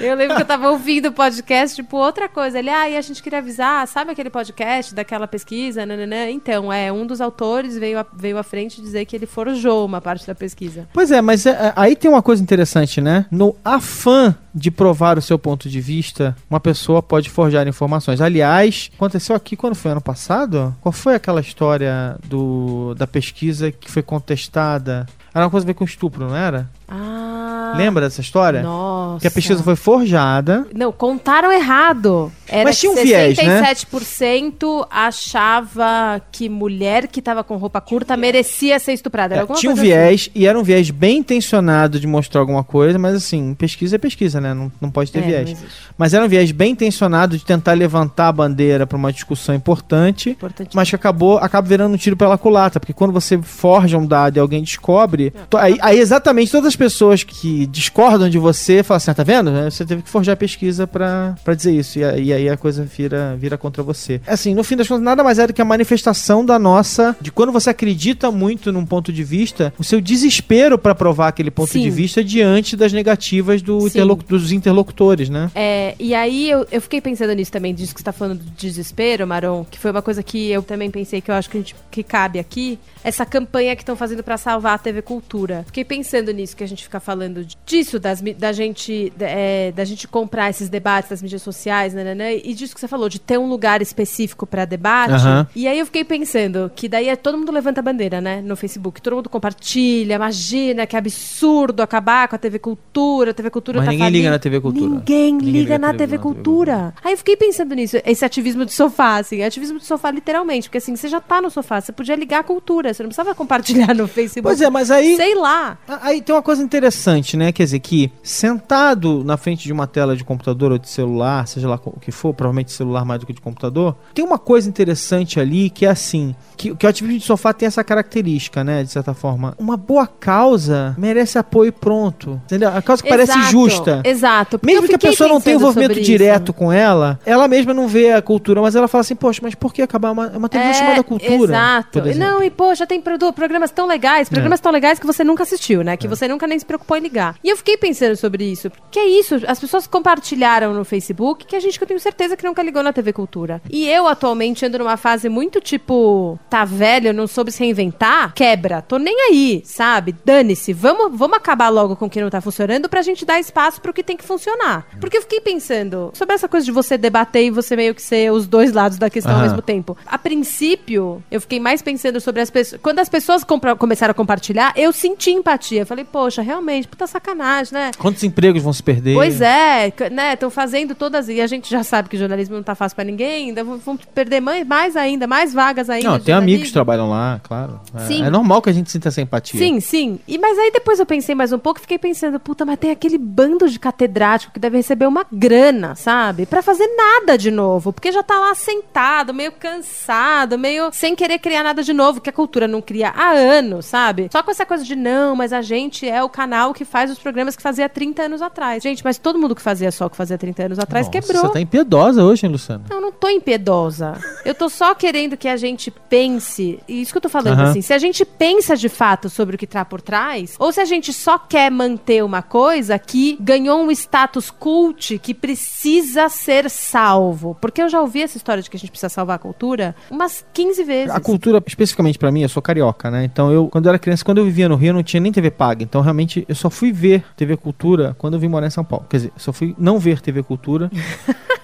Eu 0.00 0.14
lembro 0.14 0.36
que 0.36 0.42
eu 0.42 0.46
tava 0.46 0.70
ouvindo 0.70 1.06
o 1.06 1.12
podcast, 1.12 1.76
tipo, 1.76 1.96
outra 1.96 2.28
coisa. 2.28 2.58
Ele, 2.58 2.70
ah, 2.70 2.88
e 2.88 2.96
a 2.96 3.00
gente 3.00 3.22
queria 3.22 3.38
avisar, 3.38 3.86
sabe 3.86 4.12
aquele 4.12 4.30
podcast 4.30 4.94
daquela 4.94 5.26
pesquisa? 5.26 5.86
Nananã? 5.86 6.30
Então, 6.30 6.72
é, 6.72 6.92
um 6.92 7.06
dos 7.06 7.20
autores 7.20 7.76
veio, 7.76 7.98
a, 7.98 8.06
veio 8.14 8.38
à 8.38 8.42
frente 8.42 8.80
dizer 8.80 9.04
que 9.04 9.16
ele 9.16 9.26
forjou 9.26 9.84
uma 9.84 10.00
parte 10.00 10.26
da 10.26 10.34
pesquisa. 10.34 10.88
Pois 10.92 11.10
é, 11.10 11.20
mas 11.20 11.46
é, 11.46 11.50
é, 11.50 11.72
aí 11.76 11.96
tem 11.96 12.10
uma 12.10 12.22
coisa 12.22 12.42
interessante, 12.42 13.00
né? 13.00 13.26
No 13.30 13.56
afã 13.64 14.34
de 14.54 14.70
provar 14.70 15.16
o 15.18 15.22
seu 15.22 15.38
ponto 15.38 15.68
de 15.68 15.80
vista, 15.80 16.36
uma 16.50 16.58
pessoa 16.58 17.02
pode 17.02 17.30
forjar 17.30 17.66
informações. 17.68 18.20
Aliás, 18.20 18.90
aconteceu 18.94 19.36
aqui 19.38 19.56
quando 19.56 19.74
foi 19.74 19.90
ano 19.90 20.00
passado? 20.00 20.76
Qual 20.80 20.92
foi 20.92 21.14
aquela 21.14 21.40
história 21.40 22.18
do, 22.24 22.94
da 22.94 23.06
pesquisa 23.06 23.72
que 23.72 23.90
foi 23.90 24.02
contestada? 24.02 25.06
Era 25.34 25.44
uma 25.44 25.50
coisa 25.50 25.64
a 25.64 25.68
ver 25.68 25.74
com 25.74 25.84
estupro, 25.84 26.26
não 26.26 26.36
era? 26.36 26.68
Ah. 26.88 27.74
Lembra 27.76 28.04
dessa 28.08 28.20
história? 28.20 28.62
Nossa. 28.62 29.20
Que 29.20 29.26
a 29.26 29.30
pesquisa 29.30 29.62
foi 29.62 29.76
forjada. 29.76 30.66
Não, 30.74 30.90
contaram 30.90 31.52
errado. 31.52 32.32
Era 32.48 32.64
Mas 32.64 32.78
tinha 32.78 32.92
um 32.92 32.94
viés, 32.94 33.36
né? 33.36 33.62
67% 33.62 34.86
achava 34.90 36.20
que 36.32 36.48
mulher 36.48 37.08
que 37.08 37.20
tava 37.20 37.44
com 37.44 37.56
roupa 37.56 37.80
curta 37.80 38.16
merecia 38.16 38.78
ser 38.78 38.94
estuprada. 38.94 39.34
Era 39.34 39.44
É, 39.44 39.54
tinha 39.54 39.70
um 39.70 39.74
coisa 39.74 39.88
viés, 39.88 40.30
e 40.34 40.46
era 40.46 40.58
um 40.58 40.62
viés 40.62 40.90
bem 40.90 41.18
intencionado 41.18 42.00
de 42.00 42.06
mostrar 42.06 42.40
alguma 42.40 42.64
coisa, 42.64 42.98
mas 42.98 43.14
assim, 43.14 43.54
pesquisa 43.54 43.96
é 43.96 43.98
pesquisa, 43.98 44.40
né? 44.40 44.54
Não, 44.54 44.72
não 44.80 44.90
pode 44.90 45.12
ter 45.12 45.18
assim. 45.18 45.28
É, 45.28 45.30
viés. 45.30 45.50
existe. 45.50 45.88
Mas 45.98 46.14
era 46.14 46.24
um 46.24 46.28
viés 46.28 46.52
bem 46.52 46.72
intencionado 46.72 47.36
de 47.36 47.44
tentar 47.44 47.74
levantar 47.74 48.28
a 48.28 48.32
bandeira 48.32 48.86
para 48.86 48.96
uma 48.96 49.12
discussão 49.12 49.54
importante, 49.54 50.38
mas 50.72 50.88
que 50.88 50.96
acabou 50.96 51.36
acaba 51.38 51.68
virando 51.68 51.94
um 51.94 51.98
tiro 51.98 52.16
pela 52.16 52.38
culatra, 52.38 52.80
porque 52.80 52.92
quando 52.94 53.12
você 53.12 53.36
forja 53.42 53.98
um 53.98 54.06
dado 54.06 54.38
e 54.38 54.40
alguém 54.40 54.62
descobre, 54.62 55.27
aí, 55.56 55.76
aí 55.80 55.98
exatamente 55.98 56.50
todas 56.50 56.68
as 56.68 56.76
pessoas 56.76 57.22
que 57.22 57.66
discordam 57.66 58.28
de 58.28 58.38
você 58.38 58.82
falam 58.82 58.96
assim, 58.98 59.10
ah, 59.10 59.14
tá 59.14 59.22
vendo? 59.22 59.50
Você 59.70 59.84
teve 59.84 60.02
que 60.02 60.08
forjar 60.08 60.34
a 60.34 60.36
pesquisa 60.36 60.86
pra 60.86 61.34
pra 61.44 61.54
dizer 61.54 61.72
isso, 61.72 61.98
e, 61.98 62.02
e 62.24 62.32
aí 62.32 62.48
a 62.48 62.56
coisa 62.56 62.84
vira, 62.84 63.36
vira 63.38 63.56
contra 63.58 63.82
você. 63.82 64.20
Assim, 64.26 64.54
no 64.54 64.62
fim 64.64 64.76
das 64.76 64.86
contas, 64.88 65.02
nada 65.04 65.22
mais 65.24 65.38
é 65.38 65.46
do 65.46 65.52
que 65.52 65.60
a 65.62 65.64
manifestação 65.64 66.44
da 66.44 66.58
nossa, 66.58 67.16
de 67.20 67.30
quando 67.30 67.52
você 67.52 67.70
acredita 67.70 68.30
muito 68.30 68.72
num 68.72 68.84
ponto 68.86 69.12
de 69.12 69.24
vista, 69.24 69.72
o 69.78 69.84
seu 69.84 70.00
desespero 70.00 70.78
pra 70.78 70.94
provar 70.94 71.28
aquele 71.28 71.50
ponto 71.50 71.72
Sim. 71.72 71.82
de 71.82 71.90
vista 71.90 72.22
diante 72.22 72.76
das 72.76 72.92
negativas 72.92 73.62
do 73.62 73.80
Sim. 73.80 73.86
interlocu- 73.88 74.24
dos 74.28 74.52
interlocutores, 74.52 75.28
né? 75.28 75.50
É, 75.54 75.94
e 75.98 76.14
aí 76.14 76.50
eu, 76.50 76.66
eu 76.70 76.80
fiquei 76.80 77.00
pensando 77.00 77.32
nisso 77.34 77.50
também, 77.52 77.74
disso 77.74 77.94
que 77.94 78.00
você 78.00 78.04
tá 78.04 78.12
falando 78.12 78.38
do 78.40 78.50
desespero, 78.50 79.26
Maron, 79.26 79.64
que 79.70 79.78
foi 79.78 79.90
uma 79.90 80.02
coisa 80.02 80.22
que 80.22 80.50
eu 80.50 80.62
também 80.62 80.90
pensei 80.90 81.20
que 81.20 81.30
eu 81.30 81.34
acho 81.34 81.48
que, 81.50 81.56
a 81.56 81.60
gente, 81.60 81.74
que 81.90 82.02
cabe 82.02 82.38
aqui, 82.38 82.78
essa 83.02 83.24
campanha 83.24 83.74
que 83.76 83.82
estão 83.82 83.96
fazendo 83.96 84.22
pra 84.22 84.36
salvar 84.36 84.74
a 84.74 84.78
TV 84.78 85.02
Cultura. 85.08 85.62
Fiquei 85.64 85.86
pensando 85.86 86.30
nisso, 86.32 86.54
que 86.54 86.62
a 86.62 86.68
gente 86.68 86.84
fica 86.84 87.00
falando 87.00 87.42
disso, 87.64 87.98
das, 87.98 88.20
da, 88.20 88.52
gente, 88.52 89.10
é, 89.18 89.72
da 89.72 89.82
gente 89.82 90.06
comprar 90.06 90.50
esses 90.50 90.68
debates 90.68 91.08
das 91.08 91.22
mídias 91.22 91.40
sociais, 91.40 91.94
nananã, 91.94 92.30
e 92.30 92.52
disso 92.52 92.74
que 92.74 92.80
você 92.80 92.86
falou, 92.86 93.08
de 93.08 93.18
ter 93.18 93.38
um 93.38 93.48
lugar 93.48 93.80
específico 93.80 94.46
pra 94.46 94.66
debate. 94.66 95.14
Aham. 95.14 95.46
E 95.56 95.66
aí 95.66 95.78
eu 95.78 95.86
fiquei 95.86 96.04
pensando 96.04 96.70
que 96.76 96.90
daí 96.90 97.08
é, 97.08 97.16
todo 97.16 97.38
mundo 97.38 97.50
levanta 97.50 97.80
a 97.80 97.82
bandeira, 97.82 98.20
né, 98.20 98.42
no 98.42 98.54
Facebook, 98.54 99.00
todo 99.00 99.16
mundo 99.16 99.30
compartilha, 99.30 100.16
imagina 100.16 100.86
que 100.86 100.94
absurdo 100.94 101.82
acabar 101.82 102.28
com 102.28 102.36
a 102.36 102.38
TV 102.38 102.58
Cultura, 102.58 103.30
a 103.30 103.34
TV 103.34 103.48
Cultura 103.48 103.78
Mas 103.78 103.86
tá 103.86 103.92
ninguém 103.92 104.10
liga 104.10 104.18
falindo. 104.24 104.32
na 104.32 104.38
TV 104.38 104.60
Cultura. 104.60 104.90
Ninguém, 104.90 105.32
Ninguém 105.32 105.50
liga 105.52 105.78
na 105.78 105.94
TV 105.94 106.18
Cultura. 106.18 106.92
Aí 107.02 107.14
eu 107.14 107.18
fiquei 107.18 107.36
pensando 107.36 107.74
nisso, 107.74 107.96
esse 108.04 108.26
ativismo 108.26 108.66
de 108.66 108.74
sofá, 108.74 109.16
assim, 109.16 109.42
ativismo 109.42 109.78
de 109.78 109.86
sofá 109.86 110.10
literalmente, 110.10 110.68
porque 110.68 110.76
assim, 110.76 110.94
você 110.94 111.08
já 111.08 111.18
tá 111.18 111.40
no 111.40 111.48
sofá, 111.48 111.80
você 111.80 111.92
podia 111.92 112.14
ligar 112.14 112.40
a 112.40 112.44
cultura, 112.44 112.92
você 112.92 113.02
não 113.02 113.08
precisava 113.08 113.34
compartilhar 113.34 113.94
no 113.94 114.06
Facebook. 114.06 114.42
Pois 114.42 114.60
é, 114.60 114.68
mas 114.68 114.90
aí 114.90 114.97
Sei 115.16 115.34
lá. 115.34 115.78
Aí 116.02 116.20
tem 116.20 116.34
uma 116.34 116.42
coisa 116.42 116.62
interessante, 116.62 117.36
né? 117.36 117.52
Quer 117.52 117.64
dizer, 117.64 117.78
que 117.80 118.10
sentado 118.22 119.22
na 119.24 119.36
frente 119.36 119.64
de 119.64 119.72
uma 119.72 119.86
tela 119.86 120.16
de 120.16 120.24
computador 120.24 120.72
ou 120.72 120.78
de 120.78 120.88
celular, 120.88 121.46
seja 121.46 121.68
lá 121.68 121.78
o 121.84 122.00
que 122.00 122.10
for, 122.10 122.32
provavelmente 122.34 122.72
celular 122.72 123.04
mais 123.04 123.20
do 123.20 123.26
que 123.26 123.32
de 123.32 123.40
computador, 123.40 123.96
tem 124.14 124.24
uma 124.24 124.38
coisa 124.38 124.68
interessante 124.68 125.38
ali 125.40 125.70
que 125.70 125.84
é 125.84 125.90
assim: 125.90 126.34
que, 126.56 126.74
que 126.74 126.86
o 126.86 126.88
ativismo 126.88 127.18
de 127.18 127.24
sofá 127.24 127.52
tem 127.52 127.66
essa 127.66 127.84
característica, 127.84 128.64
né? 128.64 128.82
De 128.82 128.90
certa 128.90 129.12
forma. 129.14 129.54
Uma 129.58 129.76
boa 129.76 130.06
causa 130.06 130.94
merece 130.98 131.38
apoio 131.38 131.72
pronto. 131.72 132.40
Entendeu? 132.44 132.70
A 132.70 132.80
causa 132.80 133.02
que 133.02 133.08
parece 133.08 133.32
Exato, 133.32 133.50
justa. 133.50 134.00
Exato. 134.04 134.60
Mesmo 134.62 134.88
que 134.88 134.94
a 134.94 134.98
pessoa 134.98 135.28
não 135.28 135.40
tenha 135.40 135.56
envolvimento 135.56 136.00
direto 136.00 136.52
com 136.52 136.72
ela, 136.72 137.18
ela 137.26 137.46
mesma 137.48 137.74
não 137.74 137.88
vê 137.88 138.12
a 138.12 138.22
cultura, 138.22 138.62
mas 138.62 138.74
ela 138.74 138.88
fala 138.88 139.00
assim, 139.00 139.14
poxa, 139.16 139.40
mas 139.42 139.54
por 139.54 139.72
que 139.72 139.82
acabar 139.82 140.12
uma, 140.12 140.28
uma 140.28 140.48
televisão 140.48 140.82
chamada 140.82 141.02
cultura? 141.02 141.52
Exato. 141.52 142.02
Não, 142.16 142.42
e 142.42 142.50
poxa, 142.50 142.86
tem 142.86 143.00
programas 143.00 143.70
tão 143.70 143.86
legais, 143.86 144.28
É. 144.28 144.30
programas 144.30 144.60
tão 144.60 144.72
legais 144.72 144.87
que 144.96 145.06
você 145.06 145.24
nunca 145.24 145.42
assistiu, 145.42 145.82
né? 145.82 145.96
Que 145.96 146.08
você 146.08 146.26
nunca 146.28 146.46
nem 146.46 146.58
se 146.58 146.64
preocupou 146.64 146.96
em 146.96 147.00
ligar. 147.00 147.36
E 147.42 147.48
eu 147.48 147.56
fiquei 147.56 147.76
pensando 147.76 148.16
sobre 148.16 148.44
isso. 148.44 148.70
Que 148.90 148.98
é 148.98 149.06
isso, 149.06 149.36
as 149.46 149.60
pessoas 149.60 149.86
compartilharam 149.86 150.72
no 150.72 150.84
Facebook, 150.84 151.46
que 151.46 151.56
a 151.56 151.60
gente 151.60 151.78
que 151.78 151.84
eu 151.84 151.88
tenho 151.88 152.00
certeza 152.00 152.36
que 152.36 152.44
nunca 152.46 152.62
ligou 152.62 152.82
na 152.82 152.92
TV 152.92 153.12
Cultura. 153.12 153.60
E 153.70 153.88
eu, 153.88 154.06
atualmente, 154.06 154.64
ando 154.64 154.78
numa 154.78 154.96
fase 154.96 155.28
muito 155.28 155.60
tipo, 155.60 156.38
tá 156.48 156.64
velho, 156.64 157.12
não 157.12 157.26
soube 157.26 157.52
se 157.52 157.60
reinventar, 157.60 158.32
quebra. 158.34 158.82
Tô 158.82 158.98
nem 158.98 159.28
aí, 159.28 159.62
sabe? 159.64 160.14
Dane-se. 160.24 160.72
Vamos, 160.72 161.16
vamos 161.16 161.36
acabar 161.36 161.68
logo 161.68 161.96
com 161.96 162.06
o 162.06 162.10
que 162.10 162.20
não 162.20 162.30
tá 162.30 162.40
funcionando 162.40 162.88
pra 162.88 163.02
gente 163.02 163.24
dar 163.24 163.38
espaço 163.38 163.80
pro 163.80 163.92
que 163.92 164.02
tem 164.02 164.16
que 164.16 164.24
funcionar. 164.24 164.86
Porque 165.00 165.16
eu 165.16 165.22
fiquei 165.22 165.40
pensando 165.40 166.10
sobre 166.14 166.34
essa 166.34 166.48
coisa 166.48 166.64
de 166.64 166.72
você 166.72 166.96
debater 166.96 167.44
e 167.44 167.50
você 167.50 167.76
meio 167.76 167.94
que 167.94 168.02
ser 168.02 168.32
os 168.32 168.46
dois 168.46 168.72
lados 168.72 168.98
da 168.98 169.10
questão 169.10 169.34
ao 169.34 169.42
mesmo 169.42 169.62
tempo. 169.62 169.96
A 170.06 170.18
princípio, 170.18 171.22
eu 171.30 171.40
fiquei 171.40 171.60
mais 171.60 171.82
pensando 171.82 172.20
sobre 172.20 172.42
as 172.42 172.50
pessoas. 172.50 172.80
Quando 172.80 172.98
as 172.98 173.08
pessoas 173.08 173.44
começaram 173.78 174.12
a 174.12 174.14
compartilhar, 174.14 174.72
eu 174.78 174.92
senti 174.92 175.30
empatia. 175.30 175.84
Falei, 175.84 176.04
poxa, 176.04 176.40
realmente, 176.42 176.88
puta 176.88 177.06
sacanagem, 177.06 177.72
né? 177.74 177.90
Quantos 177.98 178.22
empregos 178.22 178.62
vão 178.62 178.72
se 178.72 178.82
perder? 178.82 179.14
Pois 179.14 179.40
é, 179.40 179.92
né? 180.10 180.34
Estão 180.34 180.50
fazendo 180.50 180.94
todas. 180.94 181.28
E 181.28 181.40
a 181.40 181.46
gente 181.46 181.68
já 181.70 181.82
sabe 181.82 182.08
que 182.08 182.16
o 182.16 182.18
jornalismo 182.18 182.56
não 182.56 182.62
tá 182.62 182.74
fácil 182.74 182.94
pra 182.96 183.04
ninguém, 183.04 183.48
ainda 183.48 183.64
vão- 183.64 183.96
perder 184.14 184.40
mais, 184.40 184.96
ainda, 184.96 185.26
mais 185.26 185.52
vagas 185.52 185.90
ainda. 185.90 186.08
Não, 186.10 186.20
tem 186.20 186.34
amigos 186.34 186.68
que 186.68 186.72
trabalham 186.72 187.10
lá, 187.10 187.40
claro. 187.42 187.80
É, 188.08 188.14
é 188.26 188.30
normal 188.30 188.62
que 188.62 188.70
a 188.70 188.72
gente 188.72 188.90
sinta 188.90 189.08
essa 189.08 189.20
empatia. 189.20 189.58
Sim, 189.58 189.80
sim. 189.80 190.18
E, 190.26 190.38
mas 190.38 190.58
aí 190.58 190.70
depois 190.70 190.98
eu 191.00 191.06
pensei 191.06 191.34
mais 191.34 191.52
um 191.52 191.58
pouco 191.58 191.80
e 191.80 191.82
fiquei 191.82 191.98
pensando, 191.98 192.38
puta, 192.38 192.64
mas 192.64 192.78
tem 192.78 192.90
aquele 192.90 193.18
bando 193.18 193.68
de 193.68 193.78
catedrático 193.78 194.52
que 194.52 194.60
deve 194.60 194.76
receber 194.76 195.06
uma 195.06 195.26
grana, 195.32 195.94
sabe? 195.94 196.46
Pra 196.46 196.62
fazer 196.62 196.86
nada 196.96 197.36
de 197.36 197.50
novo. 197.50 197.92
Porque 197.92 198.12
já 198.12 198.22
tá 198.22 198.38
lá 198.38 198.54
sentado, 198.54 199.32
meio 199.34 199.52
cansado, 199.52 200.58
meio 200.58 200.90
sem 200.92 201.14
querer 201.16 201.38
criar 201.38 201.62
nada 201.62 201.82
de 201.82 201.92
novo, 201.92 202.20
que 202.20 202.30
a 202.30 202.32
cultura 202.32 202.68
não 202.68 202.80
cria 202.80 203.10
há 203.10 203.30
anos, 203.30 203.86
sabe? 203.86 204.28
Só 204.30 204.42
com 204.42 204.50
essa 204.50 204.64
coisa 204.68 204.84
de 204.84 204.94
não, 204.94 205.34
mas 205.34 205.52
a 205.52 205.62
gente 205.62 206.08
é 206.08 206.22
o 206.22 206.28
canal 206.28 206.72
que 206.72 206.84
faz 206.84 207.10
os 207.10 207.18
programas 207.18 207.56
que 207.56 207.62
fazia 207.62 207.88
30 207.88 208.22
anos 208.22 208.42
atrás. 208.42 208.82
Gente, 208.82 209.02
mas 209.02 209.18
todo 209.18 209.38
mundo 209.38 209.54
que 209.54 209.62
fazia 209.62 209.90
só 209.90 210.06
o 210.06 210.10
que 210.10 210.16
fazia 210.16 210.38
30 210.38 210.64
anos 210.64 210.78
atrás 210.78 211.06
Nossa, 211.06 211.20
quebrou. 211.20 211.42
Você 211.42 211.52
tá 211.54 211.60
impiedosa 211.60 212.22
hoje, 212.22 212.46
hein, 212.46 212.52
Luciano? 212.52 212.84
Não, 212.88 212.98
eu 212.98 213.00
não 213.00 213.12
tô 213.12 213.28
impiedosa. 213.28 214.12
Eu 214.44 214.54
tô 214.54 214.68
só 214.68 214.94
querendo 214.94 215.36
que 215.36 215.48
a 215.48 215.56
gente 215.56 215.90
pense. 215.90 216.78
E 216.86 217.00
isso 217.00 217.12
que 217.12 217.18
eu 217.18 217.22
tô 217.22 217.28
falando, 217.28 217.58
Aham. 217.58 217.70
assim. 217.70 217.82
Se 217.82 217.92
a 217.92 217.98
gente 217.98 218.24
pensa 218.24 218.76
de 218.76 218.88
fato 218.88 219.28
sobre 219.28 219.56
o 219.56 219.58
que 219.58 219.66
tá 219.66 219.84
por 219.84 220.00
trás, 220.00 220.54
ou 220.58 220.70
se 220.70 220.80
a 220.80 220.84
gente 220.84 221.12
só 221.12 221.38
quer 221.38 221.70
manter 221.70 222.22
uma 222.22 222.42
coisa 222.42 222.98
que 222.98 223.38
ganhou 223.40 223.82
um 223.82 223.90
status 223.90 224.50
cult 224.50 225.18
que 225.18 225.32
precisa 225.34 226.28
ser 226.28 226.68
salvo. 226.68 227.56
Porque 227.60 227.82
eu 227.82 227.88
já 227.88 228.00
ouvi 228.00 228.22
essa 228.22 228.36
história 228.36 228.62
de 228.62 228.68
que 228.68 228.76
a 228.76 228.80
gente 228.80 228.90
precisa 228.90 229.08
salvar 229.08 229.36
a 229.36 229.38
cultura 229.38 229.94
umas 230.10 230.44
15 230.52 230.84
vezes. 230.84 231.14
A 231.14 231.20
cultura, 231.20 231.62
especificamente 231.66 232.18
pra 232.18 232.30
mim, 232.30 232.42
eu 232.42 232.48
sou 232.48 232.62
carioca, 232.62 233.10
né? 233.10 233.24
Então 233.24 233.50
eu, 233.50 233.68
quando 233.68 233.86
eu 233.86 233.90
era 233.90 233.98
criança, 233.98 234.24
quando 234.24 234.38
eu 234.38 234.44
vivia 234.44 234.57
no 234.66 234.76
Rio, 234.76 234.94
não 234.94 235.02
tinha 235.02 235.20
nem 235.20 235.30
TV 235.30 235.50
paga. 235.50 235.82
Então 235.82 236.00
realmente 236.00 236.46
eu 236.48 236.54
só 236.54 236.70
fui 236.70 236.90
ver 236.90 237.22
TV 237.36 237.54
Cultura 237.54 238.16
quando 238.16 238.34
eu 238.34 238.40
vim 238.40 238.48
morar 238.48 238.66
em 238.66 238.70
São 238.70 238.82
Paulo. 238.82 239.04
Quer 239.10 239.18
dizer, 239.18 239.32
só 239.36 239.52
fui 239.52 239.74
não 239.78 239.98
ver 239.98 240.22
TV 240.22 240.42
Cultura. 240.42 240.90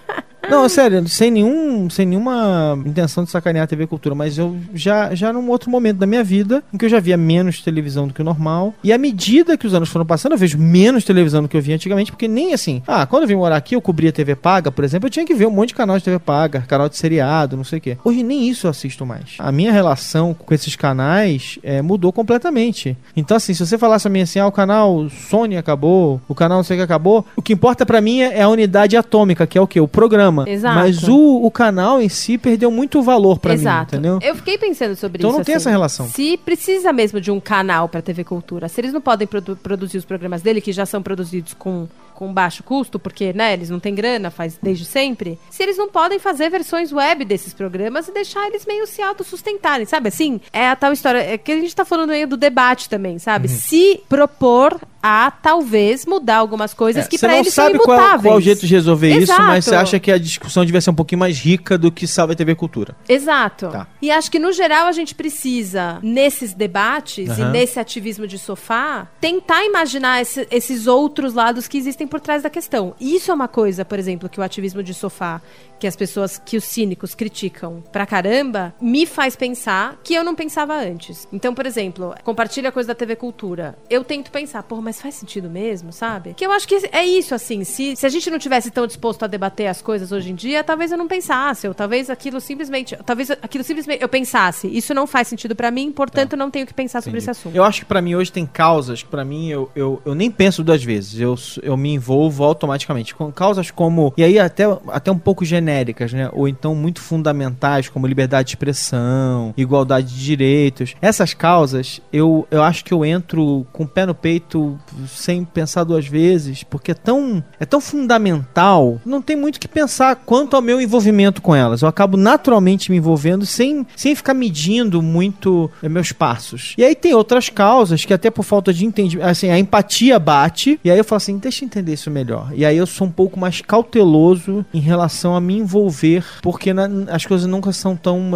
Não, 0.49 0.69
sério, 0.69 1.09
sem 1.09 1.31
nenhum, 1.31 1.89
sem 1.91 2.07
nenhuma 2.07 2.79
intenção 2.85 3.25
de 3.25 3.31
sacanear 3.31 3.65
a 3.65 3.67
TV 3.67 3.87
Cultura, 3.87 4.15
mas 4.15 4.39
eu 4.39 4.57
já, 4.75 5.15
já 5.15 5.33
num 5.33 5.49
outro 5.49 5.71
momento 5.71 5.99
da 5.99 6.07
minha 6.07 6.23
vida, 6.23 6.63
em 6.73 6.79
que 6.79 6.85
eu 6.85 6.89
já 6.89 7.01
via 7.01 7.17
menos 7.17 7.63
televisão 7.63 8.07
do 8.09 8.15
que 8.15 8.21
o 8.21 8.25
normal, 8.25 8.75
e 8.83 8.93
à 8.93 8.99
medida 8.99 9.57
que 9.57 9.67
os 9.67 9.75
anos 9.75 9.89
foram 9.89 10.07
passando, 10.07 10.33
eu 10.33 10.39
vejo 10.39 10.59
menos 10.59 11.05
televisão 11.05 11.43
do 11.43 11.49
que 11.49 11.57
eu 11.57 11.63
via 11.63 11.75
antigamente, 11.75 12.11
porque 12.11 12.29
nem 12.29 12.53
assim, 12.53 12.83
ah, 12.87 13.07
quando 13.07 13.23
eu 13.23 13.29
vim 13.29 13.37
morar 13.37 13.57
aqui, 13.57 13.75
eu 13.75 13.81
cobria 13.81 14.13
TV 14.13 14.35
paga, 14.35 14.71
por 14.71 14.85
exemplo, 14.85 15.07
eu 15.07 15.11
tinha 15.11 15.27
que 15.27 15.35
ver 15.35 15.47
um 15.47 15.51
monte 15.51 15.69
de 15.69 15.75
canal 15.75 15.99
de 15.99 16.05
TV 16.05 16.19
paga, 16.19 16.61
canal 16.63 16.89
de 16.89 16.97
seriado, 16.97 17.57
não 17.57 17.65
sei 17.65 17.79
o 17.79 17.83
quê. 17.83 17.99
Hoje 18.05 18.23
nem 18.23 18.49
isso 18.49 18.67
eu 18.67 18.71
assisto 18.71 19.05
mais. 19.07 19.37
A 19.39 19.51
minha 19.51 19.73
relação 19.73 20.35
com 20.35 20.55
esses 20.55 20.77
canais 20.77 21.59
é, 21.63 21.83
mudou 21.83 22.13
completamente. 22.13 22.97
Então, 23.17 23.37
assim, 23.37 23.55
se 23.55 23.65
você 23.65 23.79
falasse 23.79 24.07
a 24.07 24.11
mim 24.11 24.23
assim, 24.23 24.39
ah, 24.39 24.47
o 24.47 24.53
canal 24.53 25.09
Sony 25.11 25.57
acabou, 25.57 26.21
o 26.29 26.35
canal 26.35 26.59
não 26.59 26.65
sei 26.65 26.77
o 26.77 26.81
que 26.81 26.85
acabou, 26.85 27.25
o 27.37 27.43
que 27.43 27.53
importa 27.53 27.85
pra 27.87 28.01
mim 28.01 28.21
é 28.21 28.43
a 28.43 28.49
unidade 28.49 28.97
atômica, 28.97 29.47
que 29.47 29.59
é 29.59 29.61
o 29.61 29.67
quê? 29.67 29.81
O 29.81 29.89
programa. 29.89 30.34
Exato. 30.47 30.75
Mas 30.77 31.07
o, 31.09 31.45
o 31.45 31.51
canal 31.51 32.01
em 32.03 32.09
si 32.09 32.37
perdeu 32.37 32.71
muito 32.71 33.03
valor 33.03 33.39
pra 33.39 33.57
mim, 33.57 33.65
entendeu? 33.83 34.19
Eu 34.23 34.35
fiquei 34.35 34.59
pensando 34.59 34.97
sobre 34.97 35.19
Então 35.19 35.31
isso. 35.31 35.39
não 35.39 35.45
tem 35.45 35.55
assim. 35.55 35.63
essa 35.63 35.71
relação. 35.71 36.09
Se 36.09 36.37
precisa 36.37 36.93
mesmo 36.93 37.21
de 37.21 37.31
um 37.31 37.41
canal 37.41 37.89
pra 37.89 38.03
TV 38.03 38.25
Cultura, 38.25 38.69
se 38.69 38.81
eles 38.81 38.93
não 38.93 39.01
podem 39.01 39.27
produ- 39.27 39.57
produzir 39.57 39.99
os 39.99 40.05
programas 40.05 40.43
dele, 40.43 40.61
que 40.61 40.73
já 40.73 40.85
são 40.87 41.03
produzidos 41.03 41.55
com, 41.55 41.87
com 42.15 42.33
baixo 42.33 42.63
custo, 42.63 42.99
porque 42.99 43.33
né, 43.33 43.53
eles 43.53 43.71
não 43.71 43.79
têm 43.81 43.95
grana, 43.95 44.31
faz 44.31 44.59
desde 44.63 44.85
sempre, 44.85 45.39
se 45.51 45.63
eles 45.63 45.77
não 45.77 45.89
podem 45.89 46.19
fazer 46.19 46.49
versões 46.51 46.93
web 46.93 47.25
desses 47.25 47.53
programas 47.55 48.09
e 48.09 48.13
deixar 48.13 48.47
eles 48.47 48.65
meio 48.67 48.87
se 48.87 49.03
autossustentarem, 49.03 49.87
sabe? 49.87 50.09
Assim, 50.09 50.41
é 50.53 50.69
a 50.69 50.77
tal 50.77 50.93
história, 50.93 51.19
é 51.19 51.37
que 51.39 51.53
a 51.53 51.61
gente 51.61 51.75
tá 51.75 51.85
falando 51.85 52.11
aí 52.11 52.27
do 52.27 52.37
debate 52.37 52.89
também, 52.89 53.19
sabe? 53.19 53.49
Uhum. 53.49 53.55
Se 53.55 54.01
propor 54.09 54.81
a 55.07 55.31
talvez 55.31 56.07
mudar 56.07 56.37
algumas 56.37 56.73
coisas 56.73 57.05
É, 57.05 57.09
que 57.09 57.19
você 57.19 57.27
não 57.27 57.35
eles 57.35 57.53
sabe 57.53 57.77
são 57.77 57.85
qual, 57.85 57.99
imutáveis. 57.99 58.23
qual 58.23 58.37
o 58.39 58.41
jeito 58.41 58.67
de 58.67 58.75
resolver 58.75 59.11
isso, 59.11 59.25
Exato. 59.33 59.43
mas 59.43 59.65
você 59.67 59.75
acha 59.75 60.01
que 60.01 60.11
a 60.11 60.17
discussão 60.17 60.65
devia 60.65 60.81
ser 60.81 60.89
um 60.89 60.95
pouquinho 60.95 61.19
mais 61.19 61.39
rica 61.39 61.77
do 61.77 61.93
que 61.93 62.07
salva 62.07 62.33
a 62.33 62.37
TV 62.37 62.55
Cultura. 62.55 62.97
Exato. 63.07 63.69
Tá. 63.69 63.87
E 64.01 64.11
acho 64.11 64.31
que, 64.31 64.39
no 64.39 64.51
geral, 64.51 64.87
a 64.87 64.93
gente 64.93 65.15
precisa, 65.15 65.99
nesses 66.03 66.55
debates 66.55 67.29
e 67.37 67.43
Aham. 67.43 67.51
nesse 67.51 67.79
ativismo 67.79 68.27
de 68.27 68.39
sofá, 68.39 69.07
tentar 69.21 69.63
imaginar 69.67 70.23
esse- 70.23 70.49
esses 70.51 70.87
outros 70.87 71.35
lados 71.35 71.69
que 71.69 71.77
existem 71.77 72.07
por 72.07 72.19
trás 72.21 72.43
da 72.43 72.49
questão. 72.49 72.95
E 72.99 73.15
isso 73.17 73.31
é 73.31 73.35
uma 73.35 73.47
coisa, 73.49 73.85
por 73.85 73.99
exemplo, 73.99 74.27
que 74.29 74.41
o 74.41 74.43
ativismo 74.43 74.83
de 74.83 74.95
sofá, 74.95 75.43
que 75.79 75.87
as 75.87 75.97
pessoas, 75.97 76.41
que 76.43 76.57
os 76.57 76.65
cínicos 76.65 77.15
criticam 77.15 77.83
pra 77.93 78.07
caramba, 78.07 78.75
me 78.81 79.05
faz 79.05 79.37
pensar 79.37 80.01
que 80.03 80.15
eu 80.15 80.25
não 80.25 80.35
pensava 80.35 80.75
antes. 80.75 81.29
Então, 81.31 81.53
por 81.55 81.67
exemplo, 81.67 82.15
compartilha 82.25 82.71
a 82.71 82.73
coisa 82.73 82.87
da 82.89 82.95
TV 82.95 83.17
Cultura. 83.17 83.77
Eu 83.91 84.03
tento 84.03 84.31
pensar, 84.31 84.63
pô, 84.63 84.81
mas 84.81 84.94
faz 85.01 85.15
sentido 85.15 85.49
mesmo, 85.49 85.93
sabe? 85.93 86.35
Que 86.35 86.47
eu 86.47 86.53
acho 86.53 86.67
que 86.67 86.89
é 86.93 87.05
isso, 87.05 87.35
assim, 87.35 87.65
se, 87.65 87.97
se 87.97 88.07
a 88.07 88.09
gente 88.09 88.31
não 88.31 88.39
tivesse 88.39 88.71
tão 88.71 88.87
disposto 88.87 89.23
a 89.25 89.27
debater 89.27 89.67
as 89.67 89.81
coisas 89.81 90.13
hoje 90.13 90.31
em 90.31 90.35
dia, 90.35 90.65
talvez 90.65 90.93
eu 90.93 90.99
não 90.99 91.09
pensasse, 91.09 91.67
ou 91.69 91.75
talvez 91.75 92.11
aquilo 92.11 92.41
simplesmente, 92.41 92.97
talvez 93.05 93.31
aquilo 93.31 93.65
simplesmente 93.65 94.03
eu 94.03 94.09
pensasse, 94.09 94.69
isso 94.69 94.95
não 94.95 95.07
faz 95.07 95.29
sentido 95.29 95.55
pra 95.55 95.71
mim, 95.71 95.93
portanto 95.93 96.37
não 96.37 96.51
tenho 96.51 96.67
que 96.67 96.75
pensar 96.75 97.03
sobre 97.03 97.19
esse 97.19 97.31
assunto. 97.31 97.55
Eu 97.55 97.65
acho 97.65 97.81
que 97.81 97.87
pra 97.87 98.01
mim 98.01 98.15
hoje 98.15 98.33
tem 98.33 98.47
causas 98.47 99.03
que 99.03 99.09
pra 99.09 99.25
mim 99.25 99.49
eu, 99.49 99.71
eu, 99.75 100.03
eu 100.05 100.15
nem 100.15 100.31
penso 100.31 100.65
duas 100.65 100.83
vezes. 100.83 101.21
Eu, 101.21 101.35
eu 101.63 101.77
me 101.77 101.93
envolvo 101.93 102.45
automaticamente. 102.45 103.15
Com 103.15 103.31
causas 103.33 103.71
como. 103.71 104.13
E 104.17 104.25
aí 104.25 104.39
até, 104.39 104.65
até 104.89 105.11
um 105.11 105.19
pouco 105.19 105.45
genéricas, 105.45 106.13
né? 106.13 106.29
Ou 106.33 106.49
então 106.49 106.75
muito 106.75 107.01
fundamentais, 107.01 107.89
como 107.89 108.07
liberdade 108.07 108.49
de 108.49 108.53
expressão, 108.53 109.55
igualdade 109.57 110.15
de 110.15 110.25
direitos. 110.25 110.95
Essas 111.01 111.35
causas, 111.35 112.01
eu, 112.13 112.47
eu 112.51 112.63
acho 112.63 112.85
que 112.85 112.93
eu 112.93 113.05
entro 113.05 113.67
com 113.73 113.85
o 113.85 113.89
pé 113.89 114.07
no 114.07 114.15
peito 114.15 114.79
sem 115.09 115.45
pensar 115.45 115.85
duas 115.85 116.07
vezes, 116.07 116.63
porque 116.63 116.91
é 116.93 116.95
tão, 116.95 117.43
é 117.59 117.65
tão 117.65 117.81
fundamental, 117.81 119.01
não 119.05 119.21
tem 119.21 119.37
muito 119.37 119.57
o 119.57 119.61
que 119.61 119.69
pensar 119.69 120.17
quanto 120.17 120.55
ao 120.57 120.63
meu 120.63 120.81
envolvimento 120.81 121.43
com 121.43 121.55
elas. 121.55 121.83
Eu 121.83 121.89
acabo 121.89 122.17
naturalmente 122.17 122.91
me 122.91 122.97
envolvendo 122.97 123.45
sem, 123.45 123.87
sem 123.97 124.15
ficar 124.15 124.35
medindo 124.35 125.03
muito 125.03 125.71
eh, 125.83 125.89
meus 125.89 126.13
passos. 126.13 126.75
E 126.79 126.85
aí 126.85 126.95
tem 126.95 127.15
outras 127.15 127.49
causas 127.49 128.05
que 128.05 128.15
até 128.15 128.31
por 128.31 128.43
falta 128.45 128.73
de 128.73 128.85
entendimento, 128.85 129.27
assim, 129.29 129.51
a 129.51 129.59
empatia 129.59 130.19
bate, 130.19 130.79
e 130.85 130.91
aí 130.91 130.99
eu 130.99 131.05
falo 131.05 131.17
assim, 131.19 131.39
deixa 131.39 131.65
eu 131.65 131.67
entender 131.67 131.93
isso 131.93 132.11
melhor. 132.11 132.51
E 132.55 132.65
aí 132.65 132.77
eu 132.77 132.87
sou 132.87 133.07
um 133.07 133.11
pouco 133.11 133.39
mais 133.39 133.61
cauteloso 133.61 134.65
em 134.73 134.81
relação 134.81 135.35
a 135.37 135.41
me 135.41 135.57
envolver, 135.59 136.25
porque 136.43 136.73
na- 136.73 136.89
as 137.11 137.25
coisas 137.25 137.47
nunca 137.47 137.73
são 137.73 137.97
tão 137.97 138.31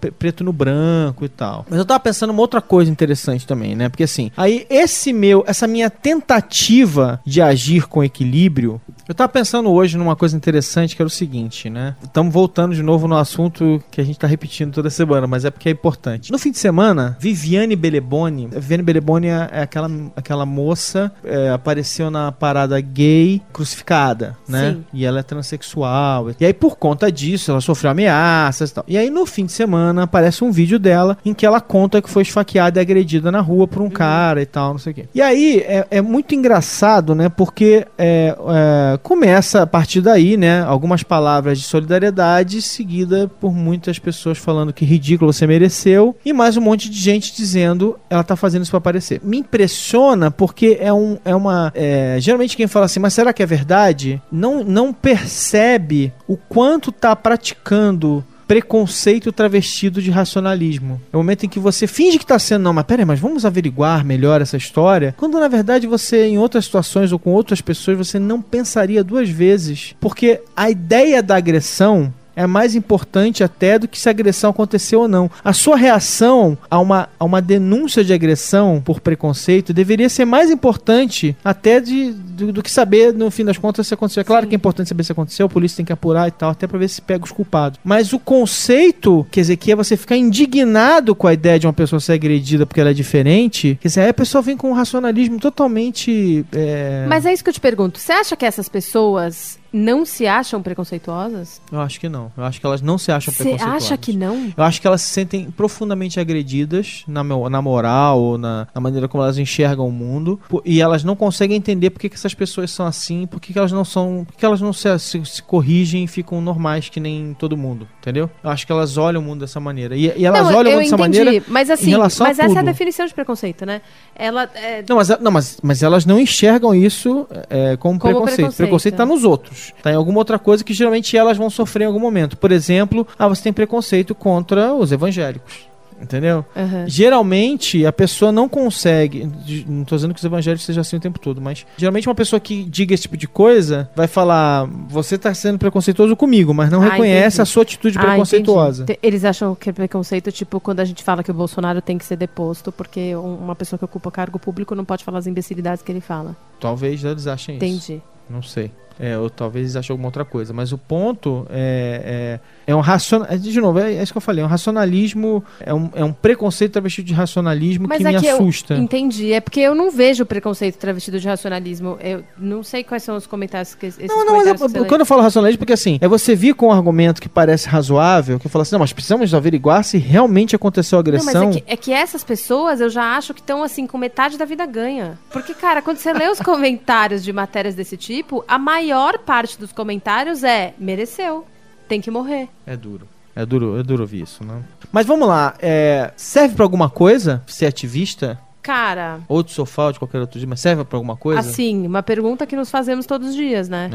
pre- 0.00 0.10
preto 0.10 0.44
no 0.44 0.52
branco 0.52 1.24
e 1.24 1.28
tal. 1.28 1.66
Mas 1.68 1.78
eu 1.78 1.84
tava 1.84 2.00
pensando 2.00 2.30
uma 2.30 2.40
outra 2.40 2.60
coisa 2.60 2.90
interessante 2.90 3.46
também, 3.46 3.74
né? 3.74 3.88
Porque 3.88 4.04
assim, 4.04 4.30
aí 4.36 4.66
esse 4.70 5.12
meu, 5.12 5.44
essa 5.46 5.66
minha 5.66 5.91
tentativa 5.92 7.20
de 7.24 7.40
agir 7.40 7.86
com 7.86 8.02
equilíbrio, 8.02 8.80
eu 9.08 9.14
tava 9.14 9.28
pensando 9.28 9.70
hoje 9.70 9.96
numa 9.96 10.16
coisa 10.16 10.36
interessante 10.36 10.96
que 10.96 11.02
era 11.02 11.06
o 11.06 11.10
seguinte, 11.10 11.70
né? 11.70 11.94
Estamos 12.02 12.32
voltando 12.32 12.74
de 12.74 12.82
novo 12.82 13.06
no 13.06 13.16
assunto 13.16 13.82
que 13.90 14.00
a 14.00 14.04
gente 14.04 14.18
tá 14.18 14.26
repetindo 14.26 14.72
toda 14.72 14.90
semana, 14.90 15.26
mas 15.26 15.44
é 15.44 15.50
porque 15.50 15.68
é 15.68 15.72
importante. 15.72 16.32
No 16.32 16.38
fim 16.38 16.50
de 16.50 16.58
semana, 16.58 17.16
Viviane 17.20 17.76
Beleboni, 17.76 18.48
Viviane 18.48 18.82
Beleboni 18.82 19.28
é 19.28 19.42
é 19.52 19.62
aquela, 19.62 19.90
aquela 20.16 20.46
moça, 20.46 21.12
é, 21.22 21.50
apareceu 21.50 22.10
na 22.10 22.32
parada 22.32 22.80
gay 22.80 23.42
crucificada, 23.52 24.36
né? 24.48 24.72
Sim. 24.72 24.84
E 24.92 25.04
ela 25.04 25.20
é 25.20 25.22
transexual. 25.22 26.30
E 26.40 26.46
aí, 26.46 26.54
por 26.54 26.76
conta 26.76 27.12
disso, 27.12 27.50
ela 27.50 27.60
sofreu 27.60 27.90
ameaças 27.90 28.70
e 28.70 28.74
tal. 28.74 28.84
E 28.88 28.96
aí, 28.96 29.10
no 29.10 29.26
fim 29.26 29.44
de 29.44 29.52
semana, 29.52 30.04
aparece 30.04 30.42
um 30.42 30.50
vídeo 30.50 30.78
dela 30.78 31.18
em 31.24 31.34
que 31.34 31.44
ela 31.44 31.60
conta 31.60 32.00
que 32.00 32.08
foi 32.08 32.22
esfaqueada 32.22 32.78
e 32.78 32.82
agredida 32.82 33.30
na 33.30 33.40
rua 33.40 33.68
por 33.68 33.82
um 33.82 33.90
cara 33.90 34.40
e 34.40 34.46
tal, 34.46 34.72
não 34.72 34.78
sei 34.78 34.92
o 34.92 34.94
quê. 34.94 35.08
E 35.14 35.20
aí, 35.20 35.62
é, 35.72 35.86
é 35.90 36.02
muito 36.02 36.34
engraçado, 36.34 37.14
né? 37.14 37.30
Porque 37.30 37.86
é, 37.96 38.36
é, 38.36 38.98
começa 39.02 39.62
a 39.62 39.66
partir 39.66 40.02
daí, 40.02 40.36
né? 40.36 40.62
Algumas 40.62 41.02
palavras 41.02 41.58
de 41.58 41.64
solidariedade, 41.64 42.60
seguida 42.60 43.30
por 43.40 43.54
muitas 43.54 43.98
pessoas 43.98 44.36
falando 44.36 44.72
que 44.72 44.84
ridículo 44.84 45.32
você 45.32 45.46
mereceu. 45.46 46.14
E 46.24 46.32
mais 46.32 46.58
um 46.58 46.60
monte 46.60 46.90
de 46.90 46.98
gente 46.98 47.34
dizendo 47.34 47.98
ela 48.10 48.22
tá 48.22 48.36
fazendo 48.36 48.62
isso 48.62 48.70
pra 48.70 48.78
aparecer. 48.78 49.20
Me 49.24 49.38
impressiona 49.38 50.30
porque 50.30 50.76
é, 50.78 50.92
um, 50.92 51.16
é 51.24 51.34
uma. 51.34 51.72
é, 51.74 52.16
geralmente 52.20 52.56
quem 52.56 52.66
fala 52.66 52.84
assim, 52.84 53.00
mas 53.00 53.14
será 53.14 53.32
que 53.32 53.42
é 53.42 53.46
verdade? 53.46 54.20
Não, 54.30 54.62
não 54.62 54.92
percebe 54.92 56.12
o 56.28 56.36
quanto 56.36 56.92
tá 56.92 57.16
praticando 57.16 58.22
preconceito 58.52 59.32
travestido 59.32 60.02
de 60.02 60.10
racionalismo. 60.10 61.00
É 61.10 61.16
o 61.16 61.20
momento 61.20 61.46
em 61.46 61.48
que 61.48 61.58
você 61.58 61.86
finge 61.86 62.18
que 62.18 62.26
tá 62.26 62.38
sendo, 62.38 62.64
não, 62.64 62.74
mas 62.74 62.84
peraí, 62.84 63.02
mas 63.02 63.18
vamos 63.18 63.46
averiguar 63.46 64.04
melhor 64.04 64.42
essa 64.42 64.58
história. 64.58 65.14
Quando 65.16 65.40
na 65.40 65.48
verdade 65.48 65.86
você, 65.86 66.26
em 66.26 66.36
outras 66.36 66.66
situações 66.66 67.12
ou 67.12 67.18
com 67.18 67.30
outras 67.30 67.62
pessoas, 67.62 67.96
você 67.96 68.18
não 68.18 68.42
pensaria 68.42 69.02
duas 69.02 69.30
vezes. 69.30 69.96
Porque 69.98 70.42
a 70.54 70.68
ideia 70.68 71.22
da 71.22 71.36
agressão 71.36 72.12
é 72.34 72.46
mais 72.46 72.74
importante 72.74 73.44
até 73.44 73.78
do 73.78 73.88
que 73.88 73.98
se 73.98 74.08
a 74.08 74.10
agressão 74.10 74.50
aconteceu 74.50 75.00
ou 75.00 75.08
não. 75.08 75.30
A 75.44 75.52
sua 75.52 75.76
reação 75.76 76.56
a 76.70 76.78
uma, 76.78 77.08
a 77.18 77.24
uma 77.24 77.40
denúncia 77.40 78.04
de 78.04 78.12
agressão 78.12 78.82
por 78.84 79.00
preconceito 79.00 79.72
deveria 79.72 80.08
ser 80.08 80.24
mais 80.24 80.50
importante 80.50 81.36
até 81.44 81.80
de, 81.80 82.12
do, 82.12 82.52
do 82.52 82.62
que 82.62 82.70
saber, 82.70 83.12
no 83.12 83.30
fim 83.30 83.44
das 83.44 83.58
contas, 83.58 83.86
se 83.86 83.94
aconteceu. 83.94 84.20
É 84.20 84.24
claro 84.24 84.44
Sim. 84.44 84.48
que 84.50 84.54
é 84.54 84.56
importante 84.56 84.88
saber 84.88 85.04
se 85.04 85.12
aconteceu, 85.12 85.46
a 85.46 85.48
polícia 85.48 85.76
tem 85.76 85.84
que 85.84 85.92
apurar 85.92 86.28
e 86.28 86.30
tal, 86.30 86.50
até 86.50 86.66
pra 86.66 86.78
ver 86.78 86.88
se 86.88 87.00
pega 87.00 87.24
os 87.24 87.32
culpados. 87.32 87.78
Mas 87.84 88.12
o 88.12 88.18
conceito, 88.18 89.26
quer 89.30 89.40
dizer, 89.40 89.56
que 89.56 89.72
é 89.72 89.76
você 89.76 89.96
ficar 89.96 90.16
indignado 90.16 91.14
com 91.14 91.26
a 91.26 91.32
ideia 91.32 91.58
de 91.58 91.66
uma 91.66 91.72
pessoa 91.72 92.00
ser 92.00 92.12
agredida 92.12 92.66
porque 92.66 92.80
ela 92.80 92.90
é 92.90 92.94
diferente, 92.94 93.78
quer 93.80 93.88
dizer, 93.88 94.00
aí 94.02 94.08
a 94.08 94.14
pessoa 94.14 94.42
vem 94.42 94.56
com 94.56 94.70
um 94.70 94.74
racionalismo 94.74 95.38
totalmente. 95.38 96.44
é, 96.52 97.06
Mas 97.08 97.26
é 97.26 97.32
isso 97.32 97.42
que 97.42 97.50
eu 97.50 97.54
te 97.54 97.60
pergunto. 97.60 97.98
Você 97.98 98.12
acha 98.12 98.36
que 98.36 98.44
essas 98.44 98.68
pessoas 98.68 99.58
não 99.72 100.04
se 100.04 100.26
acham 100.26 100.60
preconceituosas? 100.62 101.60
Eu 101.70 101.80
acho 101.80 101.98
que 101.98 102.08
não. 102.08 102.30
Eu 102.36 102.44
acho 102.44 102.60
que 102.60 102.66
elas 102.66 102.82
não 102.82 102.98
se 102.98 103.10
acham 103.10 103.32
Você 103.32 103.42
preconceituosas. 103.42 103.84
acha 103.84 103.96
que 103.96 104.12
não? 104.16 104.52
Eu 104.56 104.64
acho 104.64 104.80
que 104.80 104.86
elas 104.86 105.00
se 105.02 105.08
sentem 105.10 105.50
profundamente 105.50 106.20
agredidas 106.20 107.04
na, 107.06 107.22
na 107.24 107.62
moral 107.62 108.20
ou 108.20 108.38
na, 108.38 108.66
na 108.74 108.80
maneira 108.80 109.08
como 109.08 109.22
elas 109.22 109.38
enxergam 109.38 109.86
o 109.88 109.92
mundo. 109.92 110.38
E 110.64 110.80
elas 110.80 111.02
não 111.04 111.16
conseguem 111.16 111.56
entender 111.56 111.90
por 111.90 111.98
que, 112.00 112.08
que 112.08 112.14
essas 112.16 112.34
pessoas 112.34 112.70
são 112.70 112.86
assim, 112.86 113.26
por 113.26 113.40
que, 113.40 113.52
que 113.52 113.58
elas 113.58 113.72
não 113.72 113.84
são. 113.84 114.24
Por 114.26 114.36
que 114.36 114.44
elas 114.44 114.60
não 114.60 114.72
se, 114.72 114.98
se- 114.98 115.24
se 115.24 115.42
corrigem 115.42 116.04
e 116.04 116.06
ficam 116.06 116.40
normais 116.40 116.88
que 116.88 117.00
nem 117.00 117.34
todo 117.38 117.56
mundo. 117.56 117.88
Entendeu? 118.00 118.28
Eu 118.42 118.50
acho 118.50 118.66
que 118.66 118.72
elas 118.72 118.96
olham 118.96 119.20
o 119.20 119.24
mundo 119.24 119.40
dessa 119.40 119.60
maneira. 119.60 119.96
E, 119.96 120.12
e 120.16 120.24
elas 120.26 120.48
não, 120.50 120.56
olham 120.56 120.72
o 120.72 120.74
mundo 120.74 120.82
dessa 120.90 120.94
entendi, 120.96 121.18
maneira. 121.24 121.44
mas 121.48 121.70
assim, 121.70 121.90
relação 121.90 122.26
a 122.26 122.28
mas 122.30 122.38
essa 122.38 122.48
é 122.48 122.52
a 122.52 122.56
tudo. 122.56 122.64
definição 122.66 123.06
de 123.06 123.14
preconceito, 123.14 123.64
né? 123.64 123.80
Ela 124.14 124.50
é, 124.54 124.84
Não 124.88 124.96
mas, 124.96 125.08
não, 125.20 125.30
mas, 125.30 125.58
mas 125.62 125.82
elas 125.82 126.04
não 126.04 126.18
enxergam 126.18 126.74
isso 126.74 127.26
é, 127.48 127.76
como, 127.76 127.98
Como 127.98 128.12
preconceito. 128.12 128.36
preconceito. 128.36 128.56
Preconceito 128.56 128.96
tá 128.96 129.06
nos 129.06 129.24
outros. 129.24 129.61
Tá 129.82 129.92
em 129.92 129.94
alguma 129.96 130.18
outra 130.18 130.38
coisa 130.38 130.64
que 130.64 130.72
geralmente 130.74 131.16
elas 131.16 131.36
vão 131.36 131.48
sofrer 131.50 131.84
em 131.84 131.86
algum 131.86 132.00
momento. 132.00 132.36
Por 132.36 132.50
exemplo, 132.52 133.06
ah, 133.18 133.28
você 133.28 133.42
tem 133.42 133.52
preconceito 133.52 134.14
contra 134.14 134.72
os 134.74 134.90
evangélicos. 134.92 135.70
Entendeu? 136.00 136.44
aham. 136.56 136.84
Geralmente 136.88 137.86
a 137.86 137.92
pessoa 137.92 138.32
não 138.32 138.48
consegue. 138.48 139.30
Não 139.68 139.84
tô 139.84 139.94
dizendo 139.94 140.12
que 140.12 140.18
os 140.18 140.24
evangélicos 140.24 140.64
sejam 140.66 140.80
assim 140.80 140.96
o 140.96 141.00
tempo 141.00 141.20
todo, 141.20 141.40
mas 141.40 141.64
geralmente 141.76 142.08
uma 142.08 142.14
pessoa 142.14 142.40
que 142.40 142.64
diga 142.64 142.92
esse 142.92 143.02
tipo 143.04 143.16
de 143.16 143.28
coisa 143.28 143.88
vai 143.94 144.08
falar: 144.08 144.66
você 144.88 145.16
tá 145.16 145.32
sendo 145.32 145.58
preconceituoso 145.60 146.16
comigo, 146.16 146.52
mas 146.52 146.72
não 146.72 146.80
Ah, 146.82 146.86
reconhece 146.90 147.36
entendi. 147.36 147.42
a 147.42 147.44
sua 147.44 147.62
atitude 147.62 147.98
Ah, 147.98 148.02
preconceituosa. 148.02 148.82
entendi. 148.82 148.98
Te- 149.00 149.06
Eles 149.06 149.24
acham 149.24 149.54
que 149.54 149.70
é 149.70 149.72
preconceito, 149.72 150.32
tipo, 150.32 150.58
quando 150.58 150.80
a 150.80 150.84
gente 150.84 151.04
fala 151.04 151.22
que 151.22 151.30
o 151.30 151.34
Bolsonaro 151.34 151.80
tem 151.80 151.96
que 151.96 152.04
ser 152.04 152.16
deposto, 152.16 152.72
porque 152.72 153.14
um- 153.14 153.36
uma 153.36 153.54
pessoa 153.54 153.78
que 153.78 153.84
ocupa 153.84 154.10
cargo 154.10 154.40
público 154.40 154.74
não 154.74 154.84
pode 154.84 155.04
falar 155.04 155.18
as 155.18 155.28
imbecilidades 155.28 155.84
que 155.84 155.92
ele 155.92 156.00
fala. 156.00 156.34
Talvez 156.58 157.04
eles 157.04 157.28
achem 157.28 157.56
isso. 157.56 157.64
Entendi. 157.64 158.02
Não 158.28 158.42
sei. 158.42 158.72
É, 158.98 159.16
ou 159.18 159.28
talvez 159.30 159.74
eles 159.74 159.90
alguma 159.90 160.08
outra 160.08 160.24
coisa. 160.24 160.52
Mas 160.52 160.72
o 160.72 160.78
ponto 160.78 161.46
é, 161.50 162.38
é, 162.66 162.72
é 162.72 162.74
um 162.74 162.80
racional. 162.80 163.28
De 163.36 163.60
novo, 163.60 163.78
é, 163.78 163.94
é 163.94 164.02
isso 164.02 164.12
que 164.12 164.18
eu 164.18 164.22
falei. 164.22 164.42
É 164.42 164.46
um 164.46 164.50
racionalismo. 164.50 165.44
É 165.60 165.72
um, 165.74 165.90
é 165.94 166.04
um 166.04 166.12
preconceito 166.12 166.72
travestido 166.72 167.06
de 167.08 167.14
racionalismo 167.14 167.86
Mas 167.88 167.98
que 167.98 168.06
é 168.06 168.20
me 168.20 168.26
eu 168.26 168.34
assusta. 168.34 168.74
entendi. 168.74 169.32
É 169.32 169.40
porque 169.40 169.60
eu 169.60 169.74
não 169.74 169.90
vejo 169.90 170.24
preconceito 170.24 170.76
travestido 170.76 171.18
de 171.18 171.26
racionalismo. 171.26 171.98
Eu 172.00 172.22
não 172.38 172.62
sei 172.62 172.84
quais 172.84 173.02
são 173.02 173.16
os 173.16 173.26
comentários 173.26 173.74
que 173.74 173.86
esses 173.86 174.08
Não, 174.08 174.24
não, 174.24 174.36
mas 174.38 174.46
é- 174.46 174.78
lê. 174.80 174.84
quando 174.86 175.00
eu 175.00 175.06
falo 175.06 175.22
racionalismo, 175.22 175.58
porque 175.58 175.72
assim, 175.72 175.98
é 176.00 176.08
você 176.08 176.34
vir 176.34 176.54
com 176.54 176.68
um 176.68 176.72
argumento 176.72 177.20
que 177.20 177.28
parece 177.28 177.68
razoável, 177.68 178.38
que 178.38 178.48
fala 178.48 178.62
assim, 178.62 178.72
não, 178.72 178.80
mas 178.80 178.92
precisamos 178.92 179.34
averiguar 179.34 179.84
se 179.84 179.98
realmente 179.98 180.54
aconteceu 180.56 180.98
a 180.98 181.02
Não, 181.02 181.12
mas 181.12 181.28
agressão. 181.28 181.50
é 181.50 181.52
que, 181.52 181.64
é 181.66 181.76
que 181.76 181.92
essas 181.92 182.22
pessoas 182.24 182.80
eu 182.80 182.88
já 182.90 183.16
acho 183.16 183.34
que 183.34 183.40
estão 183.40 183.62
assim 183.62 183.86
com 183.86 183.98
metade 183.98 184.36
da 184.38 184.44
vida 184.44 184.64
ganha. 184.66 185.18
Porque, 185.30 185.54
cara, 185.54 185.82
quando 185.82 185.98
você 185.98 186.12
lê 186.12 186.28
os 186.28 186.38
comentários 186.40 187.22
de 187.24 187.32
matérias 187.32 187.74
desse 187.74 187.96
tipo, 187.96 188.44
a 188.46 188.58
maior 188.82 189.18
parte 189.18 189.58
dos 189.58 189.72
comentários 189.72 190.42
é 190.42 190.74
mereceu, 190.78 191.46
tem 191.88 192.00
que 192.00 192.10
morrer. 192.10 192.48
É 192.66 192.76
duro. 192.76 193.06
É 193.34 193.46
duro, 193.46 193.78
é 193.78 193.82
duro 193.82 194.02
ouvir 194.02 194.22
isso, 194.22 194.44
né? 194.44 194.62
Mas 194.90 195.06
vamos 195.06 195.26
lá, 195.26 195.54
é, 195.60 196.12
serve 196.16 196.54
pra 196.54 196.64
alguma 196.64 196.90
coisa 196.90 197.42
ser 197.46 197.66
ativista? 197.66 198.38
Cara, 198.60 199.20
Ou 199.26 199.42
de 199.42 199.50
sofá 199.52 199.86
ou 199.86 199.92
de 199.92 199.98
qualquer 199.98 200.20
outro 200.20 200.38
dia, 200.38 200.46
mas 200.48 200.60
serve 200.60 200.84
pra 200.84 200.96
alguma 200.98 201.16
coisa? 201.16 201.40
assim, 201.40 201.86
uma 201.86 202.02
pergunta 202.02 202.46
que 202.46 202.54
nos 202.54 202.70
fazemos 202.70 203.06
todos 203.06 203.30
os 203.30 203.34
dias, 203.34 203.68
né? 203.68 203.90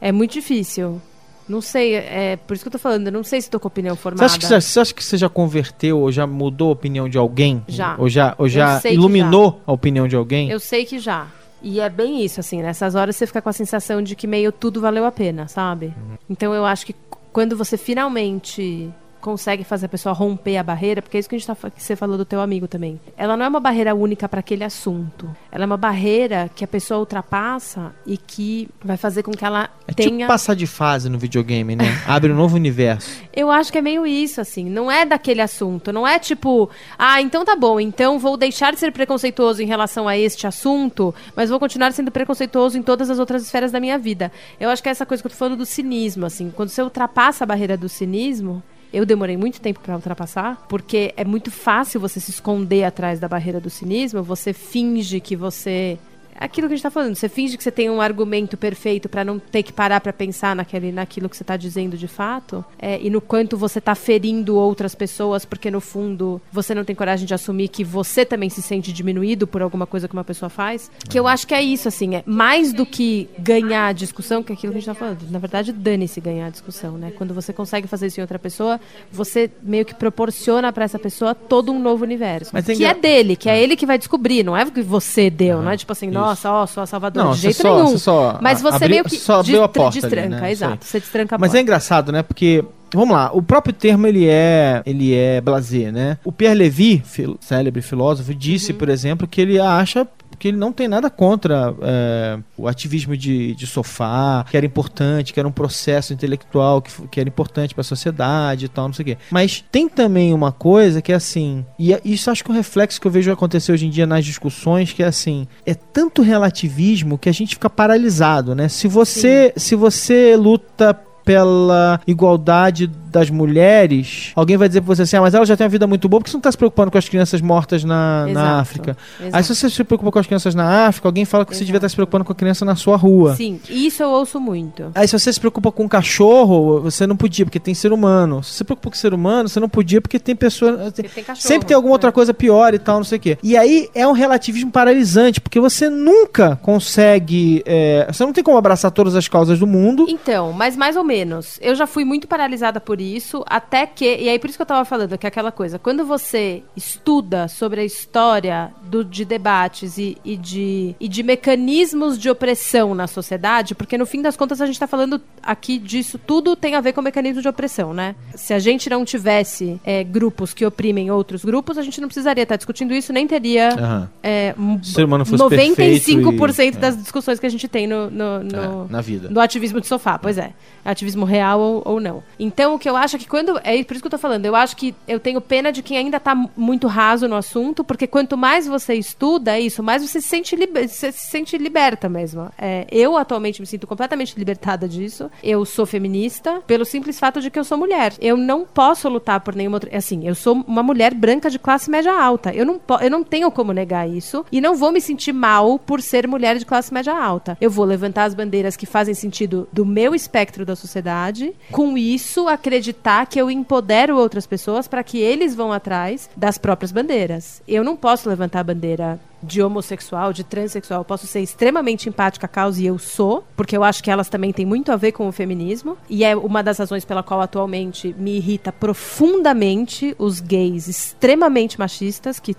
É. 0.00 0.08
É 0.08 0.12
muito 0.12 0.32
difícil. 0.32 1.00
Não 1.48 1.60
sei, 1.60 1.94
é 1.94 2.36
por 2.36 2.54
isso 2.54 2.64
que 2.64 2.68
eu 2.68 2.72
tô 2.72 2.78
falando, 2.78 3.06
eu 3.08 3.12
não 3.12 3.22
sei 3.22 3.40
se 3.40 3.48
tô 3.50 3.58
com 3.60 3.68
opinião 3.68 3.94
Você 3.94 4.02
formada. 4.02 4.24
acha, 4.26 4.38
que, 4.38 4.46
você- 4.46 4.60
você 4.60 4.80
acha 4.80 4.94
que 4.94 5.04
você 5.04 5.16
já 5.16 5.28
converteu 5.28 5.98
ou 6.00 6.10
já 6.12 6.26
mudou 6.26 6.68
a 6.70 6.72
opinião 6.72 7.08
de 7.08 7.18
alguém? 7.18 7.62
Já. 7.68 7.94
Ou 7.98 8.08
já, 8.08 8.34
ou 8.38 8.48
já 8.48 8.80
iluminou 8.90 9.60
a 9.66 9.72
opinião 9.72 10.06
de 10.08 10.16
alguém? 10.16 10.48
Eu 10.50 10.58
sei 10.60 10.84
que 10.84 10.98
já. 10.98 11.26
E 11.68 11.80
é 11.80 11.90
bem 11.90 12.24
isso, 12.24 12.38
assim, 12.38 12.62
nessas 12.62 12.94
horas 12.94 13.16
você 13.16 13.26
fica 13.26 13.42
com 13.42 13.48
a 13.48 13.52
sensação 13.52 14.00
de 14.00 14.14
que 14.14 14.24
meio 14.24 14.52
tudo 14.52 14.80
valeu 14.80 15.04
a 15.04 15.10
pena, 15.10 15.48
sabe? 15.48 15.86
Uhum. 15.86 16.16
Então 16.30 16.54
eu 16.54 16.64
acho 16.64 16.86
que 16.86 16.94
quando 17.32 17.56
você 17.56 17.76
finalmente 17.76 18.88
consegue 19.26 19.64
fazer 19.64 19.86
a 19.86 19.88
pessoa 19.88 20.12
romper 20.12 20.56
a 20.56 20.62
barreira, 20.62 21.02
porque 21.02 21.16
é 21.16 21.20
isso 21.20 21.28
que, 21.28 21.34
a 21.34 21.38
gente 21.38 21.48
tá, 21.48 21.56
que 21.68 21.82
você 21.82 21.96
falou 21.96 22.16
do 22.16 22.24
teu 22.24 22.40
amigo 22.40 22.68
também. 22.68 23.00
Ela 23.16 23.36
não 23.36 23.44
é 23.44 23.48
uma 23.48 23.58
barreira 23.58 23.92
única 23.92 24.28
para 24.28 24.38
aquele 24.38 24.62
assunto. 24.62 25.28
Ela 25.50 25.64
é 25.64 25.66
uma 25.66 25.76
barreira 25.76 26.48
que 26.54 26.62
a 26.62 26.68
pessoa 26.68 27.00
ultrapassa 27.00 27.92
e 28.06 28.16
que 28.16 28.68
vai 28.84 28.96
fazer 28.96 29.24
com 29.24 29.32
que 29.32 29.44
ela 29.44 29.68
É 29.88 29.92
tipo 29.92 30.10
tenha. 30.10 30.28
passar 30.28 30.54
de 30.54 30.64
fase 30.64 31.08
no 31.08 31.18
videogame, 31.18 31.74
né? 31.74 31.86
Abre 32.06 32.30
um 32.30 32.36
novo 32.36 32.54
universo. 32.54 33.20
Eu 33.34 33.50
acho 33.50 33.72
que 33.72 33.78
é 33.78 33.82
meio 33.82 34.06
isso, 34.06 34.40
assim. 34.40 34.70
Não 34.70 34.88
é 34.88 35.04
daquele 35.04 35.40
assunto. 35.40 35.92
Não 35.92 36.06
é 36.06 36.20
tipo, 36.20 36.70
ah, 36.96 37.20
então 37.20 37.44
tá 37.44 37.56
bom, 37.56 37.80
então 37.80 38.20
vou 38.20 38.36
deixar 38.36 38.72
de 38.72 38.78
ser 38.78 38.92
preconceituoso 38.92 39.60
em 39.60 39.66
relação 39.66 40.06
a 40.06 40.16
este 40.16 40.46
assunto, 40.46 41.12
mas 41.34 41.50
vou 41.50 41.58
continuar 41.58 41.90
sendo 41.92 42.12
preconceituoso 42.12 42.78
em 42.78 42.82
todas 42.82 43.10
as 43.10 43.18
outras 43.18 43.42
esferas 43.42 43.72
da 43.72 43.80
minha 43.80 43.98
vida. 43.98 44.30
Eu 44.60 44.70
acho 44.70 44.80
que 44.80 44.88
é 44.88 44.92
essa 44.92 45.04
coisa 45.04 45.20
que 45.20 45.26
eu 45.26 45.32
tô 45.32 45.36
falando 45.36 45.56
do 45.56 45.66
cinismo, 45.66 46.26
assim. 46.26 46.52
Quando 46.54 46.68
você 46.68 46.80
ultrapassa 46.80 47.42
a 47.42 47.46
barreira 47.46 47.76
do 47.76 47.88
cinismo. 47.88 48.62
Eu 48.96 49.04
demorei 49.04 49.36
muito 49.36 49.60
tempo 49.60 49.78
pra 49.80 49.94
ultrapassar, 49.94 50.64
porque 50.70 51.12
é 51.18 51.22
muito 51.22 51.50
fácil 51.50 52.00
você 52.00 52.18
se 52.18 52.30
esconder 52.30 52.82
atrás 52.82 53.20
da 53.20 53.28
barreira 53.28 53.60
do 53.60 53.68
cinismo, 53.68 54.22
você 54.22 54.54
finge 54.54 55.20
que 55.20 55.36
você 55.36 55.98
aquilo 56.38 56.68
que 56.68 56.74
a 56.74 56.76
gente 56.76 56.82
tá 56.82 56.90
falando. 56.90 57.14
Você 57.14 57.28
finge 57.28 57.56
que 57.56 57.62
você 57.62 57.70
tem 57.70 57.90
um 57.90 58.00
argumento 58.00 58.56
perfeito 58.56 59.08
pra 59.08 59.24
não 59.24 59.38
ter 59.38 59.62
que 59.62 59.72
parar 59.72 60.00
pra 60.00 60.12
pensar 60.12 60.54
naquele, 60.54 60.92
naquilo 60.92 61.28
que 61.28 61.36
você 61.36 61.44
tá 61.44 61.56
dizendo 61.56 61.96
de 61.96 62.08
fato. 62.08 62.64
é, 62.78 63.00
e 63.00 63.10
no 63.10 63.20
quanto 63.20 63.56
você 63.56 63.80
tá 63.80 63.94
ferindo 63.94 64.56
outras 64.56 64.94
pessoas, 64.94 65.44
porque 65.44 65.70
no 65.70 65.80
fundo 65.80 66.40
você 66.52 66.74
não 66.74 66.84
tem 66.84 66.94
coragem 66.94 67.26
de 67.26 67.34
assumir 67.34 67.68
que 67.68 67.84
você 67.84 68.24
também 68.24 68.48
se 68.48 68.62
sente 68.62 68.92
diminuído 68.92 69.46
por 69.46 69.62
alguma 69.62 69.86
coisa 69.86 70.08
que 70.08 70.14
uma 70.14 70.24
pessoa 70.24 70.48
faz. 70.48 70.90
Que 71.08 71.18
eu 71.18 71.26
acho 71.26 71.46
que 71.46 71.54
é 71.54 71.62
isso, 71.62 71.88
assim, 71.88 72.16
é 72.16 72.22
mais 72.26 72.72
do 72.72 72.84
que 72.84 73.28
ganhar 73.38 73.86
a 73.86 73.92
discussão, 73.92 74.42
que 74.42 74.52
é 74.52 74.54
aquilo 74.54 74.72
que 74.72 74.78
a 74.78 74.80
gente 74.80 74.88
tá 74.88 74.94
falando. 74.94 75.30
Na 75.30 75.38
verdade, 75.38 75.72
dane-se 75.72 76.20
ganhar 76.20 76.46
a 76.46 76.50
discussão, 76.50 76.92
né? 76.98 77.12
Quando 77.16 77.34
você 77.34 77.52
consegue 77.52 77.86
fazer 77.86 78.06
isso 78.06 78.20
em 78.20 78.22
outra 78.22 78.38
pessoa, 78.38 78.80
você 79.10 79.50
meio 79.62 79.84
que 79.84 79.94
proporciona 79.94 80.72
pra 80.72 80.84
essa 80.84 80.98
pessoa 80.98 81.34
todo 81.34 81.72
um 81.72 81.78
novo 81.78 82.04
universo. 82.04 82.50
Mas 82.52 82.66
que 82.66 82.84
é 82.84 82.94
dele, 82.94 83.36
que 83.36 83.48
é 83.48 83.60
ele 83.60 83.76
que 83.76 83.86
vai 83.86 83.98
descobrir, 83.98 84.42
não 84.42 84.56
é 84.56 84.64
o 84.64 84.72
que 84.72 84.82
você 84.82 85.30
deu, 85.30 85.62
não 85.62 85.70
é 85.70 85.76
tipo 85.76 85.92
assim, 85.92 86.10
nossa, 86.10 86.25
ó, 86.34 86.66
sou 86.66 86.82
a 86.82 86.86
salvadora, 86.86 87.26
Não, 87.26 87.32
de 87.34 87.40
jeito 87.40 87.56
só- 87.62 87.74
nenhum. 87.76 87.88
você 87.88 87.98
só 87.98 88.38
Mas 88.40 88.60
você 88.62 88.76
abriu- 88.76 88.90
meio 88.90 89.04
que 89.04 89.16
só 89.16 89.40
abriu 89.40 89.62
a 89.62 89.68
porta 89.68 89.98
ali, 89.98 90.00
destranca, 90.00 90.28
né? 90.28 90.36
Isso 90.36 90.44
aí. 90.44 90.52
exato, 90.52 90.84
você 90.84 91.00
destranca 91.00 91.36
a 91.36 91.38
Mas 91.38 91.54
é 91.54 91.60
engraçado, 91.60 92.12
né? 92.12 92.22
Porque, 92.22 92.64
vamos 92.92 93.14
lá, 93.16 93.30
o 93.32 93.42
próprio 93.42 93.72
termo 93.74 94.06
ele 94.06 94.26
é, 94.28 94.82
ele 94.86 95.14
é 95.14 95.40
blasé, 95.40 95.90
né? 95.92 96.18
O 96.24 96.32
Pierre 96.32 96.54
Levy, 96.56 97.02
fil- 97.04 97.36
célebre 97.40 97.82
filósofo, 97.82 98.34
disse, 98.34 98.72
Uhum. 98.72 98.78
por 98.78 98.88
exemplo, 98.88 99.26
que 99.26 99.40
ele 99.40 99.58
acha 99.60 100.06
que 100.38 100.48
ele 100.48 100.56
não 100.56 100.72
tem 100.72 100.88
nada 100.88 101.08
contra 101.10 101.74
é, 101.82 102.38
o 102.56 102.68
ativismo 102.68 103.16
de, 103.16 103.54
de 103.54 103.66
sofá, 103.66 104.44
que 104.50 104.56
era 104.56 104.66
importante, 104.66 105.32
que 105.32 105.40
era 105.40 105.48
um 105.48 105.52
processo 105.52 106.12
intelectual 106.12 106.82
que, 106.82 106.90
que 107.08 107.20
era 107.20 107.28
importante 107.28 107.74
para 107.74 107.80
a 107.80 107.84
sociedade 107.84 108.66
e 108.66 108.68
tal, 108.68 108.86
não 108.88 108.94
sei 108.94 109.02
o 109.02 109.06
quê. 109.06 109.18
Mas 109.30 109.64
tem 109.70 109.88
também 109.88 110.32
uma 110.34 110.52
coisa 110.52 111.00
que 111.02 111.12
é 111.12 111.14
assim, 111.14 111.64
e 111.78 111.92
é- 111.92 112.00
isso 112.04 112.30
acho 112.30 112.44
que 112.44 112.50
é 112.50 112.54
um 112.54 112.56
reflexo 112.56 113.00
que 113.00 113.06
eu 113.06 113.10
vejo 113.10 113.30
acontecer 113.32 113.72
hoje 113.72 113.86
em 113.86 113.90
dia 113.90 114.06
nas 114.06 114.24
discussões, 114.24 114.92
que 114.92 115.02
é 115.02 115.06
assim, 115.06 115.46
é 115.64 115.74
tanto 115.74 116.22
relativismo 116.22 117.18
que 117.18 117.28
a 117.28 117.32
gente 117.32 117.54
fica 117.54 117.70
paralisado, 117.70 118.54
né? 118.54 118.68
Se 118.68 118.88
você, 118.88 119.52
se 119.56 119.74
você 119.74 120.36
luta 120.36 120.94
pela 121.24 122.00
igualdade 122.06 122.86
das 123.16 123.30
mulheres, 123.30 124.32
alguém 124.34 124.56
vai 124.56 124.68
dizer 124.68 124.80
pra 124.82 124.94
você 124.94 125.02
assim, 125.02 125.16
ah, 125.16 125.20
mas 125.22 125.34
ela 125.34 125.46
já 125.46 125.56
tem 125.56 125.64
uma 125.64 125.70
vida 125.70 125.86
muito 125.86 126.08
boa, 126.08 126.20
por 126.20 126.24
que 126.24 126.30
você 126.30 126.36
não 126.36 126.42
tá 126.42 126.52
se 126.52 126.58
preocupando 126.58 126.90
com 126.90 126.98
as 126.98 127.08
crianças 127.08 127.40
mortas 127.40 127.82
na, 127.82 128.24
na 128.24 128.30
Exato, 128.30 128.60
África? 128.60 128.96
exato. 129.20 129.36
Aí 129.36 129.42
se 129.42 129.54
você 129.54 129.70
se 129.70 129.84
preocupa 129.84 130.12
com 130.12 130.18
as 130.18 130.26
crianças 130.26 130.54
na 130.54 130.86
África, 130.86 131.08
alguém 131.08 131.24
fala 131.24 131.44
que 131.44 131.56
você 131.56 131.64
devia 131.64 131.78
estar 131.78 131.88
se 131.88 131.96
preocupando 131.96 132.24
com 132.24 132.32
a 132.32 132.34
criança 132.34 132.64
na 132.64 132.76
sua 132.76 132.96
rua. 132.96 133.34
Sim, 133.34 133.60
isso 133.68 134.02
eu 134.02 134.10
ouço 134.10 134.38
muito. 134.40 134.90
Aí 134.94 135.08
se 135.08 135.18
você 135.18 135.32
se 135.32 135.40
preocupa 135.40 135.72
com 135.72 135.84
um 135.84 135.88
cachorro, 135.88 136.80
você 136.80 137.06
não 137.06 137.16
podia, 137.16 137.44
porque 137.44 137.58
tem 137.58 137.74
ser 137.74 137.92
humano. 137.92 138.42
Se 138.42 138.50
você 138.50 138.58
se 138.58 138.64
preocupa 138.64 138.90
com 138.90 138.96
ser 138.96 139.14
humano, 139.14 139.48
você 139.48 139.58
não 139.60 139.68
podia, 139.68 140.00
porque 140.00 140.18
tem 140.18 140.36
pessoa... 140.36 140.90
Tem 140.92 141.04
cachorro, 141.24 141.36
Sempre 141.36 141.68
tem 141.68 141.74
alguma 141.74 141.94
outra 141.94 142.08
né? 142.08 142.12
coisa 142.12 142.34
pior 142.34 142.74
e 142.74 142.78
tal, 142.78 142.96
não 142.96 143.04
sei 143.04 143.18
o 143.18 143.20
quê. 143.20 143.38
E 143.42 143.56
aí 143.56 143.88
é 143.94 144.06
um 144.06 144.12
relativismo 144.12 144.70
paralisante, 144.70 145.40
porque 145.40 145.58
você 145.60 145.88
nunca 145.88 146.56
consegue... 146.56 147.62
é, 147.66 148.06
você 148.10 148.24
não 148.24 148.32
tem 148.32 148.44
como 148.44 148.56
abraçar 148.56 148.90
todas 148.90 149.14
as 149.14 149.28
causas 149.28 149.58
do 149.58 149.66
mundo. 149.66 150.06
Então, 150.08 150.52
mas 150.52 150.76
mais 150.76 150.96
ou 150.96 151.04
menos. 151.04 151.58
Eu 151.60 151.74
já 151.74 151.86
fui 151.86 152.04
muito 152.04 152.26
paralisada 152.28 152.80
por 152.80 153.00
isso, 153.00 153.05
até 153.46 153.86
que. 153.86 154.04
E 154.16 154.28
aí, 154.28 154.38
por 154.38 154.48
isso 154.48 154.58
que 154.58 154.62
eu 154.62 154.66
tava 154.66 154.84
falando, 154.84 155.16
que 155.18 155.26
é 155.26 155.28
aquela 155.28 155.52
coisa. 155.52 155.78
Quando 155.78 156.04
você 156.04 156.62
estuda 156.76 157.48
sobre 157.48 157.80
a 157.80 157.84
história 157.84 158.72
do, 158.84 159.04
de 159.04 159.24
debates 159.24 159.98
e, 159.98 160.16
e 160.24 160.36
de, 160.36 160.94
e 160.98 161.08
de 161.08 161.22
mecanismos 161.22 162.18
de 162.18 162.28
opressão 162.30 162.94
na 162.94 163.06
sociedade, 163.06 163.74
porque 163.74 163.96
no 163.98 164.06
fim 164.06 164.22
das 164.22 164.36
contas 164.36 164.60
a 164.60 164.66
gente 164.66 164.78
tá 164.78 164.86
falando 164.86 165.20
aqui 165.42 165.78
disso, 165.78 166.18
tudo 166.18 166.56
tem 166.56 166.74
a 166.74 166.80
ver 166.80 166.92
com 166.92 167.00
mecanismo 167.02 167.40
de 167.42 167.48
opressão, 167.48 167.94
né? 167.94 168.14
Se 168.34 168.52
a 168.52 168.58
gente 168.58 168.88
não 168.90 169.04
tivesse 169.04 169.80
é, 169.84 170.02
grupos 170.04 170.52
que 170.54 170.64
oprimem 170.64 171.10
outros 171.10 171.44
grupos, 171.44 171.78
a 171.78 171.82
gente 171.82 172.00
não 172.00 172.08
precisaria 172.08 172.42
estar 172.42 172.56
discutindo 172.56 172.92
isso, 172.94 173.12
nem 173.12 173.26
teria 173.26 173.68
Aham. 173.74 174.10
é, 174.22 174.54
um- 174.58 174.82
Se 174.82 174.90
o 174.90 174.94
ser 174.94 175.04
humano 175.04 175.24
fosse 175.24 175.42
95% 175.42 176.38
perfeito 176.38 176.78
e- 176.78 176.80
das 176.80 176.96
discussões 176.96 177.38
que 177.38 177.46
a 177.46 177.50
gente 177.50 177.68
tem 177.68 177.86
no, 177.86 178.10
no- 178.10 178.42
no- 178.42 178.86
É, 178.88 178.92
na 178.92 179.00
vida. 179.00 179.28
no 179.30 179.40
ativismo 179.40 179.80
de 179.80 179.86
sofá, 179.86 180.18
pois 180.18 180.38
é. 180.38 180.52
Ativismo 180.84 181.24
real 181.24 181.60
ou, 181.60 181.82
ou 181.84 182.00
não. 182.00 182.22
Então, 182.38 182.74
o 182.74 182.78
que 182.78 182.88
eu 182.88 182.95
acho 182.96 183.16
é 183.16 183.18
que 183.18 183.26
quando. 183.28 183.58
É 183.62 183.82
por 183.84 183.94
isso 183.94 184.02
que 184.02 184.06
eu 184.06 184.10
tô 184.10 184.18
falando. 184.18 184.44
Eu 184.46 184.56
acho 184.56 184.76
que 184.76 184.94
eu 185.06 185.20
tenho 185.20 185.40
pena 185.40 185.70
de 185.70 185.82
quem 185.82 185.96
ainda 185.98 186.18
tá 186.18 186.34
mu- 186.34 186.50
muito 186.56 186.86
raso 186.86 187.28
no 187.28 187.36
assunto, 187.36 187.84
porque 187.84 188.06
quanto 188.06 188.36
mais 188.36 188.66
você 188.66 188.94
estuda 188.94 189.56
é 189.56 189.60
isso, 189.60 189.82
mais 189.82 190.02
você 190.02 190.20
se 190.20 190.28
sente, 190.28 190.56
liber- 190.56 190.88
se 190.88 191.12
sente 191.12 191.56
liberta 191.58 192.08
mesmo. 192.08 192.50
É, 192.58 192.86
eu, 192.90 193.16
atualmente, 193.16 193.60
me 193.60 193.66
sinto 193.66 193.86
completamente 193.86 194.34
libertada 194.38 194.88
disso. 194.88 195.30
Eu 195.42 195.64
sou 195.64 195.86
feminista 195.86 196.62
pelo 196.66 196.84
simples 196.84 197.18
fato 197.18 197.40
de 197.40 197.50
que 197.50 197.58
eu 197.58 197.64
sou 197.64 197.76
mulher. 197.78 198.14
Eu 198.20 198.36
não 198.36 198.64
posso 198.64 199.08
lutar 199.08 199.40
por 199.40 199.54
nenhuma 199.54 199.76
outra. 199.76 199.96
Assim, 199.96 200.26
eu 200.26 200.34
sou 200.34 200.64
uma 200.66 200.82
mulher 200.82 201.14
branca 201.14 201.50
de 201.50 201.58
classe 201.58 201.90
média 201.90 202.12
alta. 202.12 202.52
Eu 202.54 202.64
não, 202.66 202.80
eu 203.00 203.10
não 203.10 203.22
tenho 203.24 203.50
como 203.50 203.72
negar 203.72 204.08
isso. 204.08 204.44
E 204.50 204.60
não 204.60 204.74
vou 204.74 204.92
me 204.92 205.00
sentir 205.00 205.32
mal 205.32 205.78
por 205.78 206.00
ser 206.00 206.26
mulher 206.26 206.56
de 206.58 206.64
classe 206.66 206.92
média 206.92 207.12
alta. 207.16 207.56
Eu 207.60 207.70
vou 207.70 207.84
levantar 207.84 208.24
as 208.24 208.34
bandeiras 208.34 208.76
que 208.76 208.86
fazem 208.86 209.14
sentido 209.14 209.68
do 209.72 209.84
meu 209.84 210.14
espectro 210.14 210.64
da 210.64 210.76
sociedade. 210.76 211.54
Com 211.70 211.96
isso, 211.98 212.48
acreditar 212.76 213.26
que 213.26 213.40
eu 213.40 213.50
empodero 213.50 214.18
outras 214.18 214.46
pessoas 214.46 214.86
para 214.86 215.02
que 215.02 215.18
eles 215.18 215.54
vão 215.54 215.72
atrás 215.72 216.28
das 216.36 216.58
próprias 216.58 216.92
bandeiras. 216.92 217.62
Eu 217.66 217.82
não 217.82 217.96
posso 217.96 218.28
levantar 218.28 218.60
a 218.60 218.64
bandeira 218.64 219.18
de 219.46 219.62
homossexual, 219.62 220.32
de 220.32 220.44
transexual. 220.44 221.00
Eu 221.00 221.04
posso 221.04 221.26
ser 221.26 221.40
extremamente 221.40 222.08
empática 222.08 222.46
à 222.46 222.48
causa 222.48 222.82
e 222.82 222.86
eu 222.86 222.98
sou, 222.98 223.44
porque 223.56 223.76
eu 223.76 223.84
acho 223.84 224.02
que 224.02 224.10
elas 224.10 224.28
também 224.28 224.52
têm 224.52 224.66
muito 224.66 224.92
a 224.92 224.96
ver 224.96 225.12
com 225.12 225.28
o 225.28 225.32
feminismo. 225.32 225.96
E 226.10 226.24
é 226.24 226.36
uma 226.36 226.62
das 226.62 226.78
razões 226.78 227.04
pela 227.04 227.22
qual 227.22 227.40
atualmente 227.40 228.14
me 228.18 228.36
irrita 228.36 228.72
profundamente 228.72 230.14
os 230.18 230.40
gays 230.40 230.88
extremamente 230.88 231.78
machistas 231.78 232.40
que, 232.40 232.54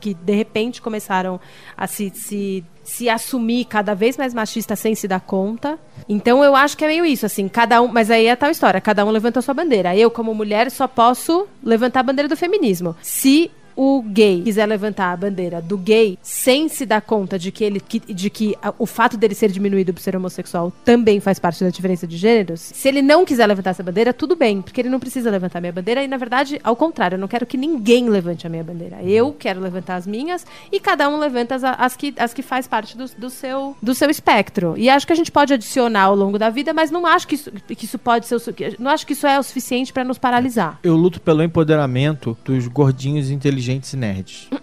que 0.00 0.14
de 0.14 0.34
repente 0.34 0.80
começaram 0.80 1.40
a 1.76 1.86
se, 1.86 2.10
se 2.14 2.64
se 2.88 3.06
assumir 3.10 3.66
cada 3.66 3.94
vez 3.94 4.16
mais 4.16 4.32
machista 4.32 4.74
sem 4.74 4.94
se 4.94 5.06
dar 5.06 5.20
conta. 5.20 5.78
Então 6.08 6.42
eu 6.42 6.56
acho 6.56 6.74
que 6.74 6.84
é 6.84 6.88
meio 6.88 7.04
isso, 7.04 7.26
assim, 7.26 7.46
cada 7.46 7.82
um. 7.82 7.88
Mas 7.88 8.10
aí 8.10 8.26
é 8.26 8.34
tal 8.34 8.50
história, 8.50 8.80
cada 8.80 9.04
um 9.04 9.10
levanta 9.10 9.40
a 9.40 9.42
sua 9.42 9.52
bandeira. 9.52 9.94
Eu, 9.94 10.10
como 10.10 10.34
mulher, 10.34 10.70
só 10.70 10.88
posso 10.88 11.46
levantar 11.62 12.00
a 12.00 12.04
bandeira 12.04 12.28
do 12.28 12.36
feminismo. 12.36 12.96
Se 13.02 13.50
o 13.80 14.02
gay 14.02 14.42
quiser 14.42 14.66
levantar 14.66 15.12
a 15.12 15.16
bandeira 15.16 15.62
do 15.62 15.78
gay 15.78 16.18
sem 16.20 16.68
se 16.68 16.84
dar 16.84 17.00
conta 17.00 17.38
de 17.38 17.52
que 17.52 17.62
ele 17.62 17.78
que- 17.78 18.00
de 18.12 18.28
que 18.28 18.56
a- 18.60 18.74
o 18.76 18.84
fato 18.86 19.16
dele 19.16 19.36
ser 19.36 19.52
diminuído 19.52 19.94
por 19.94 20.00
ser 20.00 20.16
homossexual 20.16 20.72
também 20.84 21.20
faz 21.20 21.38
parte 21.38 21.62
da 21.62 21.70
diferença 21.70 22.04
de 22.04 22.16
gêneros, 22.16 22.60
se 22.60 22.88
ele 22.88 23.00
não 23.00 23.24
quiser 23.24 23.46
levantar 23.46 23.70
essa 23.70 23.82
bandeira, 23.84 24.12
tudo 24.12 24.34
bem, 24.34 24.60
porque 24.60 24.80
ele 24.80 24.88
não 24.88 24.98
precisa 24.98 25.30
levantar 25.30 25.58
a 25.58 25.60
minha 25.60 25.72
bandeira 25.72 26.02
e 26.02 26.08
na 26.08 26.16
verdade, 26.16 26.58
ao 26.64 26.74
contrário, 26.74 27.14
eu 27.14 27.20
não 27.20 27.28
quero 27.28 27.46
que 27.46 27.56
ninguém 27.56 28.08
levante 28.08 28.46
a 28.46 28.50
minha 28.50 28.64
bandeira. 28.64 29.00
Eu 29.02 29.32
quero 29.32 29.60
levantar 29.60 29.94
as 29.94 30.06
minhas 30.08 30.44
e 30.72 30.80
cada 30.80 31.08
um 31.08 31.16
levanta 31.16 31.54
as, 31.54 31.62
as 31.62 31.94
que 31.96 32.12
as 32.18 32.34
que 32.34 32.42
faz 32.42 32.66
parte 32.66 32.96
do, 32.98 33.04
do 33.16 33.30
seu 33.30 33.76
do 33.80 33.94
seu 33.94 34.10
espectro. 34.10 34.74
E 34.76 34.90
acho 34.90 35.06
que 35.06 35.12
a 35.12 35.16
gente 35.16 35.30
pode 35.30 35.54
adicionar 35.54 36.02
ao 36.02 36.16
longo 36.16 36.36
da 36.36 36.50
vida, 36.50 36.74
mas 36.74 36.90
não 36.90 37.06
acho 37.06 37.28
que 37.28 37.36
isso, 37.36 37.52
que 37.52 37.84
isso 37.84 37.98
pode 37.98 38.26
ser 38.26 38.38
não 38.78 38.90
acho 38.90 39.06
que 39.06 39.12
isso 39.12 39.26
é 39.26 39.38
o 39.38 39.42
suficiente 39.44 39.92
para 39.92 40.02
nos 40.02 40.18
paralisar. 40.18 40.80
Eu 40.82 40.96
luto 40.96 41.20
pelo 41.20 41.42
empoderamento 41.44 42.36
dos 42.44 42.66
gordinhos 42.66 43.30
inteligentes 43.30 43.67
e 43.68 43.96
nerds. 43.96 44.48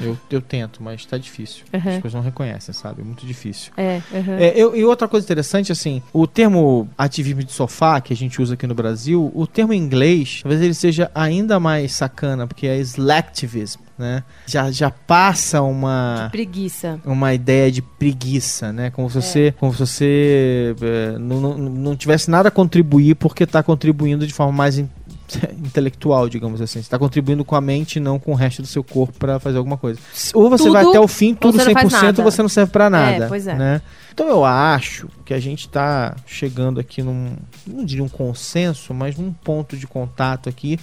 eu, 0.00 0.16
eu 0.30 0.40
tento, 0.40 0.82
mas 0.82 1.04
tá 1.06 1.16
difícil. 1.16 1.64
As 1.72 1.84
Uhum. 1.84 1.92
pessoas 1.94 2.14
não 2.14 2.20
reconhecem, 2.20 2.72
sabe? 2.74 3.00
É 3.00 3.04
muito 3.04 3.26
difícil. 3.26 3.72
É, 3.76 4.00
uhum. 4.12 4.34
É, 4.38 4.52
eu- 4.56 4.76
e 4.76 4.84
outra 4.84 5.08
coisa 5.08 5.24
interessante, 5.24 5.72
assim, 5.72 6.02
o 6.12 6.26
termo 6.26 6.88
ativismo 6.96 7.42
de 7.42 7.52
sofá, 7.52 8.00
que 8.00 8.12
a 8.12 8.16
gente 8.16 8.40
usa 8.42 8.54
aqui 8.54 8.66
no 8.66 8.74
Brasil, 8.74 9.30
o 9.34 9.46
termo 9.46 9.72
em 9.72 9.78
inglês, 9.78 10.40
talvez 10.42 10.60
ele 10.62 10.74
seja 10.74 11.10
ainda 11.14 11.58
mais 11.58 11.92
sacana, 11.92 12.46
porque 12.46 12.66
é 12.66 12.78
slacktivism, 12.78 13.80
né? 13.98 14.22
Já, 14.46 14.70
já 14.70 14.90
passa 14.90 15.62
uma 15.62 16.28
preguiça. 16.30 17.00
uma 17.04 17.32
ideia 17.34 17.70
de 17.70 17.80
preguiça, 17.82 18.72
né? 18.72 18.90
Como 18.90 19.08
se 19.10 19.16
você, 19.20 19.54
como 19.58 19.72
se 19.72 19.78
você 19.78 20.74
é, 20.80 21.18
não, 21.18 21.40
não, 21.40 21.58
não 21.58 21.96
tivesse 21.96 22.30
nada 22.30 22.48
a 22.48 22.52
contribuir 22.52 23.14
porque 23.16 23.44
está 23.44 23.62
contribuindo 23.62 24.26
de 24.26 24.32
forma 24.32 24.52
mais 24.52 24.78
in- 24.78 24.88
intelectual, 25.58 26.28
digamos 26.28 26.60
assim. 26.60 26.74
Você 26.74 26.86
está 26.86 26.98
contribuindo 26.98 27.44
com 27.44 27.54
a 27.54 27.60
mente 27.60 27.96
e 27.96 28.00
não 28.00 28.18
com 28.18 28.32
o 28.32 28.34
resto 28.34 28.62
do 28.62 28.68
seu 28.68 28.82
corpo 28.82 29.18
para 29.18 29.38
fazer 29.38 29.58
alguma 29.58 29.76
coisa. 29.76 30.00
Ou 30.34 30.48
você 30.48 30.64
Tudo, 30.64 30.72
vai 30.72 30.84
até 30.84 31.00
o 31.00 31.08
fim, 31.08 31.34
tudo 31.34 31.58
você 31.58 31.66
não 31.66 31.72
faz 31.72 31.92
100% 31.92 32.02
nada. 32.02 32.22
ou 32.22 32.30
você 32.30 32.42
não 32.42 32.48
serve 32.48 32.72
para 32.72 32.90
nada. 32.90 33.26
pois 33.28 33.46
é. 33.46 33.54
Né? 33.54 33.82
Então 34.12 34.28
eu 34.28 34.44
acho 34.44 35.08
que 35.24 35.34
a 35.34 35.40
gente 35.40 35.60
está 35.66 36.16
chegando 36.26 36.80
aqui 36.80 37.02
num, 37.02 37.36
não 37.66 37.84
diria 37.84 38.04
um 38.04 38.08
consenso, 38.08 38.92
mas 38.92 39.16
num 39.16 39.32
ponto 39.32 39.76
de 39.76 39.86
contato 39.86 40.48
aqui 40.48 40.78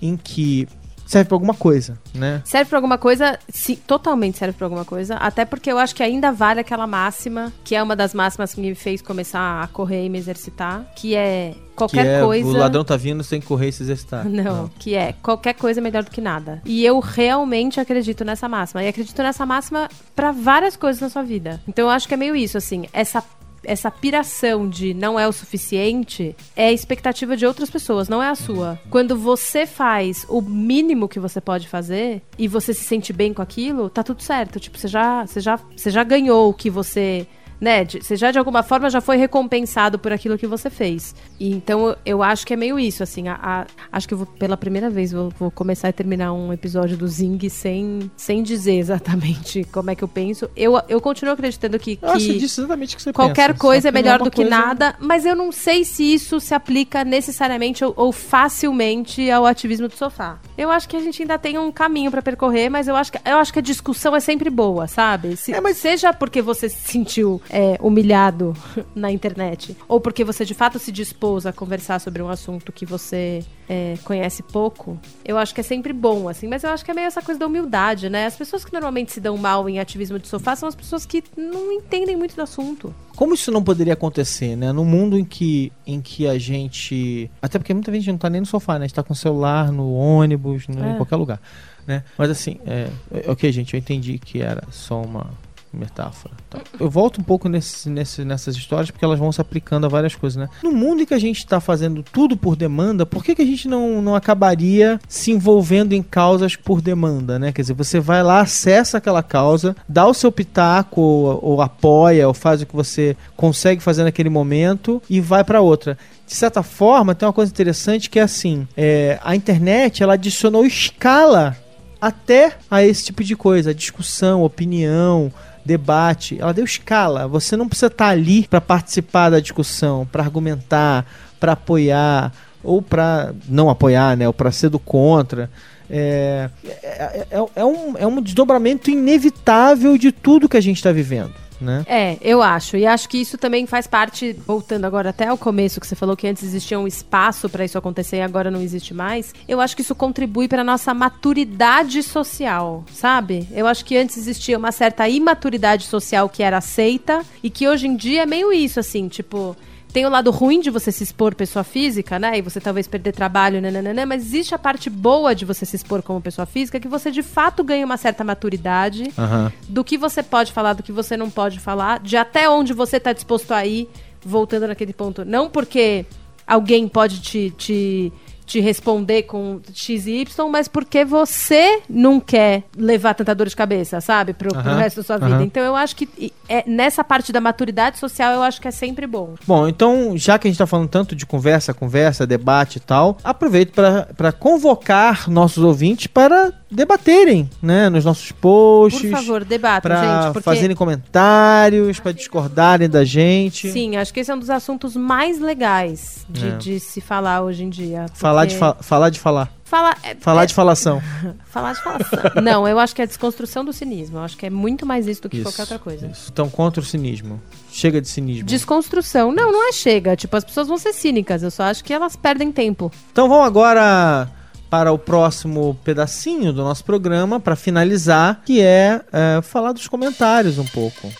em 0.00 0.16
que 0.16 0.68
serve 1.06 1.28
para 1.28 1.36
alguma 1.36 1.54
coisa, 1.54 1.98
né? 2.14 2.42
Serve 2.44 2.68
pra 2.68 2.78
alguma 2.78 2.98
coisa? 2.98 3.38
Sim, 3.48 3.76
totalmente 3.86 4.38
serve 4.38 4.56
pra 4.56 4.66
alguma 4.66 4.84
coisa. 4.84 5.16
Até 5.16 5.44
porque 5.44 5.70
eu 5.70 5.78
acho 5.78 5.94
que 5.94 6.02
ainda 6.02 6.32
vale 6.32 6.60
aquela 6.60 6.86
máxima, 6.86 7.52
que 7.64 7.74
é 7.74 7.82
uma 7.82 7.96
das 7.96 8.12
máximas 8.12 8.52
que 8.52 8.60
me 8.60 8.74
fez 8.74 9.00
começar 9.00 9.62
a 9.62 9.66
correr 9.68 10.04
e 10.04 10.08
me 10.08 10.18
exercitar, 10.18 10.84
que 10.96 11.14
é 11.14 11.54
qualquer 11.76 12.02
que 12.02 12.08
é, 12.08 12.20
coisa. 12.20 12.48
o 12.48 12.52
ladrão 12.52 12.84
tá 12.84 12.96
vindo 12.96 13.22
sem 13.22 13.40
correr 13.40 13.68
e 13.68 13.72
se 13.72 13.82
exercitar. 13.82 14.24
Não, 14.28 14.68
que 14.78 14.94
é 14.94 15.12
qualquer 15.22 15.54
coisa 15.54 15.80
é 15.80 15.82
melhor 15.82 16.02
do 16.02 16.10
que 16.10 16.20
nada. 16.20 16.60
E 16.64 16.84
eu 16.84 16.98
realmente 16.98 17.78
acredito 17.78 18.24
nessa 18.24 18.48
máxima. 18.48 18.82
E 18.82 18.88
acredito 18.88 19.22
nessa 19.22 19.44
máxima 19.46 19.88
pra 20.14 20.32
várias 20.32 20.76
coisas 20.76 21.00
na 21.00 21.08
sua 21.08 21.22
vida. 21.22 21.60
Então 21.68 21.84
eu 21.84 21.90
acho 21.90 22.08
que 22.08 22.14
é 22.14 22.16
meio 22.16 22.34
isso, 22.34 22.56
assim, 22.56 22.86
essa. 22.92 23.22
Essa 23.66 23.90
piração 23.90 24.68
de 24.68 24.94
não 24.94 25.18
é 25.18 25.26
o 25.26 25.32
suficiente 25.32 26.36
é 26.54 26.68
a 26.68 26.72
expectativa 26.72 27.36
de 27.36 27.44
outras 27.44 27.68
pessoas, 27.68 28.08
não 28.08 28.22
é 28.22 28.28
a 28.28 28.34
sua. 28.34 28.78
Quando 28.88 29.16
você 29.16 29.66
faz 29.66 30.24
o 30.28 30.40
mínimo 30.40 31.08
que 31.08 31.18
você 31.18 31.40
pode 31.40 31.68
fazer 31.68 32.22
e 32.38 32.46
você 32.46 32.72
se 32.72 32.84
sente 32.84 33.12
bem 33.12 33.34
com 33.34 33.42
aquilo, 33.42 33.90
tá 33.90 34.02
tudo 34.02 34.22
certo. 34.22 34.60
Tipo, 34.60 34.78
você 34.78 34.88
já, 34.88 35.26
você 35.26 35.40
já, 35.40 35.56
você 35.76 35.90
já 35.90 36.04
ganhou 36.04 36.48
o 36.48 36.54
que 36.54 36.70
você 36.70 37.26
né? 37.60 37.84
de- 37.84 38.02
Você 38.02 38.16
já 38.16 38.30
de 38.30 38.38
alguma 38.38 38.62
forma 38.62 38.88
já 38.90 39.00
foi 39.00 39.16
recompensado 39.16 39.98
por 39.98 40.12
aquilo 40.12 40.36
que 40.38 40.46
você 40.46 40.68
fez. 40.70 41.14
E 41.40 41.52
então 41.52 41.88
eu- 41.88 41.96
eu 42.04 42.22
acho 42.22 42.46
que 42.46 42.52
é 42.54 42.56
meio 42.56 42.78
isso, 42.78 43.02
assim. 43.02 43.28
a- 43.28 43.38
a- 43.42 43.66
acho 43.92 44.06
que 44.08 44.14
eu 44.14 44.18
vou, 44.18 44.26
pela 44.26 44.56
primeira 44.56 44.88
vez, 44.90 45.12
vou, 45.12 45.30
vou 45.38 45.50
começar 45.50 45.88
a 45.88 45.92
terminar 45.92 46.32
um 46.32 46.52
episódio 46.52 46.96
do 46.96 47.06
Zing 47.08 47.48
sem, 47.48 48.10
sem 48.16 48.42
dizer 48.42 48.74
exatamente 48.78 49.64
como 49.72 49.90
é 49.90 49.94
que 49.94 50.04
eu 50.04 50.08
penso. 50.08 50.48
Eu, 50.56 50.80
eu 50.88 51.00
continuo 51.00 51.32
acreditando 51.34 51.78
que, 51.78 51.98
Ah, 52.02 52.12
você 52.12 52.32
que 52.34 52.38
disse 52.38 52.60
exatamente 52.60 52.94
o 52.94 52.96
que 52.96 53.02
você 53.02 53.12
qualquer 53.12 53.48
pensa, 53.48 53.58
coisa 53.60 53.82
só 53.82 53.88
é 53.88 53.92
não 53.92 53.98
melhor 54.00 54.18
do 54.18 54.30
que 54.30 54.36
coisa- 54.42 54.50
nada, 54.50 54.94
mas 55.00 55.24
eu 55.24 55.34
não 55.34 55.50
sei 55.50 55.84
se 55.84 56.02
isso 56.14 56.38
se 56.40 56.54
aplica 56.54 57.04
necessariamente 57.04 57.84
ou, 57.84 57.92
ou 57.96 58.12
facilmente 58.56 59.30
ao 59.30 59.44
ativismo 59.46 59.88
do 59.88 59.94
sofá. 59.96 60.38
Eu 60.56 60.70
acho 60.70 60.88
que 60.88 60.96
a 60.96 61.00
gente 61.00 61.22
ainda 61.22 61.38
tem 61.38 61.58
um 61.58 61.70
caminho 61.70 62.10
pra 62.10 62.22
percorrer, 62.22 62.68
mas 62.70 62.88
eu 62.88 62.96
acho 62.96 63.12
que, 63.12 63.18
eu 63.24 63.36
acho 63.38 63.52
que 63.52 63.58
a 63.58 63.62
discussão 63.62 64.14
é 64.16 64.20
sempre 64.20 64.48
boa, 64.50 64.86
sabe? 64.86 65.36
Se- 65.36 65.52
É, 65.52 65.60
mas- 65.60 65.76
Seja 65.76 66.12
porque 66.12 66.40
você 66.42 66.68
se 66.68 66.80
sentiu 66.90 67.40
é, 67.50 67.76
humilhado 67.80 68.54
na 68.94 69.10
internet, 69.10 69.76
ou 69.88 70.00
porque 70.00 70.24
você 70.24 70.44
de 70.44 70.54
fato 70.54 70.78
se 70.78 70.92
dispôs 70.92 71.46
a 71.46 71.52
conversar 71.52 72.00
sobre 72.00 72.22
um 72.22 72.28
assunto 72.28 72.72
que 72.72 72.86
você 72.86 73.44
é, 73.68 73.94
conhece 74.04 74.42
pouco, 74.42 74.98
eu 75.24 75.38
acho 75.38 75.54
que 75.54 75.60
é 75.60 75.64
sempre 75.64 75.92
bom, 75.92 76.28
assim, 76.28 76.46
mas 76.46 76.62
eu 76.62 76.70
acho 76.70 76.84
que 76.84 76.90
é 76.90 76.94
meio 76.94 77.06
essa 77.06 77.22
coisa 77.22 77.38
da 77.38 77.46
humildade, 77.46 78.08
né? 78.08 78.26
As 78.26 78.36
pessoas 78.36 78.64
que 78.64 78.72
normalmente 78.72 79.12
se 79.12 79.20
dão 79.20 79.36
mal 79.36 79.68
em 79.68 79.78
ativismo 79.78 80.18
de 80.18 80.28
sofá 80.28 80.54
são 80.56 80.68
as 80.68 80.74
pessoas 80.74 81.04
que 81.04 81.22
não 81.36 81.72
entendem 81.72 82.16
muito 82.16 82.34
do 82.34 82.42
assunto. 82.42 82.94
Como 83.14 83.34
isso 83.34 83.50
não 83.50 83.62
poderia 83.62 83.94
acontecer, 83.94 84.56
né? 84.56 84.72
No 84.72 84.84
mundo 84.84 85.18
em 85.18 85.24
que, 85.24 85.72
em 85.86 86.00
que 86.00 86.28
a 86.28 86.38
gente. 86.38 87.30
Até 87.40 87.58
porque 87.58 87.72
muita 87.72 87.92
gente 87.92 88.10
não 88.10 88.18
tá 88.18 88.28
nem 88.28 88.40
no 88.40 88.46
sofá, 88.46 88.74
né? 88.78 88.84
A 88.84 88.88
gente 88.88 88.94
tá 88.94 89.02
com 89.02 89.14
o 89.14 89.16
celular, 89.16 89.72
no 89.72 89.92
ônibus, 89.94 90.68
né? 90.68 90.90
É. 90.90 90.92
em 90.92 90.96
qualquer 90.96 91.16
lugar. 91.16 91.40
Né? 91.86 92.02
Mas 92.18 92.30
assim, 92.30 92.58
é, 92.66 92.88
é, 93.12 93.30
ok, 93.30 93.50
gente, 93.52 93.74
eu 93.74 93.78
entendi 93.78 94.18
que 94.18 94.42
era 94.42 94.64
só 94.70 95.00
uma 95.00 95.30
metáfora. 95.76 96.34
tá? 96.48 96.60
Eu 96.78 96.88
volto 96.88 97.20
um 97.20 97.24
pouco 97.24 97.48
nesse, 97.48 97.88
nesse, 97.88 98.24
nessas 98.24 98.56
histórias 98.56 98.90
porque 98.90 99.04
elas 99.04 99.18
vão 99.18 99.30
se 99.30 99.40
aplicando 99.40 99.86
a 99.86 99.88
várias 99.88 100.14
coisas, 100.14 100.36
né? 100.36 100.48
No 100.62 100.72
mundo 100.72 101.02
em 101.02 101.06
que 101.06 101.14
a 101.14 101.18
gente 101.18 101.38
está 101.38 101.60
fazendo 101.60 102.02
tudo 102.02 102.36
por 102.36 102.56
demanda, 102.56 103.04
por 103.04 103.22
que, 103.22 103.34
que 103.34 103.42
a 103.42 103.46
gente 103.46 103.68
não, 103.68 104.00
não 104.00 104.14
acabaria 104.14 104.98
se 105.08 105.30
envolvendo 105.30 105.92
em 105.92 106.02
causas 106.02 106.56
por 106.56 106.80
demanda, 106.80 107.38
né? 107.38 107.52
Quer 107.52 107.62
dizer, 107.62 107.74
você 107.74 108.00
vai 108.00 108.22
lá, 108.22 108.40
acessa 108.40 108.98
aquela 108.98 109.22
causa, 109.22 109.76
dá 109.88 110.06
o 110.06 110.14
seu 110.14 110.32
pitaco, 110.32 111.00
ou, 111.00 111.40
ou 111.42 111.62
apoia, 111.62 112.26
ou 112.28 112.34
faz 112.34 112.62
o 112.62 112.66
que 112.66 112.74
você 112.74 113.16
consegue 113.36 113.82
fazer 113.82 114.04
naquele 114.04 114.30
momento 114.30 115.02
e 115.08 115.20
vai 115.20 115.44
para 115.44 115.60
outra. 115.60 115.98
De 116.26 116.34
certa 116.34 116.62
forma, 116.62 117.14
tem 117.14 117.26
uma 117.26 117.32
coisa 117.32 117.52
interessante 117.52 118.10
que 118.10 118.18
é 118.18 118.22
assim: 118.22 118.66
é, 118.76 119.18
a 119.22 119.36
internet 119.36 120.02
ela 120.02 120.14
adicionou 120.14 120.66
escala 120.66 121.56
até 122.00 122.56
a 122.70 122.82
esse 122.82 123.04
tipo 123.04 123.22
de 123.22 123.36
coisa, 123.36 123.74
discussão, 123.74 124.42
opinião, 124.42 125.32
debate, 125.66 126.38
ela 126.40 126.54
deu 126.54 126.64
escala. 126.64 127.26
Você 127.28 127.56
não 127.56 127.68
precisa 127.68 127.88
estar 127.88 128.08
ali 128.08 128.46
para 128.46 128.60
participar 128.60 129.30
da 129.30 129.40
discussão, 129.40 130.06
para 130.10 130.22
argumentar, 130.22 131.04
para 131.38 131.52
apoiar. 131.52 132.32
ou 132.62 132.82
para 132.82 133.32
não 133.48 133.70
apoiar, 133.70 134.16
né, 134.16 134.26
ou 134.26 134.32
para 134.32 134.50
ser 134.50 134.68
do 134.68 134.78
contra. 134.78 135.48
É, 135.88 136.50
é, 136.64 137.26
é, 137.30 137.46
é 137.54 137.64
um, 137.64 137.96
é 137.96 138.06
um 138.06 138.20
desdobramento 138.20 138.90
inevitável 138.90 139.96
de 139.96 140.10
tudo 140.10 140.48
que 140.48 140.56
a 140.56 140.60
gente 140.60 140.78
está 140.78 140.90
vivendo. 140.90 141.45
Né? 141.60 141.84
É, 141.86 142.18
eu 142.20 142.42
acho. 142.42 142.76
E 142.76 142.86
acho 142.86 143.08
que 143.08 143.18
isso 143.18 143.38
também 143.38 143.66
faz 143.66 143.86
parte, 143.86 144.32
voltando 144.46 144.84
agora 144.84 145.10
até 145.10 145.26
ao 145.26 145.38
começo, 145.38 145.80
que 145.80 145.86
você 145.86 145.96
falou 145.96 146.16
que 146.16 146.26
antes 146.26 146.42
existia 146.42 146.78
um 146.78 146.86
espaço 146.86 147.48
para 147.48 147.64
isso 147.64 147.78
acontecer 147.78 148.16
e 148.16 148.22
agora 148.22 148.50
não 148.50 148.60
existe 148.60 148.92
mais. 148.92 149.34
Eu 149.48 149.60
acho 149.60 149.74
que 149.74 149.82
isso 149.82 149.94
contribui 149.94 150.48
para 150.48 150.62
nossa 150.64 150.92
maturidade 150.92 152.02
social, 152.02 152.84
sabe? 152.92 153.48
Eu 153.52 153.66
acho 153.66 153.84
que 153.84 153.96
antes 153.96 154.16
existia 154.16 154.58
uma 154.58 154.72
certa 154.72 155.08
imaturidade 155.08 155.84
social 155.84 156.28
que 156.28 156.42
era 156.42 156.58
aceita 156.58 157.24
e 157.42 157.50
que 157.50 157.68
hoje 157.68 157.86
em 157.86 157.96
dia 157.96 158.22
é 158.22 158.26
meio 158.26 158.52
isso, 158.52 158.80
assim, 158.80 159.08
tipo 159.08 159.56
tem 159.96 160.04
o 160.04 160.10
lado 160.10 160.30
ruim 160.30 160.60
de 160.60 160.68
você 160.68 160.92
se 160.92 161.02
expor 161.02 161.34
pessoa 161.34 161.64
física, 161.64 162.18
né? 162.18 162.36
E 162.36 162.42
você 162.42 162.60
talvez 162.60 162.86
perder 162.86 163.12
trabalho, 163.12 163.62
nananana, 163.62 164.04
mas 164.04 164.26
existe 164.26 164.54
a 164.54 164.58
parte 164.58 164.90
boa 164.90 165.34
de 165.34 165.46
você 165.46 165.64
se 165.64 165.74
expor 165.74 166.02
como 166.02 166.20
pessoa 166.20 166.44
física, 166.44 166.78
que 166.78 166.86
você 166.86 167.10
de 167.10 167.22
fato 167.22 167.64
ganha 167.64 167.86
uma 167.86 167.96
certa 167.96 168.22
maturidade 168.22 169.10
Aham. 169.16 169.50
do 169.66 169.82
que 169.82 169.96
você 169.96 170.22
pode 170.22 170.52
falar, 170.52 170.74
do 170.74 170.82
que 170.82 170.92
você 170.92 171.16
não 171.16 171.30
pode 171.30 171.58
falar, 171.58 171.98
de 172.00 172.14
até 172.14 172.46
onde 172.46 172.74
você 172.74 172.98
está 172.98 173.14
disposto 173.14 173.52
a 173.52 173.64
ir, 173.64 173.88
voltando 174.22 174.66
naquele 174.66 174.92
ponto. 174.92 175.24
Não 175.24 175.48
porque 175.48 176.04
alguém 176.46 176.86
pode 176.88 177.22
te, 177.22 177.50
te, 177.56 178.12
te 178.46 178.60
responder 178.60 179.24
com 179.24 179.60
X 179.74 180.06
e 180.06 180.20
Y, 180.20 180.48
mas 180.50 180.68
porque 180.68 181.04
você 181.04 181.80
não 181.90 182.20
quer 182.20 182.62
levar 182.76 183.14
tanta 183.14 183.34
dor 183.34 183.48
de 183.48 183.56
cabeça, 183.56 184.00
sabe? 184.00 184.32
Pro, 184.32 184.50
pro 184.50 184.60
Aham, 184.60 184.78
resto 184.78 184.98
da 184.98 185.02
sua 185.02 185.18
vida. 185.18 185.42
Então 185.42 185.62
eu 185.62 185.74
acho 185.74 185.96
que 185.96 186.32
é, 186.48 186.62
nessa 186.66 187.02
parte 187.02 187.32
da 187.32 187.40
maturidade 187.40 187.98
social, 187.98 188.32
eu 188.34 188.42
acho 188.42 188.60
que 188.60 188.68
é 188.68 188.70
sempre 188.70 189.06
bom. 189.06 189.34
Bom, 189.46 189.66
então, 189.66 190.16
já 190.16 190.38
que 190.38 190.46
a 190.46 190.48
gente 190.48 190.54
está 190.54 190.66
falando 190.66 190.88
tanto 190.88 191.16
de 191.16 191.26
conversa, 191.26 191.74
conversa, 191.74 192.26
debate 192.26 192.76
e 192.76 192.80
tal, 192.80 193.18
aproveito 193.24 193.72
para 194.16 194.32
convocar 194.32 195.28
nossos 195.28 195.62
ouvintes 195.64 196.06
para 196.06 196.52
debaterem, 196.70 197.48
né, 197.62 197.88
nos 197.88 198.04
nossos 198.04 198.30
posts. 198.32 199.02
Por 199.02 199.10
favor, 199.10 199.44
debatam, 199.44 199.90
gente. 199.92 200.32
Porque, 200.32 200.42
fazerem 200.42 200.76
comentários, 200.76 201.98
para 202.00 202.12
discordarem 202.12 202.88
da 202.88 203.04
gente. 203.04 203.70
sim, 203.70 203.96
acho 203.96 204.12
que 204.12 204.20
esse 204.20 204.30
é 204.30 204.34
um 204.34 204.38
dos 204.38 204.50
assuntos 204.50 204.94
mais 204.96 205.40
legais 205.40 206.24
de, 206.28 206.46
É. 206.48 206.50
de 206.56 206.80
se 206.80 207.00
falar 207.00 207.42
hoje 207.42 207.64
em 207.64 207.68
dia. 207.70 208.06
Falar 208.14 208.35
de, 208.44 208.54
porque- 208.56 208.76
fa 208.78 208.82
falar 208.82 209.10
de 209.10 209.18
falar. 209.20 209.52
Falar, 209.64 209.98
é- 210.04 210.14
Falar 210.16 210.42
é- 210.44 210.46
de 210.46 210.54
falação. 210.54 211.02
Falar 211.50 211.72
de 211.72 211.82
falação. 211.82 212.18
Não, 212.42 212.68
eu 212.68 212.78
acho 212.78 212.94
que 212.94 213.00
é 213.00 213.04
a 213.04 213.06
desconstrução 213.06 213.64
do 213.64 213.72
cinismo. 213.72 214.18
Eu 214.18 214.22
acho 214.22 214.36
que 214.36 214.46
é 214.46 214.50
muito 214.50 214.84
mais 214.86 215.08
isso 215.08 215.22
do 215.22 215.28
que 215.28 215.38
Isso, 215.38 215.44
qualquer 215.44 215.62
outra 215.62 215.78
coisa. 215.78 216.06
isso. 216.06 216.28
Então, 216.32 216.48
contra 216.48 216.80
o 216.80 216.84
cinismo. 216.84 217.40
Chega 217.72 218.00
de 218.00 218.06
cinismo. 218.08 218.44
Desconstrução. 218.46 219.32
Não, 219.32 219.50
não 219.50 219.68
é 219.68 219.72
chega. 219.72 220.14
Tipo, 220.14 220.36
as 220.36 220.44
pessoas 220.44 220.68
vão 220.68 220.78
ser 220.78 220.92
cínicas. 220.92 221.42
Eu 221.42 221.50
só 221.50 221.64
acho 221.64 221.82
que 221.82 221.92
elas 221.92 222.14
perdem 222.14 222.52
tempo. 222.52 222.92
Então 223.10 223.28
vamos 223.28 223.44
agora 223.46 224.28
para 224.70 224.92
o 224.92 224.98
próximo 224.98 225.76
pedacinho 225.82 226.52
do 226.52 226.62
nosso 226.62 226.84
programa, 226.84 227.40
para 227.40 227.56
finalizar, 227.56 228.42
que 228.44 228.60
é, 228.60 229.00
é, 229.12 229.40
falar 229.42 229.72
dos 229.72 229.88
comentários 229.88 230.58
um 230.58 230.66
pouco. 230.66 231.10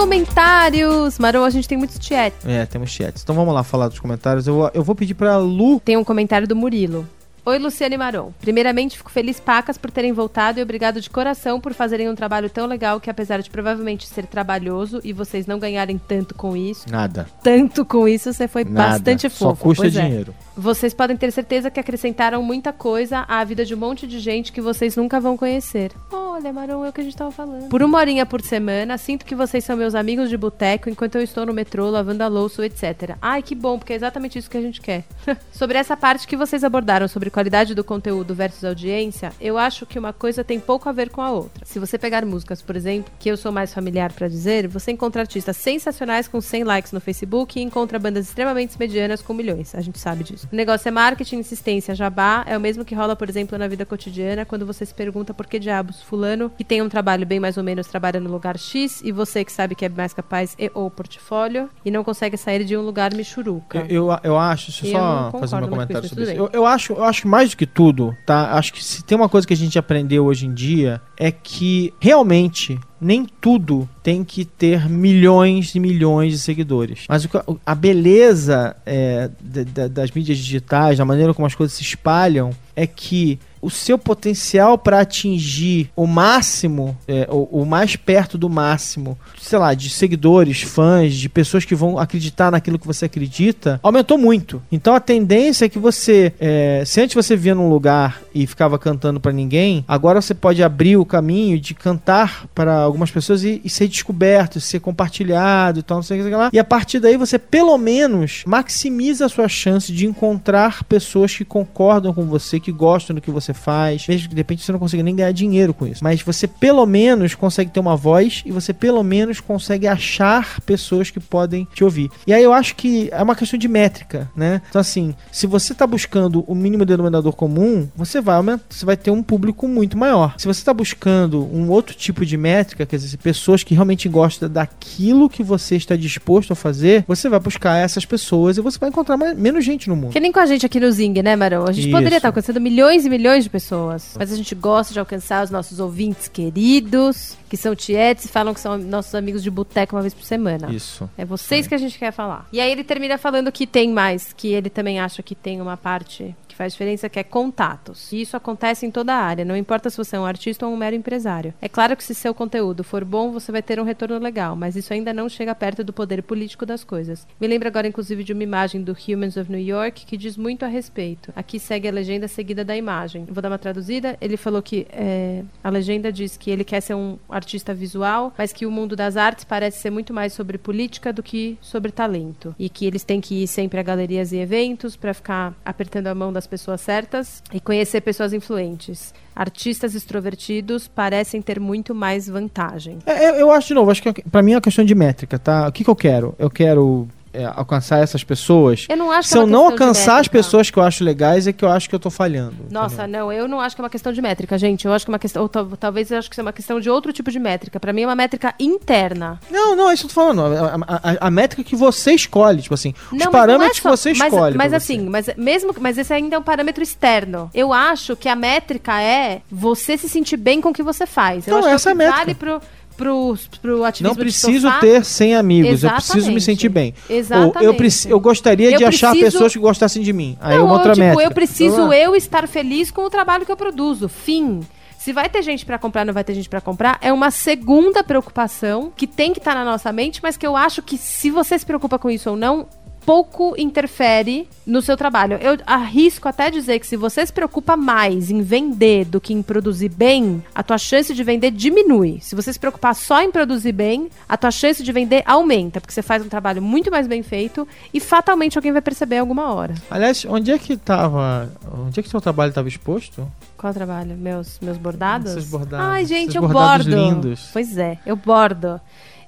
Comentários! 0.00 1.18
Marô, 1.18 1.44
a 1.44 1.50
gente 1.50 1.68
tem 1.68 1.76
muitos 1.78 1.98
chat. 2.00 2.34
É, 2.44 2.64
temos 2.66 2.90
chats. 2.90 3.22
Então 3.22 3.34
vamos 3.34 3.54
lá 3.54 3.62
falar 3.62 3.88
dos 3.88 3.98
comentários. 3.98 4.46
Eu, 4.46 4.54
vou- 4.54 4.70
eu 4.74 4.82
vou 4.82 4.94
pedir 4.94 5.14
para 5.14 5.36
Lu. 5.36 5.80
Tem 5.80 5.96
um 5.96 6.04
comentário 6.04 6.46
do 6.48 6.56
Murilo. 6.56 7.06
Oi, 7.44 7.58
Luciane 7.58 7.96
Maron. 7.96 8.32
Primeiramente, 8.40 8.98
fico 8.98 9.10
feliz, 9.10 9.40
pacas, 9.40 9.78
por 9.78 9.90
terem 9.90 10.12
voltado 10.12 10.60
e 10.60 10.62
obrigado 10.62 11.00
de 11.00 11.08
coração 11.08 11.58
por 11.58 11.72
fazerem 11.72 12.08
um 12.08 12.14
trabalho 12.14 12.50
tão 12.50 12.66
legal 12.66 13.00
que, 13.00 13.08
apesar 13.08 13.40
de 13.40 13.48
provavelmente 13.50 14.06
ser 14.06 14.26
trabalhoso 14.26 15.00
e 15.02 15.12
vocês 15.12 15.46
não 15.46 15.58
ganharem 15.58 15.98
tanto 15.98 16.34
com 16.34 16.54
isso, 16.56 16.90
Nada. 16.90 17.26
tanto 17.42 17.84
com 17.84 18.06
isso, 18.06 18.32
você 18.32 18.46
foi 18.46 18.64
Nada. 18.64 18.92
bastante 18.92 19.30
Só 19.30 19.50
fofo. 19.50 19.62
custa 19.64 19.82
Pois 19.84 19.96
é. 19.96 20.02
dinheiro. 20.02 20.34
Vocês 20.56 20.92
podem 20.92 21.16
ter 21.16 21.30
certeza 21.32 21.70
que 21.70 21.80
acrescentaram 21.80 22.42
muita 22.42 22.72
coisa 22.72 23.24
à 23.26 23.42
vida 23.44 23.64
de 23.64 23.74
um 23.74 23.78
monte 23.78 24.06
de 24.06 24.18
gente 24.18 24.52
que 24.52 24.60
vocês 24.60 24.94
nunca 24.94 25.18
vão 25.18 25.34
conhecer. 25.36 25.92
Olha, 26.12 26.52
Maron, 26.52 26.84
é 26.84 26.90
o 26.90 26.92
que 26.92 27.00
a 27.00 27.04
gente 27.04 27.16
tava 27.16 27.30
falando. 27.30 27.68
Por 27.68 27.82
uma 27.82 27.98
horinha 27.98 28.26
por 28.26 28.42
semana, 28.42 28.98
sinto 28.98 29.24
que 29.24 29.34
vocês 29.34 29.64
são 29.64 29.76
meus 29.76 29.94
amigos 29.94 30.28
de 30.28 30.36
boteco 30.36 30.90
enquanto 30.90 31.14
eu 31.16 31.22
estou 31.22 31.46
no 31.46 31.54
metrô, 31.54 31.88
lavando 31.88 32.22
a 32.22 32.28
louça, 32.28 32.64
etc. 32.66 33.16
Ai, 33.22 33.42
que 33.42 33.54
bom, 33.54 33.78
porque 33.78 33.94
é 33.94 33.96
exatamente 33.96 34.38
isso 34.38 34.50
que 34.50 34.56
a 34.58 34.60
gente 34.60 34.80
quer. 34.82 35.04
sobre 35.52 35.78
essa 35.78 35.96
parte 35.96 36.26
que 36.26 36.36
vocês 36.36 36.62
abordaram 36.62 37.08
sobre 37.08 37.29
qualidade 37.30 37.74
do 37.74 37.84
conteúdo 37.84 38.34
versus 38.34 38.64
audiência, 38.64 39.32
eu 39.40 39.56
acho 39.56 39.86
que 39.86 39.98
uma 39.98 40.12
coisa 40.12 40.44
tem 40.44 40.60
pouco 40.60 40.88
a 40.88 40.92
ver 40.92 41.10
com 41.10 41.22
a 41.22 41.30
outra. 41.30 41.64
Se 41.64 41.78
você 41.78 41.98
pegar 41.98 42.24
músicas, 42.24 42.60
por 42.62 42.76
exemplo, 42.76 43.12
que 43.18 43.28
eu 43.28 43.36
sou 43.36 43.52
mais 43.52 43.72
familiar 43.72 44.12
pra 44.12 44.28
dizer, 44.28 44.68
você 44.68 44.90
encontra 44.92 45.22
artistas 45.22 45.56
sensacionais 45.56 46.28
com 46.28 46.40
100 46.40 46.64
likes 46.64 46.92
no 46.92 47.00
Facebook 47.00 47.58
e 47.58 47.62
encontra 47.62 47.98
bandas 47.98 48.26
extremamente 48.26 48.78
medianas 48.78 49.22
com 49.22 49.32
milhões. 49.32 49.74
A 49.74 49.80
gente 49.80 49.98
sabe 49.98 50.24
disso. 50.24 50.48
O 50.52 50.56
negócio 50.56 50.88
é 50.88 50.90
marketing, 50.90 51.36
insistência, 51.36 51.94
jabá. 51.94 52.44
É 52.46 52.56
o 52.56 52.60
mesmo 52.60 52.84
que 52.84 52.94
rola, 52.94 53.14
por 53.14 53.28
exemplo, 53.28 53.56
na 53.58 53.68
vida 53.68 53.84
cotidiana, 53.86 54.44
quando 54.44 54.66
você 54.66 54.84
se 54.84 54.94
pergunta 54.94 55.32
por 55.32 55.46
que 55.46 55.58
diabos 55.58 56.02
fulano, 56.02 56.50
que 56.56 56.64
tem 56.64 56.82
um 56.82 56.88
trabalho 56.88 57.26
bem 57.26 57.40
mais 57.40 57.56
ou 57.56 57.64
menos, 57.64 57.86
trabalha 57.86 58.20
no 58.20 58.30
lugar 58.30 58.58
X, 58.58 59.00
e 59.04 59.12
você 59.12 59.44
que 59.44 59.52
sabe 59.52 59.74
que 59.74 59.84
é 59.84 59.88
mais 59.88 60.12
capaz 60.12 60.54
e 60.58 60.70
ou 60.74 60.90
portfólio, 60.90 61.68
e 61.84 61.90
não 61.90 62.02
consegue 62.04 62.36
sair 62.36 62.64
de 62.64 62.76
um 62.76 62.82
lugar 62.82 63.14
michuruca. 63.14 63.86
Eu, 63.88 64.08
eu, 64.08 64.18
eu 64.22 64.38
acho, 64.38 64.70
deixa 64.70 64.86
eu 64.86 64.92
só 64.92 65.32
fazer 65.38 65.56
meu 65.56 65.68
comentário 65.68 66.06
isso, 66.06 66.14
sobre 66.14 66.24
isso. 66.24 66.40
Eu, 66.40 66.50
eu 66.52 66.66
acho, 66.66 66.92
eu 66.92 67.04
acho 67.04 67.19
que 67.22 67.28
mais 67.28 67.50
do 67.50 67.56
que 67.56 67.66
tudo, 67.66 68.14
tá? 68.26 68.52
Acho 68.54 68.72
que 68.72 68.82
se 68.84 69.02
tem 69.04 69.16
uma 69.16 69.28
coisa 69.28 69.46
que 69.46 69.52
a 69.54 69.56
gente 69.56 69.78
aprendeu 69.78 70.24
hoje 70.24 70.46
em 70.46 70.54
dia 70.54 71.00
é 71.18 71.30
que 71.30 71.92
realmente 72.00 72.78
nem 73.00 73.26
tudo 73.40 73.88
tem 74.02 74.22
que 74.24 74.44
ter 74.44 74.88
milhões 74.88 75.74
e 75.74 75.80
milhões 75.80 76.32
de 76.32 76.38
seguidores. 76.38 77.04
Mas 77.08 77.26
a 77.64 77.74
beleza 77.74 78.76
é, 78.84 79.30
da- 79.40 79.62
da- 79.64 79.88
das 79.88 80.10
mídias 80.10 80.38
digitais, 80.38 80.98
da 80.98 81.04
maneira 81.04 81.32
como 81.34 81.46
as 81.46 81.54
coisas 81.54 81.76
se 81.76 81.82
espalham, 81.82 82.50
é 82.76 82.86
que 82.86 83.38
o 83.60 83.70
seu 83.70 83.98
potencial 83.98 84.78
para 84.78 85.00
atingir 85.00 85.90
o 85.94 86.06
máximo, 86.06 86.96
é, 87.06 87.28
o, 87.30 87.62
o 87.62 87.66
mais 87.66 87.96
perto 87.96 88.38
do 88.38 88.48
máximo, 88.48 89.18
sei 89.40 89.58
lá, 89.58 89.74
de 89.74 89.90
seguidores, 89.90 90.62
fãs, 90.62 91.14
de 91.14 91.28
pessoas 91.28 91.64
que 91.64 91.74
vão 91.74 91.98
acreditar 91.98 92.50
naquilo 92.50 92.78
que 92.78 92.86
você 92.86 93.04
acredita, 93.04 93.78
aumentou 93.82 94.16
muito. 94.16 94.62
Então 94.70 94.94
a 94.94 95.00
tendência 95.00 95.66
é 95.66 95.68
que 95.68 95.78
você, 95.78 96.32
é, 96.40 96.82
se 96.86 97.00
antes 97.00 97.14
você 97.14 97.36
via 97.36 97.54
num 97.54 97.68
lugar 97.68 98.22
e 98.34 98.46
ficava 98.46 98.78
cantando 98.78 99.20
para 99.20 99.32
ninguém, 99.32 99.84
agora 99.86 100.20
você 100.20 100.34
pode 100.34 100.62
abrir 100.62 100.96
o 100.96 101.04
caminho 101.04 101.60
de 101.60 101.74
cantar 101.74 102.46
para 102.54 102.74
algumas 102.80 103.10
pessoas 103.10 103.44
e, 103.44 103.60
e 103.64 103.68
ser 103.68 103.88
descoberto, 103.88 104.60
ser 104.60 104.80
compartilhado 104.80 105.80
e 105.80 105.82
tal, 105.82 105.98
não 105.98 106.02
sei 106.02 106.20
o 106.20 106.24
que 106.24 106.30
lá. 106.30 106.50
E 106.52 106.58
a 106.58 106.64
partir 106.64 107.00
daí 107.00 107.16
você 107.16 107.38
pelo 107.38 107.76
menos 107.76 108.42
maximiza 108.46 109.26
a 109.26 109.28
sua 109.28 109.48
chance 109.48 109.92
de 109.92 110.06
encontrar 110.06 110.84
pessoas 110.84 111.34
que 111.34 111.44
concordam 111.44 112.14
com 112.14 112.24
você, 112.24 112.58
que 112.58 112.72
gostam 112.72 113.14
do 113.14 113.20
que 113.20 113.30
você 113.30 113.49
faz, 113.54 114.06
mesmo 114.08 114.28
que 114.28 114.34
de 114.34 114.40
repente 114.40 114.62
você 114.64 114.72
não 114.72 114.78
consiga 114.78 115.02
nem 115.02 115.14
ganhar 115.14 115.32
dinheiro 115.32 115.72
com 115.74 115.86
isso. 115.86 116.02
Mas 116.02 116.22
você 116.22 116.46
pelo 116.46 116.84
menos 116.86 117.34
consegue 117.34 117.70
ter 117.70 117.80
uma 117.80 117.96
voz 117.96 118.42
e 118.44 118.52
você 118.52 118.72
pelo 118.72 119.02
menos 119.02 119.40
consegue 119.40 119.86
achar 119.86 120.60
pessoas 120.62 121.10
que 121.10 121.20
podem 121.20 121.66
te 121.74 121.84
ouvir. 121.84 122.10
E 122.26 122.32
aí 122.32 122.42
eu 122.42 122.52
acho 122.52 122.74
que 122.76 123.08
é 123.12 123.22
uma 123.22 123.34
questão 123.34 123.58
de 123.58 123.68
métrica, 123.68 124.30
né? 124.36 124.62
Então 124.68 124.80
assim, 124.80 125.14
se 125.30 125.46
você 125.46 125.72
está 125.72 125.86
buscando 125.86 126.44
o 126.46 126.54
mínimo 126.54 126.84
denominador 126.84 127.32
comum, 127.32 127.88
você 127.96 128.20
vai 128.20 128.36
aumentar, 128.36 128.64
você 128.68 128.84
vai 128.84 128.96
ter 128.96 129.10
um 129.10 129.22
público 129.22 129.66
muito 129.68 129.96
maior. 129.96 130.34
Se 130.38 130.46
você 130.46 130.60
está 130.60 130.72
buscando 130.74 131.44
um 131.52 131.70
outro 131.70 131.94
tipo 131.94 132.24
de 132.24 132.36
métrica, 132.36 132.86
quer 132.86 132.96
dizer, 132.96 133.16
pessoas 133.18 133.62
que 133.62 133.74
realmente 133.74 134.08
gostam 134.08 134.48
daquilo 134.48 135.28
que 135.28 135.42
você 135.42 135.76
está 135.76 135.96
disposto 135.96 136.52
a 136.52 136.56
fazer, 136.56 137.04
você 137.06 137.28
vai 137.28 137.40
buscar 137.40 137.76
essas 137.76 138.04
pessoas 138.04 138.56
e 138.56 138.60
você 138.60 138.78
vai 138.78 138.88
encontrar 138.88 139.16
mais- 139.16 139.36
menos 139.36 139.64
gente 139.64 139.88
no 139.88 139.96
mundo. 139.96 140.12
Que 140.12 140.20
nem 140.20 140.32
com 140.32 140.40
a 140.40 140.46
gente 140.46 140.64
aqui 140.66 140.78
no 140.80 140.90
Zing, 140.90 141.22
né, 141.22 141.36
Marão? 141.36 141.64
A 141.66 141.72
gente 141.72 141.88
Isso. 141.88 141.96
poderia 141.96 142.16
estar 142.16 142.28
alcançando 142.28 142.60
milhões 142.60 143.04
e 143.04 143.10
milhões 143.10 143.39
de 143.44 143.50
pessoas. 143.50 144.14
Mas 144.18 144.32
a 144.32 144.36
gente 144.36 144.54
gosta 144.54 144.92
de 144.92 145.00
alcançar 145.00 145.44
os 145.44 145.50
nossos 145.50 145.80
ouvintes 145.80 146.28
queridos, 146.28 147.36
que 147.48 147.56
são 147.56 147.74
tietes 147.74 148.24
e 148.24 148.28
falam 148.28 148.54
que 148.54 148.60
são 148.60 148.78
nossos 148.78 149.14
amigos 149.14 149.42
de 149.42 149.50
boteco 149.50 149.96
uma 149.96 150.02
vez 150.02 150.14
por 150.14 150.24
semana. 150.24 150.72
Isso. 150.72 151.08
É 151.16 151.24
vocês 151.24 151.66
que 151.66 151.74
a 151.74 151.78
gente 151.78 151.98
quer 151.98 152.12
falar. 152.12 152.46
E 152.52 152.60
aí 152.60 152.70
ele 152.70 152.84
termina 152.84 153.18
falando 153.18 153.50
que 153.50 153.66
tem 153.66 153.90
mais, 153.92 154.32
que 154.32 154.48
ele 154.48 154.70
também 154.70 155.00
acha 155.00 155.22
que 155.22 155.34
tem 155.34 155.60
uma 155.60 155.76
parte 155.76 156.34
faz 156.60 156.74
diferença, 156.74 157.08
que 157.08 157.18
é 157.18 157.24
contatos. 157.24 158.12
E 158.12 158.20
isso 158.20 158.36
acontece 158.36 158.84
em 158.84 158.90
toda 158.90 159.14
a 159.14 159.16
área, 159.16 159.46
não 159.46 159.56
importa 159.56 159.88
se 159.88 159.96
você 159.96 160.16
é 160.16 160.20
um 160.20 160.26
artista 160.26 160.66
ou 160.66 160.74
um 160.74 160.76
mero 160.76 160.94
empresário. 160.94 161.54
É 161.58 161.70
claro 161.70 161.96
que 161.96 162.04
se 162.04 162.14
seu 162.14 162.34
conteúdo 162.34 162.84
for 162.84 163.02
bom, 163.02 163.32
você 163.32 163.50
vai 163.50 163.62
ter 163.62 163.80
um 163.80 163.82
retorno 163.82 164.18
legal, 164.18 164.54
mas 164.54 164.76
isso 164.76 164.92
ainda 164.92 165.10
não 165.10 165.26
chega 165.26 165.54
perto 165.54 165.82
do 165.82 165.90
poder 165.90 166.22
político 166.22 166.66
das 166.66 166.84
coisas. 166.84 167.26
Me 167.40 167.46
lembra 167.46 167.70
agora, 167.70 167.88
inclusive, 167.88 168.22
de 168.22 168.34
uma 168.34 168.42
imagem 168.42 168.82
do 168.82 168.94
Humans 168.94 169.38
of 169.38 169.50
New 169.50 169.60
York 169.60 170.04
que 170.04 170.18
diz 170.18 170.36
muito 170.36 170.62
a 170.62 170.68
respeito. 170.68 171.32
Aqui 171.34 171.58
segue 171.58 171.88
a 171.88 171.92
legenda 171.92 172.28
seguida 172.28 172.62
da 172.62 172.76
imagem. 172.76 173.24
Vou 173.24 173.40
dar 173.40 173.48
uma 173.48 173.58
traduzida. 173.58 174.18
Ele 174.20 174.36
falou 174.36 174.60
que 174.60 174.86
é, 174.90 175.42
a 175.64 175.70
legenda 175.70 176.12
diz 176.12 176.36
que 176.36 176.50
ele 176.50 176.62
quer 176.62 176.82
ser 176.82 176.92
um 176.92 177.16
artista 177.30 177.72
visual, 177.72 178.34
mas 178.36 178.52
que 178.52 178.66
o 178.66 178.70
mundo 178.70 178.94
das 178.94 179.16
artes 179.16 179.46
parece 179.46 179.78
ser 179.78 179.90
muito 179.90 180.12
mais 180.12 180.34
sobre 180.34 180.58
política 180.58 181.10
do 181.10 181.22
que 181.22 181.56
sobre 181.62 181.90
talento. 181.90 182.54
E 182.58 182.68
que 182.68 182.84
eles 182.84 183.02
têm 183.02 183.18
que 183.18 183.44
ir 183.44 183.46
sempre 183.46 183.80
a 183.80 183.82
galerias 183.82 184.30
e 184.30 184.36
eventos 184.36 184.94
para 184.94 185.14
ficar 185.14 185.54
apertando 185.64 186.08
a 186.08 186.14
mão 186.14 186.30
das 186.30 186.49
pessoas 186.50 186.80
certas 186.80 187.42
e 187.54 187.60
conhecer 187.60 188.00
pessoas 188.02 188.32
influentes. 188.32 189.14
Artistas 189.34 189.94
extrovertidos 189.94 190.86
parecem 190.88 191.40
ter 191.40 191.58
muito 191.60 191.94
mais 191.94 192.28
vantagem. 192.28 192.98
É, 193.06 193.30
eu- 193.30 193.34
eu 193.36 193.50
acho, 193.52 193.68
de 193.68 193.74
novo, 193.74 193.90
acho 193.90 194.02
que 194.02 194.12
pra 194.28 194.42
mim 194.42 194.52
é 194.52 194.54
uma 194.56 194.60
questão 194.60 194.84
de 194.84 194.94
métrica, 194.94 195.38
tá? 195.38 195.68
O 195.68 195.72
que, 195.72 195.84
que 195.84 195.88
eu 195.90 195.96
quero? 195.96 196.34
Eu 196.38 196.50
quero 196.50 197.08
é, 197.32 197.44
alcançar 197.44 197.98
essas 198.02 198.24
pessoas. 198.24 198.86
Eu 198.88 198.96
não 198.96 199.10
acho 199.10 199.28
Se 199.28 199.36
é 199.38 199.40
eu 199.40 199.46
não 199.46 199.66
alcançar 199.66 200.18
as 200.20 200.28
pessoas 200.28 200.70
que 200.70 200.78
eu 200.78 200.82
acho 200.82 201.04
legais, 201.04 201.46
é 201.46 201.52
que 201.52 201.64
eu 201.64 201.68
acho 201.70 201.88
que 201.88 201.94
eu 201.94 201.98
tô 202.00 202.10
falhando. 202.10 202.56
Nossa, 202.70 203.02
entendeu? 203.02 203.20
não, 203.26 203.32
eu 203.32 203.46
não 203.48 203.60
acho 203.60 203.74
que 203.76 203.80
é 203.80 203.84
uma 203.84 203.90
questão 203.90 204.12
de 204.12 204.20
métrica, 204.20 204.58
gente. 204.58 204.86
Eu 204.86 204.92
acho 204.92 205.04
que 205.04 205.10
é 205.10 205.14
uma 205.14 205.18
questão. 205.18 205.48
Talvez 205.48 206.10
eu 206.10 206.18
acho 206.18 206.28
que 206.28 206.34
isso 206.34 206.40
é 206.40 206.42
uma 206.44 206.52
questão 206.52 206.80
de 206.80 206.90
outro 206.90 207.12
tipo 207.12 207.30
de 207.30 207.38
métrica. 207.38 207.78
Pra 207.78 207.92
mim 207.92 208.02
é 208.02 208.06
uma 208.06 208.16
métrica 208.16 208.54
interna. 208.58 209.40
Não, 209.50 209.76
não, 209.76 209.90
é 209.90 209.94
isso 209.94 210.02
que 210.06 210.10
eu 210.10 210.14
tô 210.14 210.20
falando. 210.32 210.42
A, 210.42 210.74
a- 210.88 211.26
a- 211.26 211.30
métrica 211.30 211.62
que 211.62 211.76
você 211.76 212.12
escolhe, 212.12 212.62
tipo 212.62 212.74
assim, 212.74 212.94
os 213.12 213.12
Não, 213.12 213.18
mas 213.18 213.24
não 213.26 213.30
parâmetros 213.32 213.78
é 213.78 213.80
só- 213.82 213.90
que 213.90 213.96
você 213.96 214.14
mas- 214.14 214.32
escolhe. 214.32 214.56
Mas, 214.56 214.70
você. 214.70 214.76
assim, 214.76 215.00
mas 215.08 215.26
mesmo, 215.36 215.74
mas 215.80 215.98
esse 215.98 216.12
ainda 216.12 216.36
é 216.36 216.38
um 216.38 216.42
parâmetro 216.42 216.82
externo. 216.82 217.50
Eu 217.54 217.72
acho 217.72 218.16
que 218.16 218.28
a 218.28 218.34
métrica 218.36 219.00
é 219.00 219.42
você 219.50 219.96
se 219.96 220.08
sentir 220.08 220.36
bem 220.36 220.60
com 220.60 220.70
o 220.70 220.72
que 220.72 220.82
você 220.82 221.06
faz. 221.06 221.46
Eu 221.46 221.52
Não, 221.54 221.60
acho 221.60 221.68
essa 221.68 221.90
é 221.90 221.94
que 221.94 222.02
é 222.02 222.04
a 222.06 222.08
métrica. 222.08 222.24
vale 222.24 222.34
pro, 222.34 222.60
pro, 223.00 223.38
pro 223.62 223.84
ativismo 223.84 224.14
Não 224.14 224.22
preciso 224.22 224.66
sofá. 224.68 224.78
ter 224.80 225.04
100 225.04 225.34
amigos, 225.36 225.82
eu 225.82 225.90
preciso 225.90 226.14
me 226.14 226.20
Exatamente. 226.20 226.44
sentir 226.44 226.68
bem. 226.68 226.94
Ou 227.08 227.14
eu, 227.14 227.18
Exatamente. 227.18 227.76
preci- 227.76 228.10
eu 228.10 228.20
gostaria 228.20 228.70
Eu 228.70 228.78
de 228.78 228.84
achar 228.84 229.10
preciso- 229.10 229.32
pessoas 229.32 229.52
que 229.54 229.58
gostassem 229.58 230.02
de 230.02 230.12
mim. 230.12 230.36
Aí 230.40 230.54
é 230.54 230.58
Não, 230.58 230.64
uma 230.66 230.72
ou, 230.72 230.78
outra 230.78 230.92
tipo, 230.92 231.04
métrica. 231.06 231.28
eu 231.28 231.34
preciso 231.34 231.74
Então, 231.76 231.92
eu 231.92 232.14
estar 232.14 232.46
feliz 232.46 232.90
com 232.90 233.02
o 233.02 233.10
trabalho 233.10 233.46
que 233.46 233.50
eu 233.52 233.56
produzo. 233.56 234.08
Fim. 234.08 234.60
Se 234.98 235.14
vai 235.14 235.30
ter 235.30 235.40
gente 235.42 235.64
pra 235.64 235.78
comprar, 235.78 236.04
não 236.04 236.12
vai 236.12 236.22
ter 236.22 236.34
gente 236.34 236.48
pra 236.48 236.60
comprar, 236.60 236.98
é 237.00 237.10
uma 237.10 237.30
segunda 237.30 238.04
preocupação 238.04 238.92
que 238.94 239.06
tem 239.06 239.32
que 239.32 239.38
estar 239.38 239.54
na 239.54 239.64
nossa 239.64 239.90
mente, 239.90 240.20
mas 240.22 240.36
que 240.36 240.46
eu 240.46 240.54
acho 240.54 240.82
que 240.82 240.98
se 240.98 241.30
você 241.30 241.58
se 241.58 241.64
preocupa 241.64 241.98
com 241.98 242.10
isso 242.10 242.28
ou 242.28 242.36
não, 242.36 242.66
pouco 243.10 243.56
interfere 243.58 244.48
no 244.64 244.80
seu 244.80 244.96
trabalho. 244.96 245.36
Eu 245.42 245.58
arrisco 245.66 246.28
até 246.28 246.48
dizer 246.48 246.78
que 246.78 246.86
se 246.86 246.96
você 246.96 247.26
se 247.26 247.32
preocupa 247.32 247.76
mais 247.76 248.30
em 248.30 248.40
vender 248.40 249.04
do 249.04 249.20
que 249.20 249.34
em 249.34 249.42
produzir 249.42 249.88
bem, 249.88 250.40
a 250.54 250.62
tua 250.62 250.78
chance 250.78 251.12
de 251.12 251.24
vender 251.24 251.50
diminui. 251.50 252.20
Se 252.20 252.36
você 252.36 252.52
se 252.52 252.60
preocupar 252.60 252.94
só 252.94 253.20
em 253.20 253.32
produzir 253.32 253.72
bem, 253.72 254.08
a 254.28 254.36
tua 254.36 254.52
chance 254.52 254.80
de 254.80 254.92
vender 254.92 255.24
aumenta, 255.26 255.80
porque 255.80 255.92
você 255.92 256.02
faz 256.02 256.24
um 256.24 256.28
trabalho 256.28 256.62
muito 256.62 256.88
mais 256.88 257.08
bem 257.08 257.20
feito 257.20 257.66
e 257.92 257.98
fatalmente 257.98 258.56
alguém 258.56 258.70
vai 258.70 258.80
perceber 258.80 259.18
alguma 259.18 259.52
hora. 259.52 259.74
Aliás, 259.90 260.24
onde 260.24 260.52
é 260.52 260.58
que 260.60 260.76
tava. 260.76 261.50
Onde 261.84 261.98
é 261.98 262.02
que 262.04 262.08
seu 262.08 262.20
trabalho 262.20 262.50
estava 262.50 262.68
exposto? 262.68 263.28
Qual 263.56 263.74
trabalho? 263.74 264.16
Meus, 264.16 264.60
meus 264.62 264.78
bordados? 264.78 265.32
Esses 265.32 265.50
bordados, 265.50 265.84
Ai, 265.84 266.04
gente, 266.04 266.36
eu 266.36 266.42
bordados 266.42 266.86
bordo. 266.86 266.96
lindos. 266.96 267.50
Pois 267.52 267.76
é, 267.76 267.98
eu 268.06 268.14
bordo. 268.14 268.80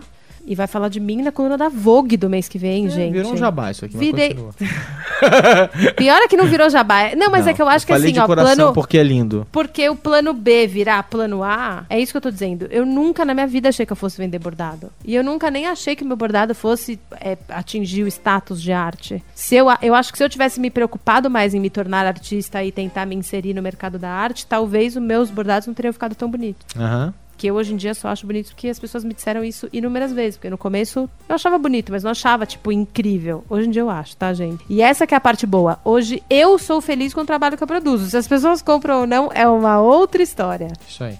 E 0.50 0.56
vai 0.56 0.66
falar 0.66 0.89
de 0.89 1.00
mim 1.00 1.22
na 1.22 1.32
coluna 1.32 1.56
da 1.56 1.70
Vogue 1.70 2.18
do 2.18 2.28
mês 2.28 2.47
que 2.50 2.58
vem, 2.58 2.88
É, 2.88 2.89
gente. 2.89 3.14
Virou 3.14 3.34
um 3.34 3.38
jabá 3.38 3.70
isso 3.70 3.86
aqui, 3.86 3.95
Virei-. 3.95 4.36
Pior 5.95 6.18
é 6.18 6.28
que 6.28 6.36
não 6.36 6.45
virou 6.45 6.70
jabá. 6.72 7.16
Não, 7.16 7.30
mas 7.30 7.45
Não, 7.45 7.52
é 7.52 7.54
que 7.54 7.62
eu 7.62 7.70
acho 7.70 7.86
que 7.86 7.93
falei 7.93 8.08
assim, 8.08 8.14
de 8.14 8.20
ó, 8.20 8.26
coração 8.26 8.56
plano. 8.56 8.74
porque 8.74 8.97
é 8.97 9.04
lindo. 9.04 9.45
Porque 9.52 9.88
o 9.88 9.95
plano 9.95 10.34
B 10.34 10.66
virar 10.66 11.04
plano 11.04 11.43
A, 11.43 11.86
é 11.88 12.00
isso 12.00 12.12
que 12.12 12.18
eu 12.18 12.22
tô 12.22 12.32
dizendo. 12.32 12.68
Eu 12.72 12.84
nunca 12.84 13.24
na 13.24 13.34
minha 13.36 13.45
vida 13.45 13.70
achei 13.70 13.86
que 13.86 13.91
eu 13.91 13.95
fosse 13.97 14.18
vender 14.18 14.39
bordado. 14.39 14.91
E 15.06 15.14
eu 15.14 15.24
nunca 15.24 15.52
nem 15.52 15.68
achei 15.68 15.95
que 15.95 16.04
meu 16.04 16.18
bordado 16.18 16.56
fosse 16.56 17.00
é, 17.22 17.38
atingir 17.50 18.04
o 18.04 18.08
status 18.08 18.60
de 18.60 18.72
arte. 18.72 19.24
Se 19.36 19.56
eu, 19.56 19.68
eu 19.84 19.93
acho 19.93 20.12
que 20.12 20.18
se 20.18 20.24
eu 20.24 20.30
tivesse 20.30 20.60
me 20.60 20.72
preocupado 20.72 21.30
mais 21.30 21.54
em 21.54 21.60
me 21.60 21.70
tornar 21.70 22.08
artista 22.08 22.64
e 22.64 22.72
tentar 22.72 23.06
me 23.06 23.16
inserir 23.16 23.54
no 23.54 23.62
mercado 23.62 24.00
da 24.00 24.10
arte, 24.10 24.47
talvez 24.47 24.95
os 24.95 25.02
meus 25.02 25.30
bordados 25.30 25.68
não 25.68 25.76
teriam 25.76 25.93
ficado 25.93 26.16
tão 26.16 26.30
bonitos. 26.30 26.66
Aham. 26.76 27.14
Que 27.40 27.48
eu 27.48 27.56
hoje 27.56 27.74
em 27.74 27.78
dia 27.78 27.94
só 27.94 28.10
acho 28.10 28.28
bonito 28.28 28.48
porque 28.48 28.68
as 28.68 28.78
pessoas 28.78 29.06
me 29.06 29.14
disseram 29.14 29.46
isso 29.46 29.70
inúmeras 29.72 30.12
vezes. 30.12 30.36
Porque 30.36 30.50
no 30.50 30.58
começo 30.58 31.10
eu 31.30 31.36
achava 31.36 31.58
bonito, 31.58 31.90
mas 31.90 32.04
não 32.04 32.12
achava, 32.12 32.46
tipo, 32.46 32.70
incrível. 32.70 33.46
Hoje 33.50 33.70
em 33.70 33.72
dia 33.72 33.82
eu 33.82 33.90
acho, 33.90 34.18
tá, 34.18 34.34
gente? 34.34 34.62
E 34.70 34.82
essa 34.82 35.08
que 35.08 35.14
é 35.14 35.18
a 35.18 35.22
parte 35.22 35.48
boa. 35.48 35.80
Hoje 35.86 36.22
eu 36.30 36.60
sou 36.60 36.82
feliz 36.82 37.14
com 37.14 37.22
o 37.22 37.26
trabalho 37.26 37.56
que 37.56 37.64
eu 37.64 37.68
produzo. 37.68 38.10
Se 38.10 38.18
as 38.18 38.28
pessoas 38.28 38.62
compram 38.62 39.00
ou 39.00 39.08
não, 39.08 39.30
é 39.34 39.48
uma 39.48 39.80
outra 39.80 40.22
história. 40.22 40.68
Isso 40.86 41.02
aí. 41.02 41.18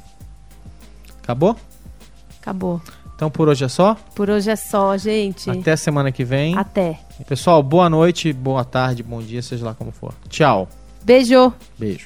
Acabou? 1.24 1.56
Acabou. 2.42 2.82
Então 3.16 3.32
por 3.32 3.48
hoje 3.48 3.64
é 3.64 3.70
só. 3.70 3.96
Por 4.14 4.30
hoje 4.30 4.50
é 4.50 4.58
só, 4.58 4.98
gente. 4.98 5.50
Até 5.50 5.78
semana 5.78 6.12
que 6.12 6.26
vem. 6.26 6.58
Até. 6.58 7.00
Pessoal, 7.30 7.64
boa 7.64 7.90
noite, 7.90 8.34
boa 8.34 8.66
tarde, 8.66 9.04
bom 9.04 9.22
dia, 9.22 9.42
seja 9.42 9.66
lá 9.66 9.74
como 9.74 9.92
for. 9.92 10.14
Tchau. 10.28 10.68
Beijo. 11.02 11.54
Beijo. 11.78 12.06